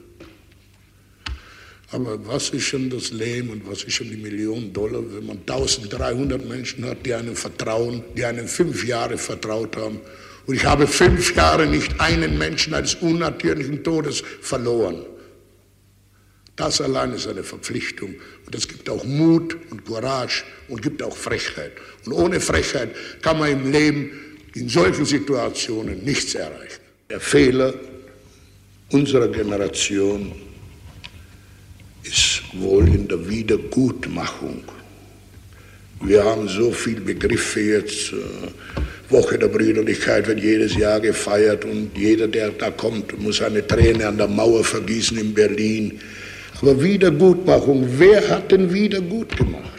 Aber 1.92 2.18
was 2.26 2.50
ist 2.50 2.64
schon 2.64 2.90
das 2.90 3.12
Leben 3.12 3.50
und 3.50 3.70
was 3.70 3.84
ist 3.84 3.94
schon 3.94 4.10
die 4.10 4.16
Million 4.16 4.72
Dollar, 4.72 5.02
wenn 5.08 5.24
man 5.24 5.38
1300 5.38 6.44
Menschen 6.46 6.84
hat, 6.84 7.06
die 7.06 7.14
einem 7.14 7.36
vertrauen, 7.36 8.02
die 8.16 8.24
einem 8.24 8.48
fünf 8.48 8.84
Jahre 8.84 9.16
vertraut 9.16 9.76
haben 9.76 10.00
und 10.46 10.54
ich 10.54 10.64
habe 10.64 10.86
fünf 10.86 11.34
Jahre 11.34 11.66
nicht 11.66 12.00
einen 12.00 12.38
Menschen 12.38 12.74
eines 12.74 12.94
unnatürlichen 12.96 13.82
Todes 13.82 14.22
verloren. 14.40 15.04
Das 16.54 16.80
allein 16.80 17.12
ist 17.12 17.28
eine 17.28 17.42
Verpflichtung. 17.42 18.14
Und 18.46 18.54
es 18.54 18.66
gibt 18.66 18.88
auch 18.88 19.04
Mut 19.04 19.56
und 19.70 19.84
Courage 19.84 20.44
und 20.68 20.80
gibt 20.80 21.02
auch 21.02 21.16
Frechheit. 21.16 21.72
Und 22.06 22.12
ohne 22.12 22.40
Frechheit 22.40 22.94
kann 23.20 23.38
man 23.38 23.50
im 23.50 23.70
Leben 23.70 24.10
in 24.54 24.68
solchen 24.68 25.04
Situationen 25.04 26.02
nichts 26.04 26.34
erreichen. 26.34 26.80
Der 27.10 27.20
Fehler 27.20 27.74
unserer 28.90 29.28
Generation 29.28 30.32
ist 32.04 32.42
wohl 32.54 32.88
in 32.88 33.08
der 33.08 33.28
Wiedergutmachung 33.28 34.64
Wir 36.00 36.24
haben 36.24 36.48
so 36.48 36.70
viele 36.72 37.00
Begriffe 37.00 37.60
jetzt. 37.60 38.12
Äh, 38.12 38.85
Woche 39.08 39.38
der 39.38 39.48
Brüderlichkeit 39.48 40.26
wird 40.26 40.40
jedes 40.40 40.76
Jahr 40.76 41.00
gefeiert 41.00 41.64
und 41.64 41.90
jeder, 41.96 42.26
der 42.26 42.50
da 42.50 42.70
kommt, 42.70 43.18
muss 43.20 43.40
eine 43.40 43.64
Träne 43.66 44.08
an 44.08 44.18
der 44.18 44.26
Mauer 44.26 44.64
vergießen 44.64 45.16
in 45.18 45.32
Berlin. 45.32 46.00
Aber 46.60 46.82
Wiedergutmachung, 46.82 47.86
wer 47.98 48.28
hat 48.28 48.50
denn 48.50 48.72
wieder 48.72 49.00
gut 49.00 49.36
gemacht? 49.36 49.76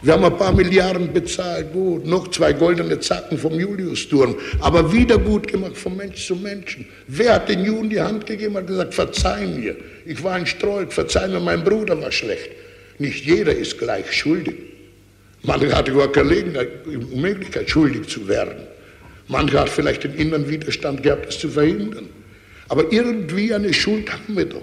Wir 0.00 0.12
haben 0.12 0.24
ein 0.24 0.36
paar 0.36 0.54
Milliarden 0.54 1.12
bezahlt, 1.12 1.72
gut, 1.72 2.06
noch 2.06 2.30
zwei 2.30 2.52
goldene 2.52 3.00
Zacken 3.00 3.36
vom 3.36 3.58
Juliusturm, 3.58 4.36
aber 4.60 4.92
wieder 4.92 5.18
gut 5.18 5.48
gemacht 5.48 5.76
von 5.76 5.96
Mensch 5.96 6.24
zu 6.24 6.36
Menschen. 6.36 6.86
Wer 7.08 7.34
hat 7.34 7.48
den 7.48 7.64
Juden 7.64 7.90
die 7.90 8.00
Hand 8.00 8.24
gegeben 8.26 8.54
und 8.54 8.68
gesagt, 8.68 8.94
verzeih 8.94 9.44
mir, 9.46 9.74
ich 10.06 10.22
war 10.22 10.34
ein 10.34 10.46
Strold, 10.46 10.92
verzeih 10.92 11.26
mir, 11.26 11.40
mein 11.40 11.64
Bruder 11.64 12.00
war 12.00 12.12
schlecht. 12.12 12.50
Nicht 13.00 13.24
jeder 13.24 13.52
ist 13.52 13.76
gleich 13.76 14.12
schuldig. 14.12 14.54
Manche 15.42 15.74
hatte 15.74 15.92
gar 15.92 16.12
keine 16.12 16.44
Möglichkeit, 17.16 17.68
schuldig 17.68 18.08
zu 18.08 18.28
werden. 18.28 18.67
Manche 19.28 19.60
hat 19.60 19.68
vielleicht 19.68 20.04
den 20.04 20.14
inneren 20.14 20.48
Widerstand 20.48 21.02
gehabt, 21.02 21.26
das 21.26 21.38
zu 21.38 21.50
verhindern. 21.50 22.08
Aber 22.68 22.90
irgendwie 22.92 23.52
eine 23.52 23.72
Schuld 23.72 24.10
haben 24.12 24.36
wir 24.36 24.46
doch. 24.46 24.62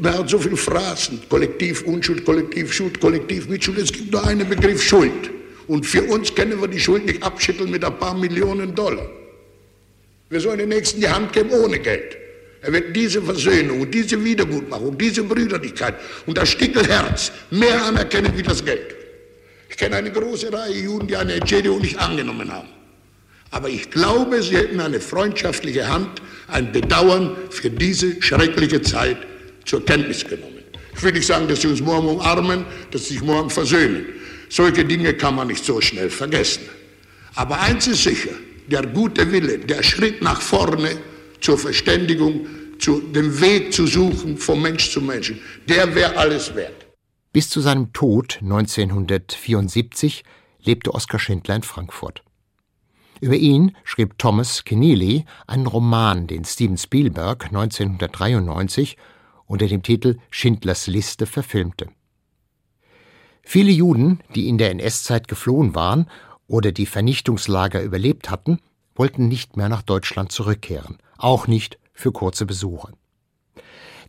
Man 0.00 0.18
hat 0.18 0.28
so 0.28 0.38
viele 0.38 0.56
Phrasen, 0.56 1.20
Kollektiv 1.28 1.82
Unschuld, 1.82 2.24
Kollektiv 2.24 2.72
Schuld, 2.72 3.00
Kollektiv 3.00 3.48
Mitschuld. 3.48 3.78
Es 3.78 3.92
gibt 3.92 4.10
nur 4.10 4.26
einen 4.26 4.48
Begriff 4.48 4.82
Schuld. 4.82 5.30
Und 5.68 5.84
für 5.84 6.02
uns 6.02 6.34
können 6.34 6.60
wir 6.60 6.68
die 6.68 6.80
Schuld 6.80 7.06
nicht 7.06 7.22
abschütteln 7.22 7.70
mit 7.70 7.84
ein 7.84 7.96
paar 7.98 8.16
Millionen 8.16 8.74
Dollar. 8.74 9.08
Wir 10.30 10.40
sollen 10.40 10.58
den 10.58 10.70
Nächsten 10.70 11.00
die 11.00 11.08
Hand 11.08 11.32
geben 11.32 11.50
ohne 11.50 11.78
Geld. 11.78 12.16
Er 12.60 12.72
wird 12.72 12.94
diese 12.96 13.22
Versöhnung 13.22 13.88
diese 13.90 14.22
Wiedergutmachung, 14.22 14.98
diese 14.98 15.22
Brüderlichkeit 15.22 15.94
und 16.26 16.36
das 16.36 16.48
Stickelherz 16.48 17.30
mehr 17.50 17.84
anerkennen 17.84 18.32
wie 18.36 18.42
das 18.42 18.64
Geld. 18.64 18.96
Ich 19.68 19.76
kenne 19.76 19.96
eine 19.96 20.10
große 20.10 20.52
Reihe 20.52 20.74
Juden, 20.74 21.06
die 21.06 21.16
eine 21.16 21.34
Entschädigung 21.34 21.80
nicht 21.80 21.98
angenommen 21.98 22.52
haben. 22.52 22.68
Aber 23.50 23.68
ich 23.68 23.90
glaube, 23.90 24.42
sie 24.42 24.56
hätten 24.56 24.80
eine 24.80 25.00
freundschaftliche 25.00 25.88
Hand, 25.88 26.22
ein 26.48 26.72
Bedauern 26.72 27.36
für 27.50 27.70
diese 27.70 28.20
schreckliche 28.22 28.82
Zeit 28.82 29.18
zur 29.64 29.84
Kenntnis 29.84 30.24
genommen. 30.24 30.58
Ich 30.94 31.02
will 31.02 31.12
nicht 31.12 31.26
sagen, 31.26 31.46
dass 31.48 31.60
sie 31.60 31.68
uns 31.68 31.80
morgen 31.80 32.08
umarmen, 32.08 32.64
dass 32.90 33.06
sie 33.06 33.14
sich 33.14 33.22
morgen 33.22 33.50
versöhnen. 33.50 34.06
Solche 34.48 34.84
Dinge 34.84 35.14
kann 35.14 35.34
man 35.34 35.48
nicht 35.48 35.64
so 35.64 35.80
schnell 35.80 36.10
vergessen. 36.10 36.62
Aber 37.34 37.60
eins 37.60 37.86
ist 37.86 38.02
sicher, 38.02 38.30
der 38.66 38.86
gute 38.86 39.30
Wille, 39.30 39.58
der 39.58 39.82
Schritt 39.82 40.22
nach 40.22 40.40
vorne 40.40 40.96
zur 41.40 41.58
Verständigung, 41.58 42.46
zu 42.78 43.00
dem 43.00 43.40
Weg 43.40 43.72
zu 43.72 43.86
suchen 43.86 44.38
vom 44.38 44.62
Mensch 44.62 44.90
zu 44.90 45.00
Menschen, 45.00 45.40
der 45.68 45.94
wäre 45.94 46.16
alles 46.16 46.54
wert. 46.54 46.86
Bis 47.32 47.50
zu 47.50 47.60
seinem 47.60 47.92
Tod 47.92 48.38
1974 48.40 50.24
lebte 50.62 50.94
Oskar 50.94 51.20
Schindler 51.20 51.56
in 51.56 51.62
Frankfurt. 51.62 52.22
Über 53.20 53.36
ihn 53.36 53.76
schrieb 53.84 54.18
Thomas 54.18 54.64
Keneally 54.64 55.24
einen 55.46 55.66
Roman, 55.66 56.26
den 56.26 56.44
Steven 56.44 56.76
Spielberg 56.76 57.46
1993 57.46 58.96
unter 59.46 59.66
dem 59.66 59.82
Titel 59.82 60.18
Schindlers 60.30 60.86
Liste 60.86 61.26
verfilmte. 61.26 61.88
Viele 63.42 63.72
Juden, 63.72 64.20
die 64.34 64.48
in 64.48 64.58
der 64.58 64.70
NS-Zeit 64.72 65.26
geflohen 65.26 65.74
waren 65.74 66.08
oder 66.46 66.70
die 66.70 66.86
Vernichtungslager 66.86 67.82
überlebt 67.82 68.30
hatten, 68.30 68.60
wollten 68.94 69.28
nicht 69.28 69.56
mehr 69.56 69.68
nach 69.68 69.82
Deutschland 69.82 70.32
zurückkehren, 70.32 70.98
auch 71.16 71.46
nicht 71.46 71.78
für 71.92 72.12
kurze 72.12 72.46
Besuche. 72.46 72.92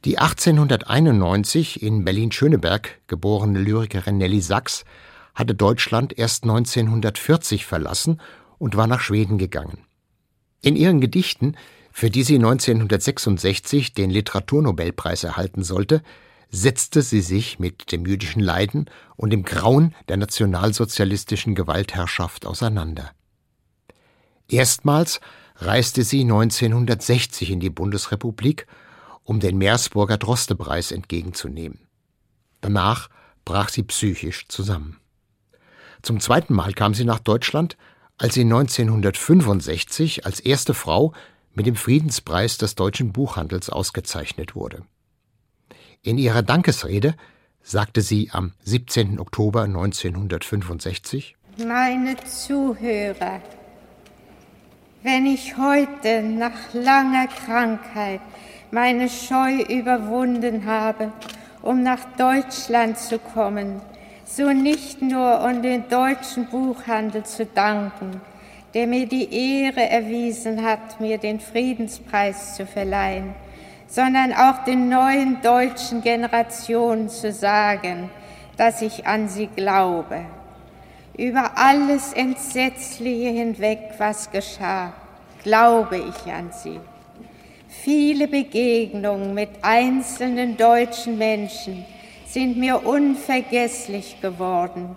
Die 0.06 0.18
1891 0.18 1.82
in 1.82 2.06
Berlin-Schöneberg 2.06 3.00
geborene 3.08 3.60
Lyrikerin 3.60 4.18
Nelly 4.18 4.42
Sachs 4.42 4.86
hatte 5.36 5.56
Deutschland 5.56 6.18
erst 6.18 6.44
1940 6.44 7.66
verlassen 7.66 8.20
und 8.60 8.78
war 8.78 8.86
nach 8.86 9.02
Schweden 9.02 9.38
gegangen. 9.40 9.80
In 10.62 10.76
ihren 10.76 11.02
Gedichten 11.02 11.56
für 11.92 12.10
die 12.10 12.24
sie 12.24 12.36
1966 12.36 13.94
den 13.94 14.10
Literaturnobelpreis 14.10 15.24
erhalten 15.24 15.64
sollte, 15.64 16.02
setzte 16.50 17.02
sie 17.02 17.22
sich 17.22 17.60
mit 17.60 17.92
dem 17.92 18.06
jüdischen 18.06 18.42
Leiden 18.42 18.86
und 19.18 19.32
dem 19.32 19.44
Grauen 19.44 19.94
der 20.08 20.18
nationalsozialistischen 20.18 21.56
Gewaltherrschaft 21.56 22.46
auseinander. 22.46 23.12
Erstmals 24.48 25.20
reiste 25.58 26.04
sie 26.04 26.22
1960 26.22 27.52
in 27.52 27.60
die 27.60 27.70
Bundesrepublik, 27.70 28.66
um 29.24 29.40
den 29.40 29.58
Meersburger 29.58 30.18
Droste-Preis 30.18 30.92
entgegenzunehmen. 30.92 31.88
Danach 32.62 33.10
brach 33.46 33.70
sie 33.70 33.84
psychisch 33.84 34.48
zusammen. 34.48 34.98
Zum 36.02 36.20
zweiten 36.20 36.54
Mal 36.54 36.74
kam 36.74 36.94
sie 36.94 37.04
nach 37.04 37.20
Deutschland, 37.20 37.78
als 38.20 38.34
sie 38.36 38.42
1965 38.42 40.26
als 40.26 40.40
erste 40.40 40.74
Frau 40.74 41.14
mit 41.56 41.66
dem 41.66 41.76
Friedenspreis 41.76 42.58
des 42.58 42.76
deutschen 42.76 43.12
Buchhandels 43.12 43.70
ausgezeichnet 43.70 44.56
wurde. 44.56 44.84
In 46.04 46.18
ihrer 46.18 46.44
Dankesrede 46.44 47.16
sagte 47.64 48.02
sie 48.02 48.30
am 48.32 48.54
17. 48.64 49.20
Oktober 49.20 49.64
1965 49.64 51.36
Meine 51.66 52.18
Zuhörer, 52.18 53.42
wenn 55.02 55.26
ich 55.26 55.58
heute 55.58 56.22
nach 56.22 56.74
langer 56.74 57.28
Krankheit 57.28 58.22
meine 58.72 59.10
Scheu 59.10 59.62
überwunden 59.64 60.66
habe, 60.66 61.14
um 61.62 61.84
nach 61.84 62.04
Deutschland 62.18 62.98
zu 62.98 63.18
kommen, 63.18 63.82
so 64.30 64.54
nicht 64.54 65.02
nur 65.02 65.42
um 65.42 65.64
den 65.64 65.90
deutschen 65.90 66.46
Buchhandel 66.46 67.24
zu 67.24 67.48
danken, 67.48 68.22
der 68.76 68.86
mir 68.86 69.08
die 69.08 69.34
Ehre 69.34 69.90
erwiesen 69.90 70.64
hat, 70.64 71.02
mir 71.02 71.18
den 71.18 71.40
Friedenspreis 71.40 72.56
zu 72.56 72.68
verleihen, 72.68 73.34
sondern 73.88 74.34
auch 74.34 74.64
den 74.66 74.88
neuen 74.88 75.42
deutschen 75.42 76.04
Generationen 76.04 77.10
zu 77.10 77.32
sagen, 77.32 78.12
dass 78.56 78.84
ich 78.84 79.08
an 79.08 79.28
sie 79.28 79.48
glaube. 79.48 80.22
Über 81.18 81.58
alles 81.58 82.14
Entsetzliche 82.14 83.30
hinweg, 83.30 83.80
was 83.98 84.30
geschah, 84.30 84.94
glaube 85.44 85.98
ich 85.98 86.32
an 86.32 86.52
sie. 86.52 86.80
Viele 87.68 88.28
Begegnungen 88.28 89.34
mit 89.34 89.50
einzelnen 89.64 90.56
deutschen 90.56 91.18
Menschen 91.18 91.84
sind 92.32 92.58
mir 92.58 92.86
unvergesslich 92.86 94.22
geworden 94.22 94.96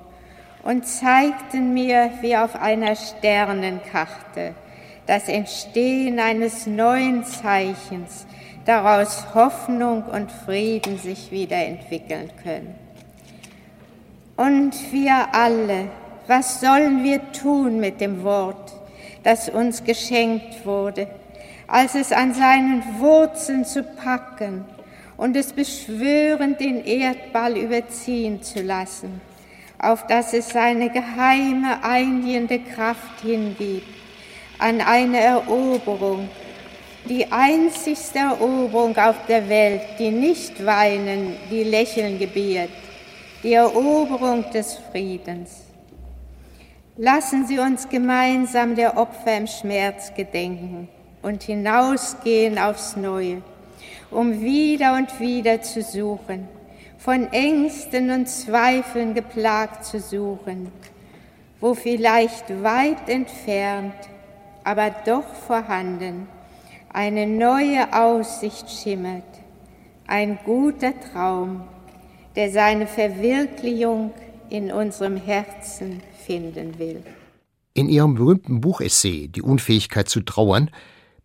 und 0.62 0.86
zeigten 0.86 1.72
mir 1.72 2.10
wie 2.20 2.36
auf 2.36 2.56
einer 2.56 2.94
Sternenkarte 2.94 4.54
das 5.06 5.28
Entstehen 5.28 6.20
eines 6.20 6.66
neuen 6.66 7.24
Zeichens, 7.24 8.26
daraus 8.64 9.34
Hoffnung 9.34 10.04
und 10.04 10.30
Frieden 10.30 10.98
sich 10.98 11.32
wiederentwickeln 11.32 12.30
können. 12.42 12.74
Und 14.36 14.74
wir 14.92 15.34
alle, 15.34 15.88
was 16.26 16.60
sollen 16.60 17.02
wir 17.02 17.32
tun 17.32 17.80
mit 17.80 18.00
dem 18.00 18.22
Wort, 18.22 18.72
das 19.24 19.48
uns 19.48 19.82
geschenkt 19.84 20.64
wurde, 20.64 21.08
als 21.66 21.94
es 21.94 22.12
an 22.12 22.34
seinen 22.34 22.82
Wurzeln 23.00 23.64
zu 23.64 23.82
packen 23.82 24.64
und 25.22 25.36
es 25.36 25.52
beschwörend 25.52 26.60
den 26.60 26.84
Erdball 26.84 27.56
überziehen 27.56 28.42
zu 28.42 28.60
lassen? 28.60 29.20
auf 29.82 30.06
dass 30.06 30.32
es 30.32 30.48
seine 30.48 30.90
geheime, 30.90 31.82
einigende 31.82 32.60
Kraft 32.60 33.20
hingibt 33.20 33.88
an 34.58 34.80
eine 34.80 35.18
Eroberung, 35.18 36.28
die 37.08 37.30
einzigste 37.32 38.20
Eroberung 38.20 38.96
auf 38.96 39.16
der 39.26 39.48
Welt, 39.48 39.82
die 39.98 40.12
nicht 40.12 40.64
weinen, 40.64 41.34
die 41.50 41.64
lächeln 41.64 42.16
gebiert, 42.20 42.70
die 43.42 43.54
Eroberung 43.54 44.48
des 44.52 44.78
Friedens. 44.92 45.62
Lassen 46.96 47.44
Sie 47.48 47.58
uns 47.58 47.88
gemeinsam 47.88 48.76
der 48.76 48.96
Opfer 48.96 49.36
im 49.36 49.48
Schmerz 49.48 50.14
gedenken 50.14 50.88
und 51.22 51.42
hinausgehen 51.42 52.56
aufs 52.56 52.94
Neue, 52.94 53.42
um 54.12 54.40
wieder 54.40 54.94
und 54.94 55.20
wieder 55.20 55.62
zu 55.62 55.82
suchen 55.82 56.48
von 56.98 57.32
Ängsten 57.32 58.10
und 58.10 58.28
Zweifeln 58.28 59.14
geplagt 59.14 59.84
zu 59.84 59.98
suchen, 59.98 60.70
wo 61.60 61.74
vielleicht 61.74 62.62
weit 62.62 63.08
entfernt, 63.08 63.94
aber 64.62 64.94
doch 65.04 65.26
vorhanden 65.46 66.28
eine 66.92 67.26
neue 67.26 67.92
Aussicht 67.92 68.70
schimmert, 68.70 69.24
ein 70.06 70.38
guter 70.44 70.92
Traum, 71.12 71.62
der 72.36 72.50
seine 72.50 72.86
Verwirklichung 72.86 74.12
in 74.50 74.70
unserem 74.70 75.16
Herzen 75.16 76.02
finden 76.24 76.78
will. 76.78 77.02
In 77.74 77.88
ihrem 77.88 78.14
berühmten 78.14 78.60
Buchessay 78.60 79.28
Die 79.28 79.42
Unfähigkeit 79.42 80.08
zu 80.08 80.20
trauern 80.20 80.70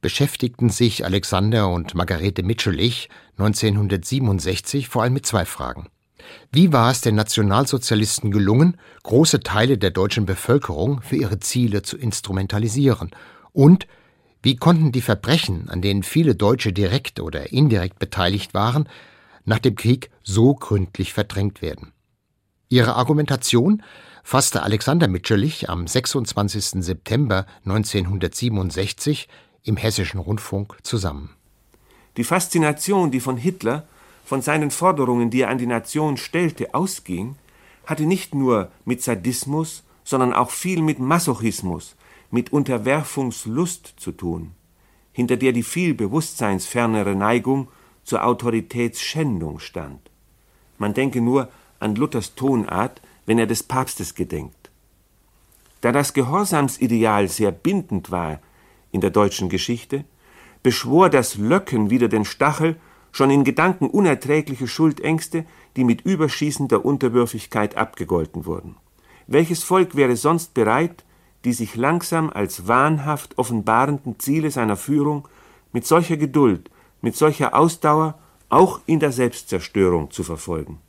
beschäftigten 0.07 0.69
sich 0.69 1.03
Alexander 1.03 1.67
und 1.67 1.93
Margarete 1.93 2.41
Mitschulich 2.41 3.09
1967 3.39 4.87
vor 4.87 5.03
allem 5.03 5.11
mit 5.11 5.25
zwei 5.25 5.43
Fragen. 5.43 5.89
Wie 6.49 6.71
war 6.71 6.91
es 6.91 7.01
den 7.01 7.15
Nationalsozialisten 7.15 8.31
gelungen, 8.31 8.77
große 9.03 9.41
Teile 9.41 9.77
der 9.77 9.91
deutschen 9.91 10.25
Bevölkerung 10.25 11.01
für 11.01 11.17
ihre 11.17 11.41
Ziele 11.41 11.81
zu 11.81 11.97
instrumentalisieren? 11.97 13.11
Und 13.51 13.85
wie 14.41 14.55
konnten 14.55 14.93
die 14.93 15.01
Verbrechen, 15.01 15.67
an 15.67 15.81
denen 15.81 16.03
viele 16.03 16.35
Deutsche 16.35 16.71
direkt 16.71 17.19
oder 17.19 17.51
indirekt 17.51 17.99
beteiligt 17.99 18.53
waren, 18.53 18.87
nach 19.43 19.59
dem 19.59 19.75
Krieg 19.75 20.09
so 20.23 20.55
gründlich 20.55 21.11
verdrängt 21.11 21.61
werden? 21.61 21.91
Ihre 22.69 22.95
Argumentation 22.95 23.83
fasste 24.23 24.63
Alexander 24.63 25.09
Mitscherlich 25.09 25.69
am 25.69 25.85
26. 25.85 26.81
September 26.81 27.45
1967 27.65 29.27
im 29.67 29.77
Hessischen 29.77 30.19
Rundfunk 30.19 30.77
zusammen. 30.83 31.29
Die 32.15 32.23
Faszination, 32.23 33.11
die 33.11 33.19
von 33.19 33.37
Hitler 33.37 33.87
von 34.25 34.41
seinen 34.41 34.71
Forderungen, 34.71 35.29
die 35.29 35.41
er 35.41 35.49
an 35.49 35.57
die 35.57 35.67
Nation 35.67 36.17
stellte, 36.17 36.73
ausging, 36.73 37.35
hatte 37.85 38.05
nicht 38.05 38.35
nur 38.35 38.71
mit 38.83 39.01
Sadismus, 39.01 39.83
sondern 40.03 40.33
auch 40.33 40.51
viel 40.51 40.81
mit 40.81 40.99
Masochismus, 40.99 41.95
mit 42.29 42.51
Unterwerfungslust 42.51 43.93
zu 43.97 44.11
tun, 44.11 44.51
hinter 45.13 45.37
der 45.37 45.53
die 45.53 45.63
viel 45.63 45.93
bewusstseinsfernere 45.93 47.15
Neigung 47.15 47.69
zur 48.03 48.25
Autoritätsschändung 48.25 49.59
stand. 49.59 50.09
Man 50.77 50.93
denke 50.93 51.21
nur 51.21 51.49
an 51.79 51.95
Luthers 51.95 52.35
Tonart, 52.35 53.01
wenn 53.25 53.39
er 53.39 53.47
des 53.47 53.63
Papstes 53.63 54.15
gedenkt. 54.15 54.69
Da 55.81 55.91
das 55.91 56.13
Gehorsamsideal 56.13 57.27
sehr 57.27 57.51
bindend 57.51 58.11
war 58.11 58.39
in 58.91 59.01
der 59.01 59.09
deutschen 59.09 59.49
Geschichte, 59.49 60.05
beschwor 60.63 61.09
das 61.09 61.37
Löcken 61.37 61.89
wieder 61.89 62.07
den 62.07 62.25
Stachel 62.25 62.77
schon 63.11 63.31
in 63.31 63.43
Gedanken 63.43 63.89
unerträgliche 63.89 64.67
Schuldängste, 64.67 65.45
die 65.75 65.83
mit 65.83 66.01
überschießender 66.01 66.83
Unterwürfigkeit 66.85 67.75
abgegolten 67.75 68.45
wurden. 68.45 68.75
Welches 69.27 69.63
Volk 69.63 69.95
wäre 69.95 70.15
sonst 70.15 70.53
bereit, 70.53 71.03
die 71.43 71.53
sich 71.53 71.75
langsam 71.75 72.29
als 72.29 72.67
wahnhaft 72.67 73.37
offenbarenden 73.37 74.19
Ziele 74.19 74.51
seiner 74.51 74.77
Führung 74.77 75.27
mit 75.71 75.85
solcher 75.85 76.17
Geduld, 76.17 76.69
mit 77.01 77.15
solcher 77.15 77.55
Ausdauer 77.55 78.19
auch 78.49 78.81
in 78.85 78.99
der 78.99 79.11
Selbstzerstörung 79.11 80.11
zu 80.11 80.23
verfolgen? 80.23 80.79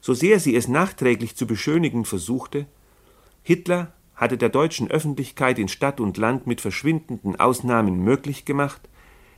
So 0.00 0.14
sehr 0.14 0.40
sie 0.40 0.54
es 0.54 0.68
nachträglich 0.68 1.36
zu 1.36 1.46
beschönigen 1.46 2.04
versuchte, 2.04 2.66
Hitler 3.42 3.92
hatte 4.18 4.36
der 4.36 4.48
deutschen 4.48 4.90
Öffentlichkeit 4.90 5.58
in 5.58 5.68
Stadt 5.68 6.00
und 6.00 6.18
Land 6.18 6.46
mit 6.46 6.60
verschwindenden 6.60 7.40
Ausnahmen 7.40 8.02
möglich 8.04 8.44
gemacht, 8.44 8.80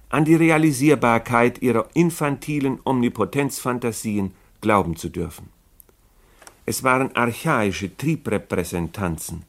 an 0.08 0.24
die 0.24 0.34
Realisierbarkeit 0.34 1.62
ihrer 1.62 1.86
infantilen 1.94 2.80
Omnipotenzfantasien 2.84 4.32
glauben 4.60 4.96
zu 4.96 5.10
dürfen. 5.10 5.50
Es 6.66 6.82
waren 6.82 7.14
archaische 7.14 7.94
Triebrepräsentanzen, 7.96 9.42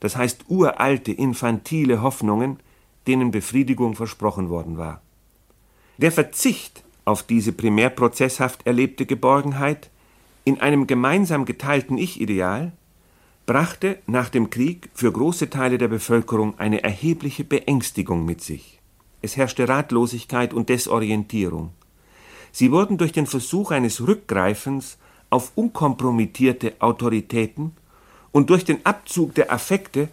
das 0.00 0.16
heißt 0.16 0.44
uralte 0.48 1.12
infantile 1.12 2.00
Hoffnungen, 2.00 2.60
denen 3.06 3.30
Befriedigung 3.30 3.96
versprochen 3.96 4.48
worden 4.48 4.78
war. 4.78 5.02
Der 5.98 6.12
Verzicht 6.12 6.84
auf 7.04 7.22
diese 7.22 7.52
primärprozesshaft 7.52 8.66
erlebte 8.66 9.04
Geborgenheit 9.04 9.90
in 10.44 10.60
einem 10.60 10.86
gemeinsam 10.86 11.44
geteilten 11.44 11.98
Ich-Ideal 11.98 12.72
brachte 13.46 13.98
nach 14.06 14.28
dem 14.28 14.50
Krieg 14.50 14.90
für 14.92 15.10
große 15.10 15.48
Teile 15.48 15.78
der 15.78 15.88
Bevölkerung 15.88 16.58
eine 16.58 16.82
erhebliche 16.82 17.44
Beängstigung 17.44 18.24
mit 18.24 18.42
sich. 18.42 18.80
Es 19.22 19.36
herrschte 19.36 19.68
Ratlosigkeit 19.68 20.52
und 20.52 20.68
Desorientierung. 20.68 21.70
Sie 22.52 22.72
wurden 22.72 22.98
durch 22.98 23.12
den 23.12 23.26
Versuch 23.26 23.70
eines 23.70 24.06
Rückgreifens 24.06 24.98
auf 25.30 25.52
unkompromittierte 25.54 26.74
Autoritäten 26.80 27.72
und 28.32 28.50
durch 28.50 28.64
den 28.64 28.84
Abzug 28.84 29.34
der 29.34 29.52
Affekte 29.52 30.08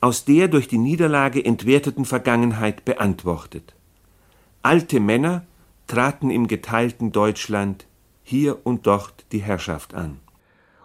aus 0.00 0.24
der 0.24 0.48
durch 0.48 0.68
die 0.68 0.78
Niederlage 0.78 1.44
entwerteten 1.44 2.04
Vergangenheit 2.04 2.84
beantwortet. 2.84 3.74
Alte 4.62 5.00
Männer 5.00 5.44
traten 5.86 6.30
im 6.30 6.48
geteilten 6.48 7.12
Deutschland 7.12 7.86
hier 8.22 8.64
und 8.64 8.86
dort 8.86 9.24
die 9.32 9.38
Herrschaft 9.42 9.94
an. 9.94 10.18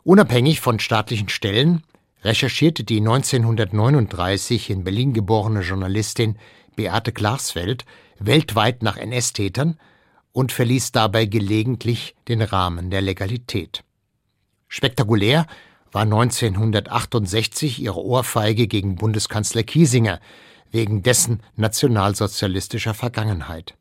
Unabhängig 0.03 0.61
von 0.61 0.79
staatlichen 0.79 1.29
Stellen 1.29 1.83
recherchierte 2.23 2.83
die 2.83 2.99
1939 2.99 4.69
in 4.69 4.83
Berlin 4.83 5.13
geborene 5.13 5.61
Journalistin 5.61 6.37
Beate 6.75 7.11
Glasfeld 7.11 7.85
weltweit 8.19 8.83
nach 8.83 8.97
NS-Tätern 8.97 9.77
und 10.31 10.51
verließ 10.51 10.91
dabei 10.91 11.25
gelegentlich 11.25 12.15
den 12.27 12.41
Rahmen 12.41 12.89
der 12.89 13.01
Legalität. 13.01 13.83
Spektakulär 14.67 15.47
war 15.91 16.03
1968 16.03 17.81
ihre 17.81 18.01
Ohrfeige 18.01 18.67
gegen 18.67 18.95
Bundeskanzler 18.95 19.63
Kiesinger 19.63 20.19
wegen 20.69 21.03
dessen 21.03 21.43
nationalsozialistischer 21.57 22.93
Vergangenheit. 22.93 23.75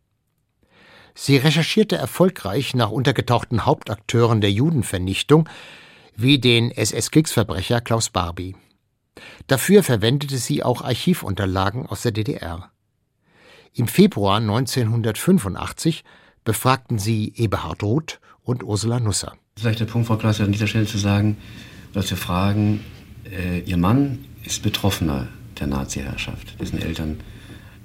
Sie 1.14 1.36
recherchierte 1.36 1.96
erfolgreich 1.96 2.74
nach 2.74 2.90
untergetauchten 2.90 3.64
Hauptakteuren 3.64 4.40
der 4.40 4.50
Judenvernichtung 4.50 5.48
wie 6.16 6.38
den 6.38 6.70
SS-Kriegsverbrecher 6.70 7.80
Klaus 7.80 8.10
Barbie. 8.10 8.56
Dafür 9.46 9.82
verwendete 9.82 10.38
sie 10.38 10.62
auch 10.62 10.82
Archivunterlagen 10.82 11.86
aus 11.86 12.02
der 12.02 12.12
DDR. 12.12 12.70
Im 13.74 13.88
Februar 13.88 14.38
1985 14.38 16.04
befragten 16.44 16.98
sie 16.98 17.32
Eberhard 17.36 17.82
Roth 17.82 18.20
und 18.42 18.62
Ursula 18.62 19.00
Nusser. 19.00 19.34
Vielleicht 19.56 19.80
der 19.80 19.86
Punkt, 19.86 20.08
Frau 20.08 20.16
Klasse, 20.16 20.44
an 20.44 20.52
dieser 20.52 20.66
Stelle 20.66 20.86
zu 20.86 20.98
sagen, 20.98 21.36
dass 21.92 22.10
wir 22.10 22.16
fragen, 22.16 22.80
äh, 23.30 23.60
Ihr 23.60 23.76
Mann 23.76 24.24
ist 24.44 24.62
Betroffener 24.62 25.28
der 25.58 25.66
Nazi-Herrschaft, 25.66 26.60
dessen 26.60 26.80
Eltern 26.80 27.20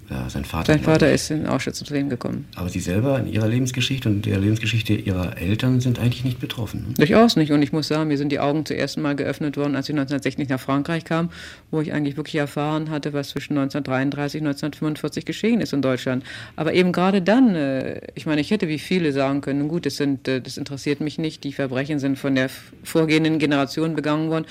ja, 0.09 0.29
sein 0.29 0.45
Vater. 0.45 0.73
Sein 0.73 0.83
Vater 0.83 1.11
ist 1.11 1.31
in 1.31 1.47
Auschwitz 1.47 1.79
ums 1.79 1.89
Leben 1.89 2.09
gekommen. 2.09 2.45
Aber 2.55 2.69
Sie 2.69 2.79
selber 2.79 3.19
in 3.19 3.27
Ihrer 3.27 3.47
Lebensgeschichte 3.47 4.07
und 4.07 4.25
der 4.25 4.39
Lebensgeschichte 4.39 4.93
Ihrer 4.93 5.37
Eltern 5.37 5.79
sind 5.81 5.99
eigentlich 5.99 6.23
nicht 6.23 6.39
betroffen. 6.39 6.85
Ne? 6.89 6.93
Durchaus 6.97 7.35
nicht. 7.35 7.51
Und 7.51 7.61
ich 7.61 7.71
muss 7.71 7.87
sagen, 7.87 8.07
mir 8.07 8.17
sind 8.17 8.31
die 8.31 8.39
Augen 8.39 8.65
zuerst 8.65 8.97
mal 8.97 9.15
geöffnet 9.15 9.57
worden, 9.57 9.75
als 9.75 9.89
ich 9.89 9.95
1960 9.95 10.49
nach 10.49 10.59
Frankreich 10.59 11.05
kam, 11.05 11.31
wo 11.71 11.81
ich 11.81 11.91
eigentlich 11.91 12.17
wirklich 12.17 12.35
erfahren 12.35 12.89
hatte, 12.91 13.13
was 13.13 13.29
zwischen 13.29 13.57
1933 13.57 14.41
und 14.41 14.47
1945 14.47 15.25
geschehen 15.25 15.59
ist 15.59 15.73
in 15.73 15.81
Deutschland. 15.81 16.23
Aber 16.55 16.73
eben 16.73 16.91
gerade 16.91 17.21
dann, 17.21 17.55
äh, 17.55 18.01
ich 18.13 18.25
meine, 18.27 18.41
ich 18.41 18.51
hätte 18.51 18.67
wie 18.67 18.79
viele 18.79 19.11
sagen 19.11 19.41
können, 19.41 19.67
gut, 19.67 19.85
das, 19.85 19.97
sind, 19.97 20.27
äh, 20.27 20.39
das 20.39 20.57
interessiert 20.57 21.01
mich 21.01 21.17
nicht, 21.17 21.43
die 21.43 21.53
Verbrechen 21.53 21.97
sind 21.97 22.19
von 22.19 22.35
der 22.35 22.49
vorgehenden 22.83 23.39
Generation 23.39 23.95
begangen 23.95 24.29
worden. 24.29 24.45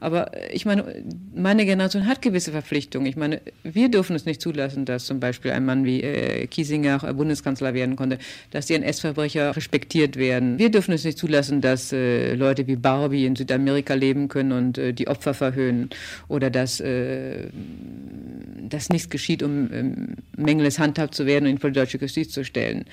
Aber 0.00 0.30
ich 0.52 0.66
meine, 0.66 0.84
meine 1.34 1.64
Generation 1.64 2.06
hat 2.06 2.22
gewisse 2.22 2.52
Verpflichtungen. 2.52 3.06
Ich 3.06 3.16
meine, 3.16 3.40
wir 3.62 3.90
dürfen 3.90 4.16
es 4.16 4.24
nicht 4.24 4.40
zulassen, 4.40 4.84
dass 4.84 5.06
zum 5.06 5.20
Beispiel 5.20 5.52
ein 5.52 5.64
Mann 5.64 5.84
wie 5.84 6.02
äh, 6.02 6.46
Kiesinger 6.46 6.98
Bundeskanzler 7.14 7.74
werden 7.74 7.96
konnte, 7.96 8.18
dass 8.50 8.66
die 8.66 8.74
NS-Verbrecher 8.74 9.56
respektiert 9.56 10.16
werden. 10.16 10.58
Wir 10.58 10.70
dürfen 10.70 10.92
es 10.92 11.04
nicht 11.04 11.18
zulassen, 11.18 11.60
dass 11.60 11.92
äh, 11.92 12.34
Leute 12.34 12.66
wie 12.66 12.76
Barbie 12.76 13.26
in 13.26 13.36
Südamerika 13.36 13.94
leben 13.94 14.28
können 14.28 14.52
und 14.52 14.78
äh, 14.78 14.92
die 14.92 15.08
Opfer 15.08 15.34
verhöhnen 15.34 15.90
oder 16.28 16.50
dass, 16.50 16.80
äh, 16.80 17.48
dass 18.68 18.88
nichts 18.90 19.10
geschieht, 19.10 19.42
um 19.42 19.72
ähm, 19.72 20.16
Mängeles 20.36 20.78
handhabt 20.78 21.14
zu 21.14 21.26
werden 21.26 21.46
und 21.46 21.52
ihn 21.52 21.58
vor 21.58 21.70
die 21.70 21.78
deutsche 21.78 21.98
Justiz 21.98 22.32
zu 22.32 22.44
stellen. 22.44 22.84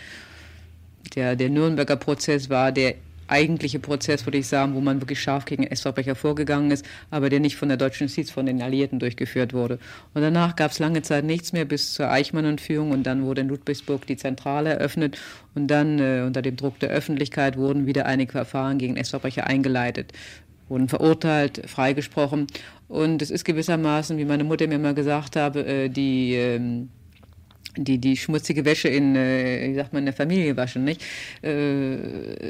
Der, 1.15 1.35
der 1.35 1.49
Nürnberger 1.49 1.95
Prozess 1.95 2.49
war 2.49 2.71
der 2.71 2.95
eigentliche 3.31 3.79
Prozess, 3.79 4.25
würde 4.25 4.37
ich 4.37 4.47
sagen, 4.47 4.75
wo 4.75 4.81
man 4.81 5.01
wirklich 5.01 5.21
scharf 5.21 5.45
gegen 5.45 5.63
S-Verbrecher 5.63 6.15
vorgegangen 6.15 6.71
ist, 6.71 6.85
aber 7.09 7.29
der 7.29 7.39
nicht 7.39 7.55
von 7.55 7.69
der 7.69 7.77
deutschen 7.77 8.07
Justiz, 8.07 8.31
von 8.31 8.45
den 8.45 8.61
Alliierten 8.61 8.99
durchgeführt 8.99 9.53
wurde. 9.53 9.79
Und 10.13 10.21
danach 10.21 10.55
gab 10.55 10.71
es 10.71 10.79
lange 10.79 11.01
Zeit 11.01 11.23
nichts 11.23 11.53
mehr 11.53 11.65
bis 11.65 11.93
zur 11.93 12.09
Eichmann-Entführung 12.11 12.91
und 12.91 13.03
dann 13.03 13.23
wurde 13.23 13.41
in 13.41 13.47
Ludwigsburg 13.47 14.05
die 14.05 14.17
Zentrale 14.17 14.71
eröffnet 14.71 15.17
und 15.55 15.67
dann 15.67 15.99
äh, 15.99 16.23
unter 16.25 16.41
dem 16.41 16.55
Druck 16.55 16.79
der 16.79 16.89
Öffentlichkeit 16.89 17.57
wurden 17.57 17.85
wieder 17.85 18.05
einige 18.05 18.31
Verfahren 18.31 18.77
gegen 18.77 18.97
S-Verbrecher 18.97 19.47
eingeleitet 19.47 20.13
wurden 20.71 20.87
verurteilt, 20.87 21.63
freigesprochen. 21.67 22.47
Und 22.87 23.21
es 23.21 23.29
ist 23.29 23.43
gewissermaßen, 23.43 24.17
wie 24.17 24.25
meine 24.25 24.45
Mutter 24.45 24.65
mir 24.67 24.75
immer 24.75 24.93
gesagt 24.93 25.35
habe, 25.35 25.65
äh, 25.65 25.89
die 25.89 26.33
ähm, 26.33 26.89
die, 27.77 27.97
die 27.97 28.17
schmutzige 28.17 28.65
Wäsche 28.65 28.87
in, 28.87 29.15
äh, 29.15 29.69
wie 29.69 29.75
sagt 29.75 29.93
in 29.93 30.05
der 30.05 30.13
Familie 30.13 30.57
waschen, 30.57 30.83
nicht? 30.83 31.01
Äh, 31.43 31.95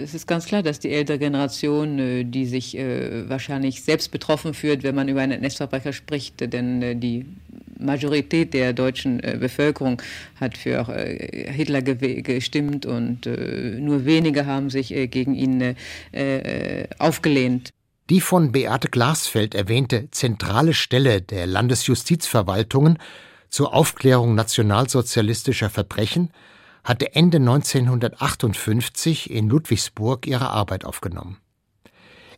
es 0.04 0.14
ist 0.14 0.28
ganz 0.28 0.46
klar, 0.46 0.64
dass 0.64 0.80
die 0.80 0.92
ältere 0.92 1.20
Generation, 1.20 2.00
äh, 2.00 2.24
die 2.24 2.46
sich 2.46 2.78
äh, 2.78 3.30
wahrscheinlich 3.30 3.84
selbst 3.84 4.12
betroffen 4.12 4.54
fühlt, 4.54 4.84
wenn 4.84 4.96
man 4.96 5.08
über 5.08 5.22
einen 5.22 5.44
NS-Verbrecher 5.44 5.94
spricht, 5.94 6.54
denn 6.54 7.00
die 7.00 7.26
Majorität 7.80 8.54
der 8.54 8.74
deutschen 8.74 9.18
Bevölkerung 9.18 10.02
hat 10.40 10.58
für 10.58 10.86
Hitler 10.86 11.82
gestimmt 11.82 12.86
und 12.86 13.26
nur 13.26 14.06
wenige 14.06 14.46
haben 14.46 14.70
sich 14.70 14.90
gegen 15.10 15.34
ihn 15.34 15.76
aufgelehnt. 17.00 17.72
Die 18.12 18.22
von 18.22 18.52
Beate 18.52 18.90
Glasfeld 18.90 19.56
erwähnte 19.56 20.10
zentrale 20.12 20.74
Stelle 20.74 21.22
der 21.22 21.48
Landesjustizverwaltungen 21.48 23.00
zur 23.52 23.76
Aufklärung 23.76 24.34
nationalsozialistischer 24.34 25.70
Verbrechen 25.70 26.32
hatte 26.84 27.14
Ende 27.14 27.38
1958 27.38 29.30
in 29.30 29.50
Ludwigsburg 29.50 30.26
ihre 30.26 30.50
Arbeit 30.50 30.86
aufgenommen. 30.86 31.38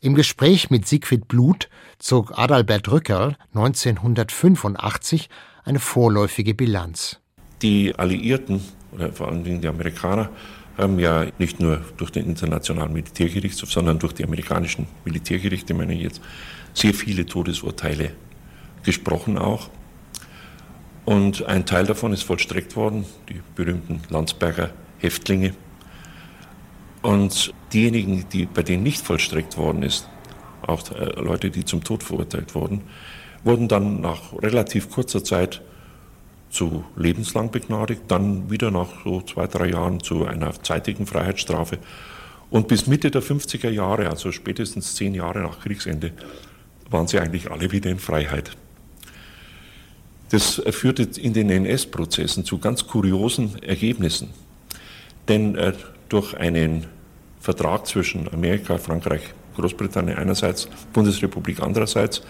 Im 0.01 0.15
Gespräch 0.15 0.69
mit 0.69 0.85
Siegfried 0.85 1.29
Bluth 1.29 1.69
zog 1.97 2.37
Adalbert 2.37 2.91
Rückerl 2.91 3.37
1985 3.53 5.29
eine 5.63 5.79
vorläufige 5.79 6.53
Bilanz. 6.53 7.19
Die 7.61 7.95
Alliierten, 7.95 8.61
oder 8.91 9.13
vor 9.13 9.29
allen 9.29 9.45
Dingen 9.45 9.61
die 9.61 9.69
Amerikaner, 9.69 10.29
haben 10.77 10.99
ja 10.99 11.27
nicht 11.37 11.59
nur 11.59 11.79
durch 11.95 12.11
den 12.11 12.25
Internationalen 12.25 12.91
Militärgerichtshof, 12.91 13.71
sondern 13.71 13.99
durch 13.99 14.13
die 14.13 14.25
amerikanischen 14.25 14.87
Militärgerichte, 15.05 15.73
meine 15.73 15.93
ich 15.93 16.01
jetzt, 16.01 16.21
sehr 16.73 16.93
viele 16.93 17.25
Todesurteile 17.25 18.11
gesprochen 18.83 19.37
auch. 19.37 19.69
Und 21.05 21.45
ein 21.45 21.65
Teil 21.65 21.85
davon 21.85 22.13
ist 22.13 22.23
vollstreckt 22.23 22.75
worden, 22.75 23.05
die 23.29 23.41
berühmten 23.55 24.01
Landsberger 24.09 24.71
Häftlinge. 24.99 25.53
Und 27.01 27.53
diejenigen, 27.73 28.25
die, 28.31 28.45
bei 28.45 28.63
denen 28.63 28.83
nicht 28.83 29.05
vollstreckt 29.05 29.57
worden 29.57 29.83
ist, 29.83 30.07
auch 30.61 30.89
äh, 30.91 31.19
Leute, 31.19 31.49
die 31.49 31.65
zum 31.65 31.83
Tod 31.83 32.03
verurteilt 32.03 32.55
wurden, 32.55 32.81
wurden 33.43 33.67
dann 33.67 33.99
nach 33.99 34.33
relativ 34.41 34.89
kurzer 34.89 35.23
Zeit 35.23 35.61
zu 36.49 36.85
lebenslang 36.95 37.51
begnadigt, 37.51 38.03
dann 38.07 38.49
wieder 38.49 38.71
nach 38.71 39.03
so 39.03 39.21
zwei, 39.21 39.47
drei 39.47 39.69
Jahren 39.69 39.99
zu 39.99 40.25
einer 40.25 40.53
zeitigen 40.63 41.05
Freiheitsstrafe. 41.05 41.79
Und 42.49 42.67
bis 42.67 42.87
Mitte 42.87 43.11
der 43.11 43.23
50er 43.23 43.69
Jahre, 43.69 44.07
also 44.09 44.31
spätestens 44.31 44.95
zehn 44.95 45.15
Jahre 45.15 45.41
nach 45.41 45.59
Kriegsende, 45.59 46.11
waren 46.89 47.07
sie 47.07 47.19
eigentlich 47.19 47.49
alle 47.51 47.71
wieder 47.71 47.89
in 47.89 47.99
Freiheit. 47.99 48.55
Das 50.33 50.59
führte 50.71 51.07
in 51.21 51.33
den 51.33 51.51
NS-Prozessen 51.51 52.43
zu 52.43 52.57
ganz 52.57 52.87
kuriosen 52.87 53.61
Ergebnissen. 53.61 54.31
Denn 55.27 55.53
äh, 55.53 55.73
durch 56.09 56.35
einen 56.35 56.87
Vertrag 57.39 57.85
zwischen 57.85 58.27
Amerika, 58.33 58.79
Frankreich, 58.79 59.21
Großbritannien 59.55 60.17
einerseits, 60.17 60.67
Bundesrepublik 60.91 61.61
andererseits, 61.61 62.23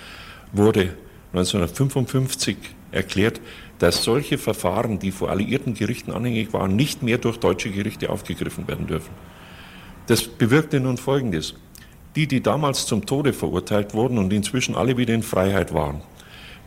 wurde 0.51 0.97
1955 1.31 2.57
erklärt, 2.91 3.39
dass 3.79 4.03
solche 4.03 4.37
Verfahren, 4.37 4.99
die 4.99 5.11
vor 5.11 5.29
alliierten 5.29 5.73
Gerichten 5.73 6.11
anhängig 6.11 6.51
waren, 6.51 6.75
nicht 6.75 7.03
mehr 7.03 7.19
durch 7.19 7.37
deutsche 7.37 7.71
Gerichte 7.71 8.09
aufgegriffen 8.09 8.67
werden 8.67 8.85
dürfen. 8.85 9.11
Das 10.07 10.23
bewirkte 10.23 10.81
nun 10.81 10.97
Folgendes. 10.97 11.55
Die, 12.17 12.27
die 12.27 12.43
damals 12.43 12.85
zum 12.85 13.05
Tode 13.05 13.31
verurteilt 13.31 13.93
wurden 13.93 14.17
und 14.17 14.33
inzwischen 14.33 14.75
alle 14.75 14.97
wieder 14.97 15.13
in 15.13 15.23
Freiheit 15.23 15.73
waren, 15.73 16.01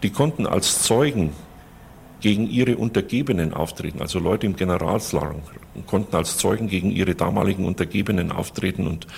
die 0.07 0.13
konnten 0.13 0.47
als 0.47 0.85
Zeugen 0.85 1.33
gegen 2.21 2.49
ihre 2.49 2.77
Untergebenen 2.77 3.53
auftreten, 3.53 4.01
also 4.01 4.21
Leute 4.21 4.47
im 4.47 4.55
Generalsrang 4.55 5.43
konnten 5.89 6.15
als 6.15 6.39
Zeugen 6.39 6.69
gegen 6.69 6.93
ihre 6.93 7.17
damaligen 7.17 7.65
Untergebenen 7.65 8.31
auftreten 8.31 8.87
und 8.87 9.09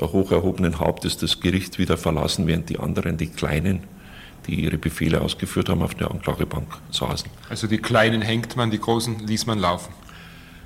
hoch 0.00 0.32
erhobenen 0.32 0.80
Hauptes 0.80 1.16
das 1.16 1.38
Gericht 1.38 1.78
wieder 1.78 1.96
verlassen, 1.96 2.48
während 2.48 2.70
die 2.70 2.80
anderen, 2.80 3.18
die 3.18 3.28
Kleinen, 3.28 3.84
die 4.48 4.56
ihre 4.56 4.78
Befehle 4.78 5.20
ausgeführt 5.20 5.68
haben, 5.68 5.80
auf 5.80 5.94
der 5.94 6.10
Anklagebank 6.10 6.66
saßen. 6.90 7.30
Also 7.48 7.68
die 7.68 7.78
Kleinen 7.78 8.20
hängt 8.20 8.56
man, 8.56 8.72
die 8.72 8.80
Großen 8.80 9.20
ließ 9.24 9.46
man 9.46 9.60
laufen. 9.60 9.94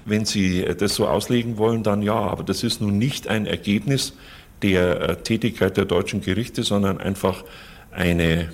Wenn 0.07 0.25
Sie 0.25 0.65
das 0.79 0.95
so 0.95 1.07
auslegen 1.07 1.59
wollen, 1.59 1.83
dann 1.83 2.01
ja, 2.01 2.15
aber 2.15 2.45
das 2.45 2.63
ist 2.63 2.81
nun 2.81 2.97
nicht 2.97 3.29
ein 3.29 3.45
Ergebnis 3.45 4.15
der 4.63 5.03
äh, 5.03 5.17
Tätigkeit 5.17 5.77
der 5.77 5.85
deutschen 5.85 6.23
Gerichte, 6.23 6.63
sondern 6.63 6.97
einfach 6.97 7.45
eine 7.91 8.49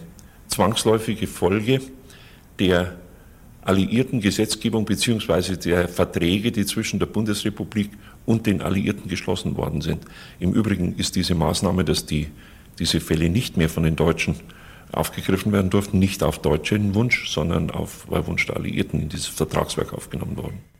zwangsläufige 0.52 1.26
Folge 1.26 1.80
der 2.58 2.96
alliierten 3.62 4.20
Gesetzgebung 4.20 4.84
bzw. 4.84 5.56
der 5.56 5.88
Verträge, 5.88 6.52
die 6.52 6.66
zwischen 6.66 6.98
der 6.98 7.06
Bundesrepublik 7.06 7.90
und 8.26 8.46
den 8.46 8.60
Alliierten 8.60 9.08
geschlossen 9.08 9.56
worden 9.56 9.80
sind. 9.80 10.04
Im 10.40 10.52
Übrigen 10.52 10.96
ist 10.96 11.16
diese 11.16 11.34
Maßnahme, 11.34 11.84
dass 11.84 12.06
die, 12.06 12.28
diese 12.78 13.00
Fälle 13.00 13.28
nicht 13.28 13.56
mehr 13.56 13.68
von 13.68 13.84
den 13.84 13.96
Deutschen 13.96 14.36
aufgegriffen 14.90 15.52
werden 15.52 15.70
durften, 15.70 15.98
nicht 15.98 16.22
auf 16.22 16.40
deutschen 16.40 16.94
Wunsch, 16.94 17.30
sondern 17.30 17.70
auf 17.70 18.06
Wunsch 18.08 18.46
der 18.46 18.56
Alliierten 18.56 19.00
in 19.00 19.08
dieses 19.08 19.28
Vertragswerk 19.28 19.94
aufgenommen 19.94 20.36
worden. 20.36 20.71